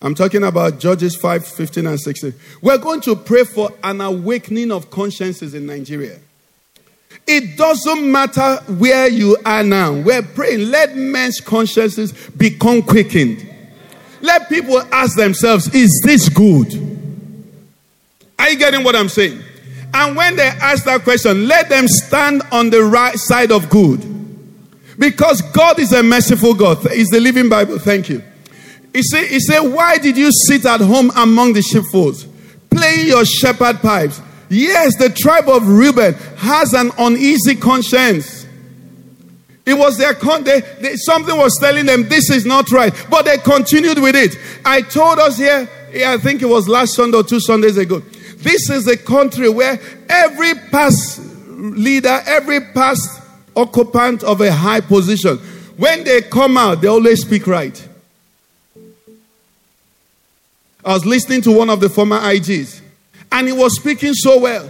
I'm 0.00 0.14
talking 0.14 0.44
about 0.44 0.78
Judges 0.78 1.16
5, 1.16 1.44
15 1.44 1.88
and 1.88 2.00
16. 2.00 2.32
We're 2.62 2.78
going 2.78 3.00
to 3.00 3.16
pray 3.16 3.42
for 3.42 3.72
an 3.82 4.00
awakening 4.00 4.70
of 4.70 4.88
consciences 4.88 5.54
in 5.54 5.66
Nigeria. 5.66 6.20
It 7.26 7.58
doesn't 7.58 8.12
matter 8.12 8.58
where 8.74 9.08
you 9.08 9.36
are 9.44 9.64
now. 9.64 9.92
We're 9.92 10.22
praying, 10.22 10.70
let 10.70 10.94
men's 10.96 11.40
consciences 11.40 12.12
become 12.30 12.82
quickened. 12.82 13.44
Let 14.20 14.48
people 14.48 14.80
ask 14.92 15.16
themselves, 15.16 15.74
is 15.74 16.00
this 16.04 16.28
good? 16.28 16.72
Are 18.38 18.48
you 18.48 18.56
getting 18.56 18.84
what 18.84 18.94
I'm 18.94 19.08
saying? 19.08 19.42
And 19.92 20.16
when 20.16 20.36
they 20.36 20.46
ask 20.46 20.84
that 20.84 21.02
question, 21.02 21.48
let 21.48 21.68
them 21.68 21.88
stand 21.88 22.42
on 22.52 22.70
the 22.70 22.84
right 22.84 23.18
side 23.18 23.50
of 23.50 23.68
good. 23.68 24.19
Because 25.00 25.40
God 25.40 25.80
is 25.80 25.94
a 25.94 26.02
merciful 26.02 26.52
God. 26.52 26.92
Is 26.92 27.08
the 27.08 27.20
living 27.20 27.48
Bible. 27.48 27.78
Thank 27.78 28.10
you. 28.10 28.22
He 28.92 29.02
said, 29.02 29.28
he 29.28 29.40
said, 29.40 29.60
Why 29.60 29.96
did 29.96 30.18
you 30.18 30.30
sit 30.30 30.66
at 30.66 30.80
home 30.82 31.10
among 31.16 31.54
the 31.54 31.62
sheepfolds, 31.62 32.26
playing 32.70 33.06
your 33.06 33.24
shepherd 33.24 33.80
pipes? 33.80 34.20
Yes, 34.50 34.98
the 34.98 35.08
tribe 35.08 35.48
of 35.48 35.66
Reuben 35.66 36.12
has 36.36 36.74
an 36.74 36.90
uneasy 36.98 37.54
conscience. 37.54 38.46
It 39.64 39.74
was 39.74 39.96
their 39.96 40.12
con- 40.12 40.44
they, 40.44 40.60
they, 40.80 40.96
something 40.96 41.34
was 41.34 41.56
telling 41.58 41.86
them 41.86 42.06
this 42.08 42.28
is 42.28 42.44
not 42.44 42.70
right, 42.70 42.92
but 43.08 43.24
they 43.24 43.38
continued 43.38 44.00
with 44.00 44.16
it. 44.16 44.36
I 44.66 44.82
told 44.82 45.18
us 45.18 45.38
here, 45.38 45.66
I 45.94 46.18
think 46.18 46.42
it 46.42 46.48
was 46.48 46.68
last 46.68 46.94
Sunday 46.94 47.16
or 47.16 47.22
two 47.22 47.40
Sundays 47.40 47.78
ago. 47.78 48.00
This 48.36 48.68
is 48.68 48.86
a 48.86 48.98
country 48.98 49.48
where 49.48 49.80
every 50.10 50.54
past 50.70 51.20
leader, 51.46 52.20
every 52.26 52.60
past 52.60 53.19
occupant 53.56 54.22
of 54.22 54.40
a 54.40 54.52
high 54.52 54.80
position, 54.80 55.38
when 55.76 56.04
they 56.04 56.22
come 56.22 56.56
out, 56.56 56.80
they 56.80 56.88
always 56.88 57.22
speak 57.22 57.46
right. 57.46 57.88
I 60.84 60.94
was 60.94 61.04
listening 61.04 61.42
to 61.42 61.52
one 61.52 61.70
of 61.70 61.80
the 61.80 61.88
former 61.88 62.18
IGs, 62.18 62.80
and 63.32 63.46
he 63.46 63.52
was 63.52 63.78
speaking 63.78 64.14
so 64.14 64.38
well. 64.40 64.68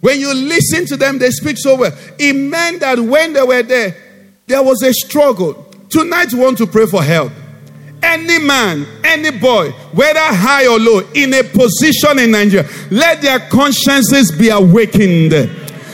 When 0.00 0.18
you 0.18 0.32
listen 0.34 0.86
to 0.86 0.96
them, 0.96 1.18
they 1.18 1.30
speak 1.30 1.58
so 1.58 1.76
well. 1.76 1.92
It 2.18 2.32
meant 2.32 2.80
that 2.80 2.98
when 2.98 3.32
they 3.32 3.42
were 3.42 3.62
there, 3.62 3.96
there 4.46 4.62
was 4.62 4.82
a 4.82 4.92
struggle. 4.92 5.54
Tonight, 5.90 6.32
we 6.32 6.40
want 6.40 6.58
to 6.58 6.66
pray 6.66 6.86
for 6.86 7.02
help. 7.02 7.32
Any 8.02 8.38
man, 8.38 8.86
any 9.04 9.30
boy, 9.38 9.70
whether 9.92 10.20
high 10.20 10.66
or 10.66 10.78
low, 10.78 11.00
in 11.14 11.34
a 11.34 11.42
position 11.42 12.18
in 12.18 12.30
Nigeria, 12.30 12.68
let 12.90 13.20
their 13.20 13.40
consciences 13.40 14.32
be 14.38 14.48
awakened. 14.48 15.32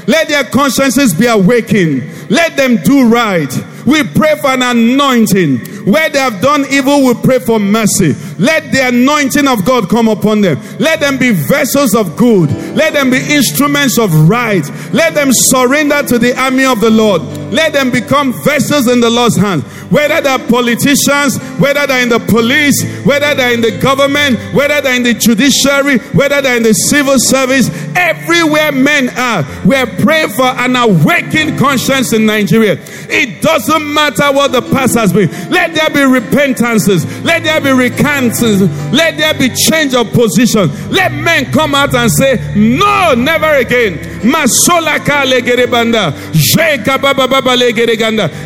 Let 0.06 0.28
their 0.28 0.44
consciences 0.44 1.14
be 1.14 1.26
awakened. 1.26 2.30
Let 2.30 2.56
them 2.56 2.76
do 2.76 3.08
right. 3.08 3.52
We 3.86 4.02
pray 4.02 4.36
for 4.40 4.48
an 4.48 4.62
anointing. 4.62 5.58
Where 5.86 6.10
they 6.10 6.18
have 6.18 6.40
done 6.40 6.64
evil, 6.68 7.06
we 7.06 7.14
pray 7.14 7.38
for 7.38 7.60
mercy. 7.60 8.14
Let 8.38 8.72
the 8.72 8.88
anointing 8.88 9.46
of 9.46 9.64
God 9.64 9.88
come 9.88 10.08
upon 10.08 10.40
them. 10.40 10.60
Let 10.80 10.98
them 10.98 11.16
be 11.16 11.30
vessels 11.30 11.94
of 11.94 12.16
good. 12.16 12.50
Let 12.74 12.92
them 12.92 13.10
be 13.10 13.18
instruments 13.18 13.96
of 13.96 14.28
right. 14.28 14.68
Let 14.92 15.14
them 15.14 15.28
surrender 15.30 16.02
to 16.02 16.18
the 16.18 16.36
army 16.36 16.64
of 16.64 16.80
the 16.80 16.90
Lord. 16.90 17.22
Let 17.50 17.72
them 17.72 17.90
become 17.90 18.32
vessels 18.44 18.88
in 18.88 19.00
the 19.00 19.10
Lord's 19.10 19.36
hand. 19.36 19.62
Whether 19.90 20.20
they're 20.20 20.38
politicians, 20.38 21.38
whether 21.58 21.86
they're 21.86 22.02
in 22.02 22.08
the 22.08 22.18
police, 22.18 22.82
whether 23.04 23.34
they're 23.34 23.52
in 23.54 23.60
the 23.60 23.78
government, 23.78 24.38
whether 24.54 24.80
they're 24.80 24.96
in 24.96 25.02
the 25.02 25.14
judiciary, 25.14 25.98
whether 26.16 26.42
they're 26.42 26.56
in 26.56 26.62
the 26.62 26.72
civil 26.72 27.14
service, 27.18 27.68
everywhere 27.94 28.72
men 28.72 29.08
are, 29.16 29.44
we're 29.64 29.86
praying 30.02 30.30
for 30.30 30.46
an 30.46 30.76
awakened 30.76 31.58
conscience 31.58 32.12
in 32.12 32.26
Nigeria. 32.26 32.76
It 33.08 33.42
doesn't 33.42 33.92
matter 33.94 34.32
what 34.32 34.52
the 34.52 34.62
past 34.62 34.96
has 34.96 35.12
been. 35.12 35.30
Let 35.50 35.74
there 35.74 35.90
be 35.90 36.02
repentances. 36.02 37.04
Let 37.24 37.44
there 37.44 37.60
be 37.60 37.70
recantances. 37.70 38.60
Let 38.92 39.16
there 39.16 39.34
be 39.34 39.50
change 39.54 39.94
of 39.94 40.10
position. 40.12 40.68
Let 40.90 41.12
men 41.12 41.52
come 41.52 41.74
out 41.74 41.94
and 41.94 42.10
say, 42.10 42.36
No, 42.56 43.14
never 43.14 43.54
again. 43.54 43.98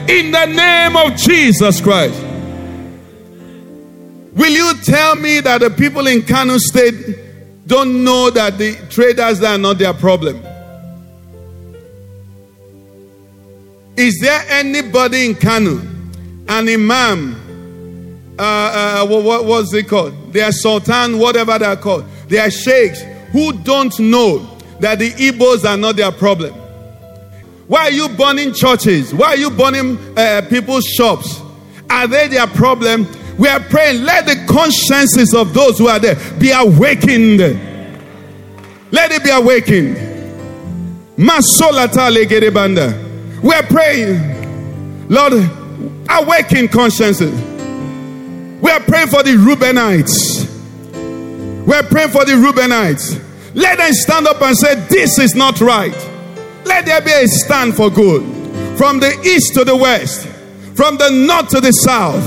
In 0.09 0.31
the 0.31 0.47
name 0.47 0.97
of 0.97 1.17
Jesus 1.17 1.81
Christ. 1.81 2.21
Will 4.33 4.53
you 4.53 4.75
tell 4.83 5.17
me 5.17 5.41
that 5.41 5.61
the 5.61 5.71
people 5.71 6.07
in 6.07 6.23
Kano 6.23 6.57
State 6.59 7.19
don't 7.67 8.05
know 8.05 8.31
that 8.31 8.59
the 8.59 8.75
traders 8.89 9.43
are 9.43 9.59
not 9.59 9.79
their 9.79 9.93
problem? 9.93 10.43
Is 13.97 14.19
there 14.21 14.43
anybody 14.49 15.27
in 15.27 15.35
Kano, 15.35 15.79
an 16.49 16.69
imam, 16.69 18.35
uh, 18.39 18.43
uh, 18.43 19.07
what, 19.07 19.25
what 19.25 19.45
was 19.45 19.75
it 19.75 19.89
called? 19.89 20.33
They 20.33 20.41
are 20.41 20.53
sultan, 20.53 21.19
whatever 21.19 21.59
they 21.59 21.67
are 21.67 21.77
called. 21.77 22.07
They 22.29 22.39
are 22.39 22.51
sheikhs 22.51 23.03
who 23.33 23.53
don't 23.53 23.99
know 23.99 24.39
that 24.81 24.99
the 24.99 25.11
Igbos 25.11 25.69
are 25.69 25.77
not 25.77 25.97
their 25.97 26.13
problem. 26.13 26.60
Why 27.71 27.83
are 27.83 27.93
you 27.93 28.09
burning 28.09 28.53
churches? 28.53 29.15
Why 29.15 29.29
are 29.29 29.37
you 29.37 29.49
burning 29.49 29.97
uh, 30.19 30.43
people's 30.51 30.85
shops? 30.85 31.41
Are 31.89 32.09
they 32.09 32.27
their 32.27 32.49
problem? 32.49 33.07
We 33.39 33.47
are 33.47 33.61
praying, 33.61 34.03
let 34.03 34.27
the 34.27 34.45
consciences 34.53 35.33
of 35.33 35.55
those 35.55 35.79
who 35.79 35.87
are 35.87 36.01
there 36.01 36.17
be 36.41 36.51
awakened. 36.51 37.39
Let 38.91 39.13
it 39.13 39.23
be 39.23 39.31
awakened. 39.31 39.95
We 41.17 41.29
are 43.55 43.63
praying, 43.63 45.09
Lord, 45.09 45.33
awaken 46.11 46.67
consciences. 46.67 47.41
We 48.61 48.69
are 48.73 48.81
praying 48.81 49.07
for 49.07 49.23
the 49.23 49.37
Reubenites. 49.39 50.45
We 51.65 51.75
are 51.75 51.85
praying 51.85 52.11
for 52.11 52.25
the 52.25 52.33
Reubenites. 52.33 53.55
Let 53.55 53.79
them 53.79 53.93
stand 53.93 54.27
up 54.27 54.43
and 54.43 54.59
say, 54.59 54.75
This 54.89 55.21
is 55.21 55.37
not 55.37 55.61
right. 55.61 56.10
Let 56.65 56.87
there 56.87 57.01
be 57.01 57.13
a 57.13 57.27
stand 57.27 57.77
for 57.77 57.91
good. 57.91 58.23
From 58.77 59.01
the 59.01 59.13
east 59.25 59.55
to 59.55 59.65
the 59.65 59.77
west, 59.77 60.27
from 60.75 60.97
the 60.97 61.11
north 61.11 61.49
to 61.51 61.61
the 61.61 61.73
south. 61.73 62.25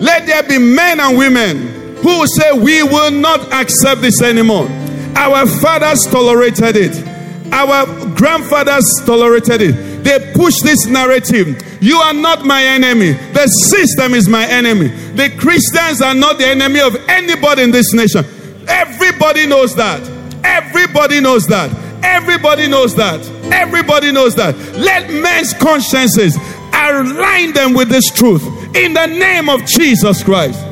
Let 0.00 0.26
there 0.26 0.42
be 0.44 0.58
men 0.58 1.00
and 1.00 1.18
women 1.18 1.96
who 1.96 2.26
say, 2.28 2.52
We 2.52 2.82
will 2.82 3.10
not 3.10 3.52
accept 3.52 4.00
this 4.00 4.22
anymore. 4.22 4.68
Our 5.16 5.46
fathers 5.46 6.06
tolerated 6.10 6.76
it, 6.76 7.52
our 7.52 7.86
grandfathers 8.14 8.86
tolerated 9.04 9.62
it. 9.62 9.88
They 10.04 10.32
push 10.34 10.54
this 10.62 10.86
narrative. 10.86 11.60
You 11.82 11.96
are 11.96 12.14
not 12.14 12.44
my 12.44 12.62
enemy. 12.62 13.12
The 13.12 13.46
system 13.46 14.14
is 14.14 14.28
my 14.28 14.46
enemy. 14.46 14.88
The 14.88 15.30
Christians 15.36 16.00
are 16.00 16.14
not 16.14 16.38
the 16.38 16.46
enemy 16.46 16.80
of 16.80 16.94
anybody 17.08 17.64
in 17.64 17.72
this 17.72 17.92
nation. 17.92 18.24
Everybody 18.68 19.46
knows 19.46 19.74
that. 19.74 20.00
Everybody 20.44 21.20
knows 21.20 21.46
that. 21.46 21.70
Everybody 22.04 22.68
knows 22.68 22.94
that. 22.94 23.20
Everybody 23.52 24.12
knows 24.12 24.34
that. 24.36 24.56
Let 24.74 25.10
men's 25.10 25.54
consciences 25.54 26.36
align 26.72 27.52
them 27.52 27.74
with 27.74 27.88
this 27.88 28.10
truth 28.10 28.42
in 28.74 28.94
the 28.94 29.06
name 29.06 29.48
of 29.48 29.64
Jesus 29.66 30.22
Christ. 30.22 30.64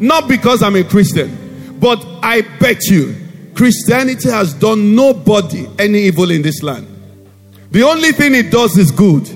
Not 0.00 0.28
because 0.28 0.62
I'm 0.62 0.76
a 0.76 0.84
Christian, 0.84 1.78
but 1.78 2.04
I 2.22 2.42
bet 2.58 2.84
you 2.86 3.16
Christianity 3.54 4.30
has 4.30 4.52
done 4.54 4.94
nobody 4.94 5.68
any 5.78 6.00
evil 6.00 6.30
in 6.30 6.42
this 6.42 6.62
land. 6.62 6.88
The 7.70 7.82
only 7.82 8.12
thing 8.12 8.34
it 8.34 8.50
does 8.50 8.76
is 8.76 8.90
good. 8.90 9.28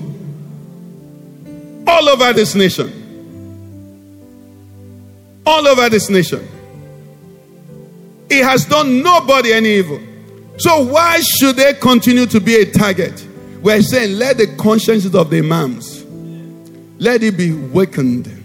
All 1.87 2.09
over 2.09 2.33
this 2.33 2.55
nation. 2.55 2.95
All 5.45 5.67
over 5.67 5.89
this 5.89 6.09
nation. 6.09 6.47
It 8.29 8.43
has 8.43 8.65
done 8.65 9.01
nobody 9.01 9.53
any 9.53 9.69
evil. 9.69 9.99
So 10.59 10.83
why 10.83 11.21
should 11.21 11.55
they 11.55 11.73
continue 11.73 12.25
to 12.27 12.39
be 12.39 12.55
a 12.55 12.71
target? 12.71 13.25
We're 13.61 13.81
saying 13.81 14.17
let 14.17 14.37
the 14.37 14.47
consciences 14.57 15.15
of 15.15 15.29
the 15.29 15.39
imams 15.39 16.03
let 16.99 17.23
it 17.23 17.37
be 17.37 17.53
wakened. 17.53 18.35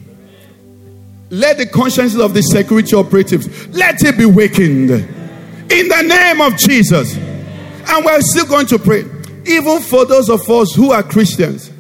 Let 1.31 1.59
the 1.59 1.67
consciences 1.67 2.21
of 2.21 2.35
the 2.35 2.43
security 2.43 2.95
operatives 2.95 3.69
let 3.69 4.03
it 4.05 4.17
be 4.17 4.27
wakened 4.27 4.91
in 4.91 5.89
the 5.89 6.03
name 6.03 6.41
of 6.41 6.57
Jesus. 6.57 7.17
And 7.17 8.05
we're 8.05 8.21
still 8.21 8.47
going 8.47 8.67
to 8.67 8.79
pray. 8.79 9.05
Even 9.47 9.81
for 9.81 10.05
those 10.05 10.31
of 10.31 10.49
us 10.49 10.73
who 10.73 10.93
are 10.93 11.03
Christians, 11.03 11.71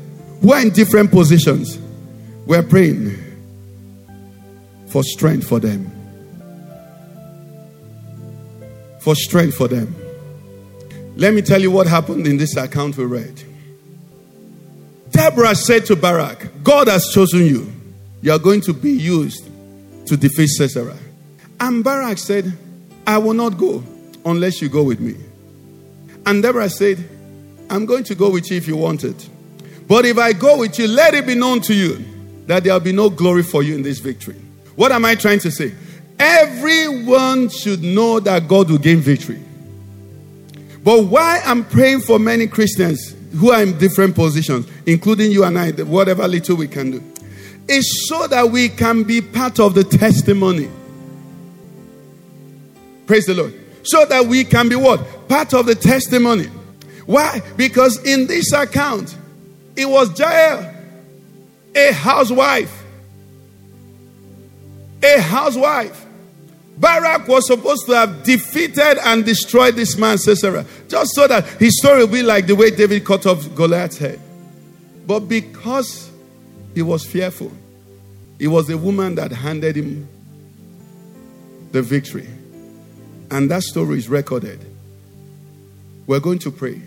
who 0.40 0.52
are 0.52 0.60
in 0.60 0.70
different 0.70 1.12
positions, 1.12 1.78
we're 2.44 2.62
praying 2.62 3.16
for 4.88 5.04
strength 5.04 5.46
for 5.48 5.60
them. 5.60 5.90
For 9.00 9.14
strength 9.14 9.56
for 9.56 9.68
them. 9.68 9.94
Let 11.16 11.32
me 11.32 11.42
tell 11.42 11.60
you 11.60 11.70
what 11.70 11.86
happened 11.86 12.26
in 12.26 12.36
this 12.36 12.56
account 12.56 12.96
we 12.96 13.04
read. 13.04 13.42
Deborah 15.10 15.54
said 15.54 15.86
to 15.86 15.96
Barak, 15.96 16.48
God 16.64 16.88
has 16.88 17.12
chosen 17.12 17.46
you. 17.46 17.72
You 18.20 18.32
are 18.32 18.38
going 18.38 18.60
to 18.62 18.72
be 18.72 18.90
used 18.90 19.44
to 20.06 20.16
defeat 20.16 20.48
Sisera. 20.48 20.96
And 21.60 21.84
Barak 21.84 22.18
said, 22.18 22.52
I 23.06 23.18
will 23.18 23.34
not 23.34 23.56
go 23.56 23.84
unless 24.24 24.60
you 24.60 24.68
go 24.68 24.82
with 24.82 24.98
me. 24.98 25.14
And 26.26 26.42
Deborah 26.42 26.68
said, 26.68 27.08
I'm 27.70 27.86
going 27.86 28.02
to 28.04 28.14
go 28.14 28.30
with 28.30 28.50
you 28.50 28.56
if 28.56 28.66
you 28.66 28.76
want 28.76 29.04
it. 29.04 29.28
But 29.86 30.06
if 30.06 30.18
I 30.18 30.32
go 30.32 30.58
with 30.58 30.78
you, 30.78 30.88
let 30.88 31.14
it 31.14 31.26
be 31.26 31.34
known 31.34 31.60
to 31.62 31.74
you 31.74 32.04
that 32.46 32.64
there 32.64 32.72
will 32.72 32.80
be 32.80 32.92
no 32.92 33.08
glory 33.08 33.42
for 33.42 33.62
you 33.62 33.74
in 33.74 33.82
this 33.82 34.00
victory. 34.00 34.36
What 34.74 34.90
am 34.90 35.04
I 35.04 35.14
trying 35.14 35.38
to 35.40 35.50
say? 35.50 35.74
Everyone 36.18 37.48
should 37.48 37.82
know 37.82 38.20
that 38.20 38.48
God 38.48 38.70
will 38.70 38.78
gain 38.78 38.98
victory. 38.98 39.40
But 40.84 41.04
why 41.06 41.40
I'm 41.44 41.64
praying 41.64 42.00
for 42.02 42.18
many 42.18 42.46
Christians 42.46 43.16
who 43.36 43.50
are 43.50 43.62
in 43.62 43.76
different 43.78 44.14
positions, 44.14 44.68
including 44.84 45.32
you 45.32 45.44
and 45.44 45.58
I, 45.58 45.70
whatever 45.70 46.28
little 46.28 46.56
we 46.56 46.68
can 46.68 46.90
do, 46.90 47.02
is 47.66 48.06
so 48.06 48.26
that 48.26 48.50
we 48.50 48.68
can 48.68 49.02
be 49.02 49.22
part 49.22 49.58
of 49.58 49.74
the 49.74 49.82
testimony. 49.82 50.68
Praise 53.06 53.24
the 53.24 53.34
Lord. 53.34 53.54
So 53.82 54.04
that 54.04 54.26
we 54.26 54.44
can 54.44 54.68
be 54.68 54.76
what? 54.76 55.28
Part 55.28 55.54
of 55.54 55.64
the 55.66 55.74
testimony. 55.74 56.46
Why? 57.06 57.40
Because 57.56 58.02
in 58.04 58.26
this 58.26 58.52
account, 58.52 59.16
it 59.76 59.86
was 59.86 60.18
Jael, 60.18 60.74
a 61.74 61.92
housewife. 61.92 62.84
A 65.02 65.20
housewife. 65.20 66.06
Barak 66.76 67.28
was 67.28 67.46
supposed 67.46 67.86
to 67.86 67.94
have 67.94 68.24
defeated 68.24 68.98
and 69.04 69.24
destroyed 69.24 69.76
this 69.76 69.96
man, 69.96 70.18
Sisera, 70.18 70.64
just 70.88 71.14
so 71.14 71.28
that 71.28 71.46
his 71.60 71.78
story 71.78 72.00
will 72.00 72.12
be 72.12 72.22
like 72.22 72.46
the 72.46 72.56
way 72.56 72.70
David 72.70 73.04
cut 73.04 73.26
off 73.26 73.54
Goliath's 73.54 73.98
head. 73.98 74.20
But 75.06 75.20
because 75.20 76.10
he 76.74 76.82
was 76.82 77.04
fearful, 77.04 77.52
it 78.38 78.48
was 78.48 78.68
a 78.70 78.76
woman 78.76 79.14
that 79.14 79.30
handed 79.30 79.76
him 79.76 80.08
the 81.70 81.82
victory. 81.82 82.28
And 83.30 83.50
that 83.50 83.62
story 83.62 83.98
is 83.98 84.08
recorded. 84.08 84.64
We're 86.06 86.20
going 86.20 86.40
to 86.40 86.50
pray 86.50 86.82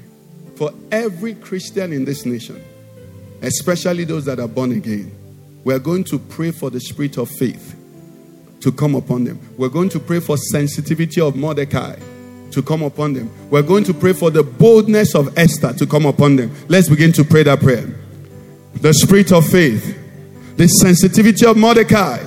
for 0.56 0.74
every 0.92 1.36
Christian 1.36 1.94
in 1.94 2.04
this 2.04 2.26
nation, 2.26 2.64
especially 3.42 4.04
those 4.04 4.26
that 4.26 4.40
are 4.40 4.48
born 4.48 4.74
again. 4.74 5.14
We're 5.64 5.80
going 5.80 6.04
to 6.06 6.20
pray 6.20 6.52
for 6.52 6.70
the 6.70 6.80
spirit 6.80 7.18
of 7.18 7.30
faith 7.30 7.77
to 8.62 8.72
come 8.72 8.96
upon 8.96 9.24
them. 9.24 9.40
We're 9.58 9.70
going 9.70 9.90
to 9.90 10.00
pray 10.00 10.20
for 10.20 10.38
sensitivity 10.38 11.22
of 11.22 11.36
Mordecai 11.36 11.98
to 12.52 12.62
come 12.62 12.84
upon 12.84 13.14
them. 13.14 13.32
We're 13.50 13.62
going 13.62 13.84
to 13.86 13.94
pray 13.94 14.14
for 14.14 14.32
the 14.32 14.44
boldness 14.44 15.16
of 15.16 15.38
Esther 15.38 15.74
to 15.74 15.86
come 15.86 16.06
upon 16.06 16.36
them. 16.36 16.52
Let's 16.68 16.90
begin 16.90 17.12
to 17.14 17.24
pray 17.24 17.44
that 17.44 17.60
prayer. 17.60 17.86
The 18.76 18.94
spirit 18.94 19.32
of 19.32 19.46
faith, 19.46 19.98
the 20.56 20.68
sensitivity 20.68 21.46
of 21.46 21.58
Mordecai. 21.58 22.24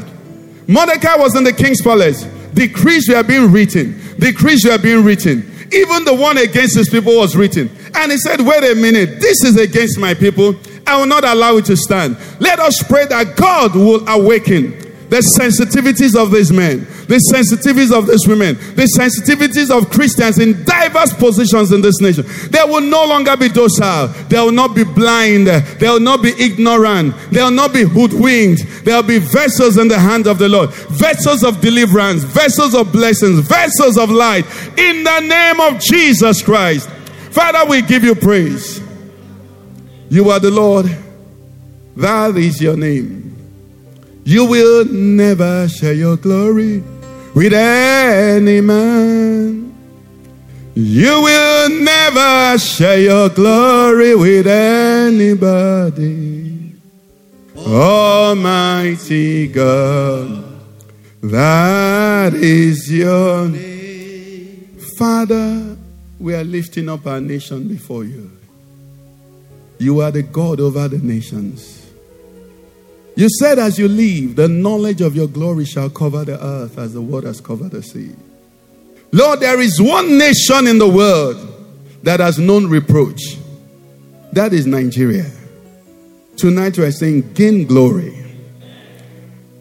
Mordecai 0.66 1.16
was 1.16 1.37
in 1.37 1.45
the 1.45 1.53
king's 1.53 1.83
palace. 1.83 2.22
Decrees 2.55 3.09
were 3.09 3.22
being 3.22 3.51
written. 3.51 4.01
Decrees 4.18 4.64
were 4.64 4.78
being 4.78 5.05
written. 5.05 5.39
Even 5.72 6.05
the 6.05 6.14
one 6.14 6.37
against 6.39 6.76
his 6.76 6.89
people 6.89 7.16
was 7.16 7.37
written. 7.37 7.70
And 7.95 8.11
he 8.11 8.18
said, 8.18 8.41
Wait 8.41 8.64
a 8.64 8.74
minute, 8.74 9.20
this 9.20 9.45
is 9.45 9.57
against 9.57 9.99
my 9.99 10.14
people. 10.14 10.55
I 10.87 10.99
will 10.99 11.07
not 11.07 11.24
allow 11.24 11.57
it 11.57 11.66
to 11.66 11.76
stand. 11.76 12.16
Let 12.41 12.59
us 12.59 12.83
pray 12.83 13.07
that 13.07 13.37
God 13.37 13.74
will 13.74 14.09
awaken 14.09 14.89
the 15.11 15.19
sensitivities 15.37 16.15
of 16.15 16.31
these 16.31 16.53
men, 16.53 16.87
the 17.09 17.21
sensitivities 17.35 17.93
of 17.93 18.07
these 18.07 18.27
women, 18.29 18.55
the 18.77 18.87
sensitivities 18.97 19.69
of 19.69 19.91
Christians 19.91 20.39
in 20.39 20.63
diverse 20.65 21.13
positions 21.13 21.73
in 21.73 21.83
this 21.83 22.01
nation. 22.01 22.25
They 22.51 22.63
will 22.63 22.81
no 22.81 23.05
longer 23.05 23.37
be 23.37 23.49
docile. 23.49 24.09
They 24.29 24.39
will 24.39 24.53
not 24.53 24.75
be 24.77 24.85
blind. 24.85 25.49
They 25.49 25.89
will 25.89 25.99
not 25.99 26.23
be 26.23 26.31
ignorant. 26.39 27.15
They 27.33 27.43
will 27.43 27.51
not 27.51 27.73
be 27.73 27.83
hoodwinked. 27.83 28.85
They 28.85 28.93
will 28.93 29.03
be 29.03 29.19
vessels 29.19 29.79
in 29.79 29.89
the 29.89 29.99
hand 29.99 30.29
of 30.29 30.39
the 30.39 30.49
Lord, 30.49 30.71
vessels 30.71 31.43
of 31.43 31.61
deliverance, 31.61 32.23
vessels 32.23 32.75
of 32.75 32.93
blessings, 32.93 33.41
vessels 33.41 33.99
of 33.99 34.11
light. 34.11 34.47
In 34.79 35.03
the 35.03 35.21
name 35.21 35.61
of 35.61 35.81
Jesus 35.81 36.41
Christ. 36.41 36.89
Father, 37.33 37.69
we 37.69 37.83
give 37.83 38.05
you 38.05 38.15
praise. 38.15 38.81
You 40.09 40.31
are 40.31 40.39
the 40.39 40.53
Lord. 40.53 40.87
That 41.97 42.37
is 42.37 42.63
your 42.63 42.77
name. 42.77 43.30
You 44.31 44.45
will 44.45 44.85
never 44.85 45.68
share 45.68 45.93
your 45.93 46.16
glory 46.16 46.85
with 47.35 47.53
any 47.53 48.61
man. 48.61 49.74
You 50.72 51.20
will 51.20 51.68
never 51.83 52.57
share 52.57 53.01
your 53.01 53.28
glory 53.31 54.14
with 54.14 54.47
anybody. 54.47 55.57
Almighty 57.57 59.49
God, 59.49 60.45
that 61.22 62.33
is 62.33 62.89
your 62.89 63.49
name. 63.49 64.78
Father, 64.97 65.76
we 66.20 66.37
are 66.37 66.45
lifting 66.45 66.89
up 66.89 67.05
our 67.05 67.20
nation 67.20 67.66
before 67.66 68.05
you. 68.05 68.31
You 69.78 70.03
are 70.03 70.12
the 70.12 70.22
God 70.22 70.61
over 70.61 70.87
the 70.87 70.99
nations. 70.99 71.80
You 73.17 73.29
said, 73.29 73.59
as 73.59 73.79
you 73.79 73.89
leave, 73.89 74.37
the 74.37 74.49
knowledge 74.49 75.01
of 75.01 75.15
your 75.15 75.29
glory 75.29 75.65
shall 75.65 75.91
cover 75.91 76.25
the 76.25 76.43
earth 76.43 76.79
as 76.79 76.95
the 76.95 77.03
waters 77.03 77.41
cover 77.41 77.69
the 77.69 77.83
sea. 77.83 78.15
Lord, 79.13 79.41
there 79.41 79.61
is 79.61 79.81
one 79.81 80.17
nation 80.17 80.67
in 80.67 80.79
the 80.79 80.89
world 80.89 81.37
that 82.03 82.21
has 82.21 82.39
known 82.39 82.67
reproach. 82.69 83.37
That 84.33 84.53
is 84.53 84.67
Nigeria. 84.67 85.31
Tonight 86.37 86.79
we 86.79 86.85
are 86.85 86.93
saying, 86.93 87.33
gain 87.35 87.67
glory. 87.67 88.17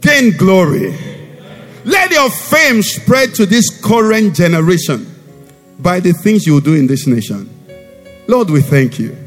Gain 0.01 0.37
glory. 0.37 0.95
Let 1.83 2.11
your 2.11 2.29
fame 2.29 2.81
spread 2.83 3.33
to 3.35 3.45
this 3.45 3.81
current 3.83 4.35
generation 4.35 5.07
by 5.79 5.99
the 5.99 6.13
things 6.13 6.45
you 6.45 6.61
do 6.61 6.75
in 6.75 6.87
this 6.87 7.07
nation. 7.07 7.49
Lord, 8.27 8.49
we 8.49 8.61
thank 8.61 8.99
you 8.99 9.17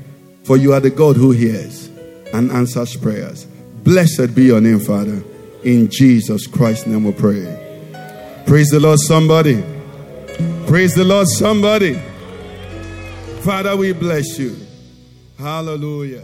for 0.45 0.57
you 0.57 0.73
are 0.73 0.81
the 0.81 0.91
God 0.91 1.16
who 1.16 1.33
hears 1.33 1.89
and 2.33 2.51
answers 2.53 2.97
prayers. 2.97 3.47
Blessed 3.83 4.35
be 4.35 4.45
your 4.45 4.61
name, 4.61 4.80
Father. 4.80 5.22
In 5.64 5.89
Jesus 5.91 6.47
Christ's 6.47 6.87
name 6.87 7.05
we 7.05 7.12
pray. 7.12 7.45
Praise 8.47 8.68
the 8.68 8.80
Lord, 8.80 8.99
somebody. 9.01 9.62
Praise 10.66 10.95
the 10.95 11.05
Lord, 11.05 11.28
somebody. 11.28 11.95
Father, 13.43 13.76
we 13.76 13.93
bless 13.93 14.39
you. 14.39 14.57
Hallelujah. 15.39 16.22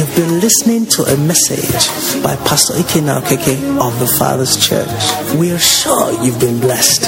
You've 0.00 0.16
been 0.16 0.40
listening 0.40 0.86
to 0.96 1.02
a 1.02 1.14
message 1.18 2.22
by 2.22 2.34
Pastor 2.48 2.72
Ikenna 2.72 3.20
Okeke 3.20 3.84
of 3.86 4.00
the 4.00 4.06
Father's 4.06 4.56
Church. 4.56 4.88
We 5.38 5.52
are 5.52 5.58
sure 5.58 6.24
you've 6.24 6.40
been 6.40 6.58
blessed. 6.58 7.04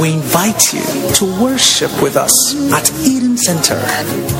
We 0.00 0.14
invite 0.14 0.72
you 0.72 0.80
to 1.16 1.24
worship 1.38 1.92
with 2.02 2.16
us 2.16 2.32
at 2.72 2.90
Eden 3.06 3.36
Center, 3.36 3.76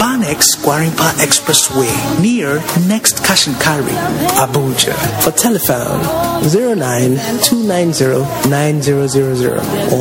Banex 0.01 0.57
Gwarinpa 0.65 1.13
Expressway, 1.21 1.93
near 2.23 2.55
Next 2.89 3.17
Kashinkari, 3.23 3.93
Abuja. 4.41 4.97
For 5.23 5.33
telephone 5.33 6.01
09 6.49 7.19
290 7.43 8.93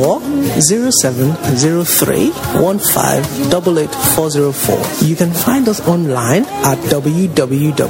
or 0.00 0.60
zero 0.62 0.90
seven 1.02 1.36
zero 1.54 1.84
three 1.84 2.30
one 2.62 2.78
five 2.78 3.22
double 3.50 3.78
eight 3.78 3.94
four 4.14 4.30
zero 4.30 4.52
four. 4.52 4.80
You 5.06 5.16
can 5.16 5.32
find 5.32 5.68
us 5.68 5.86
online 5.86 6.44
at 6.64 6.78
www 6.88 7.89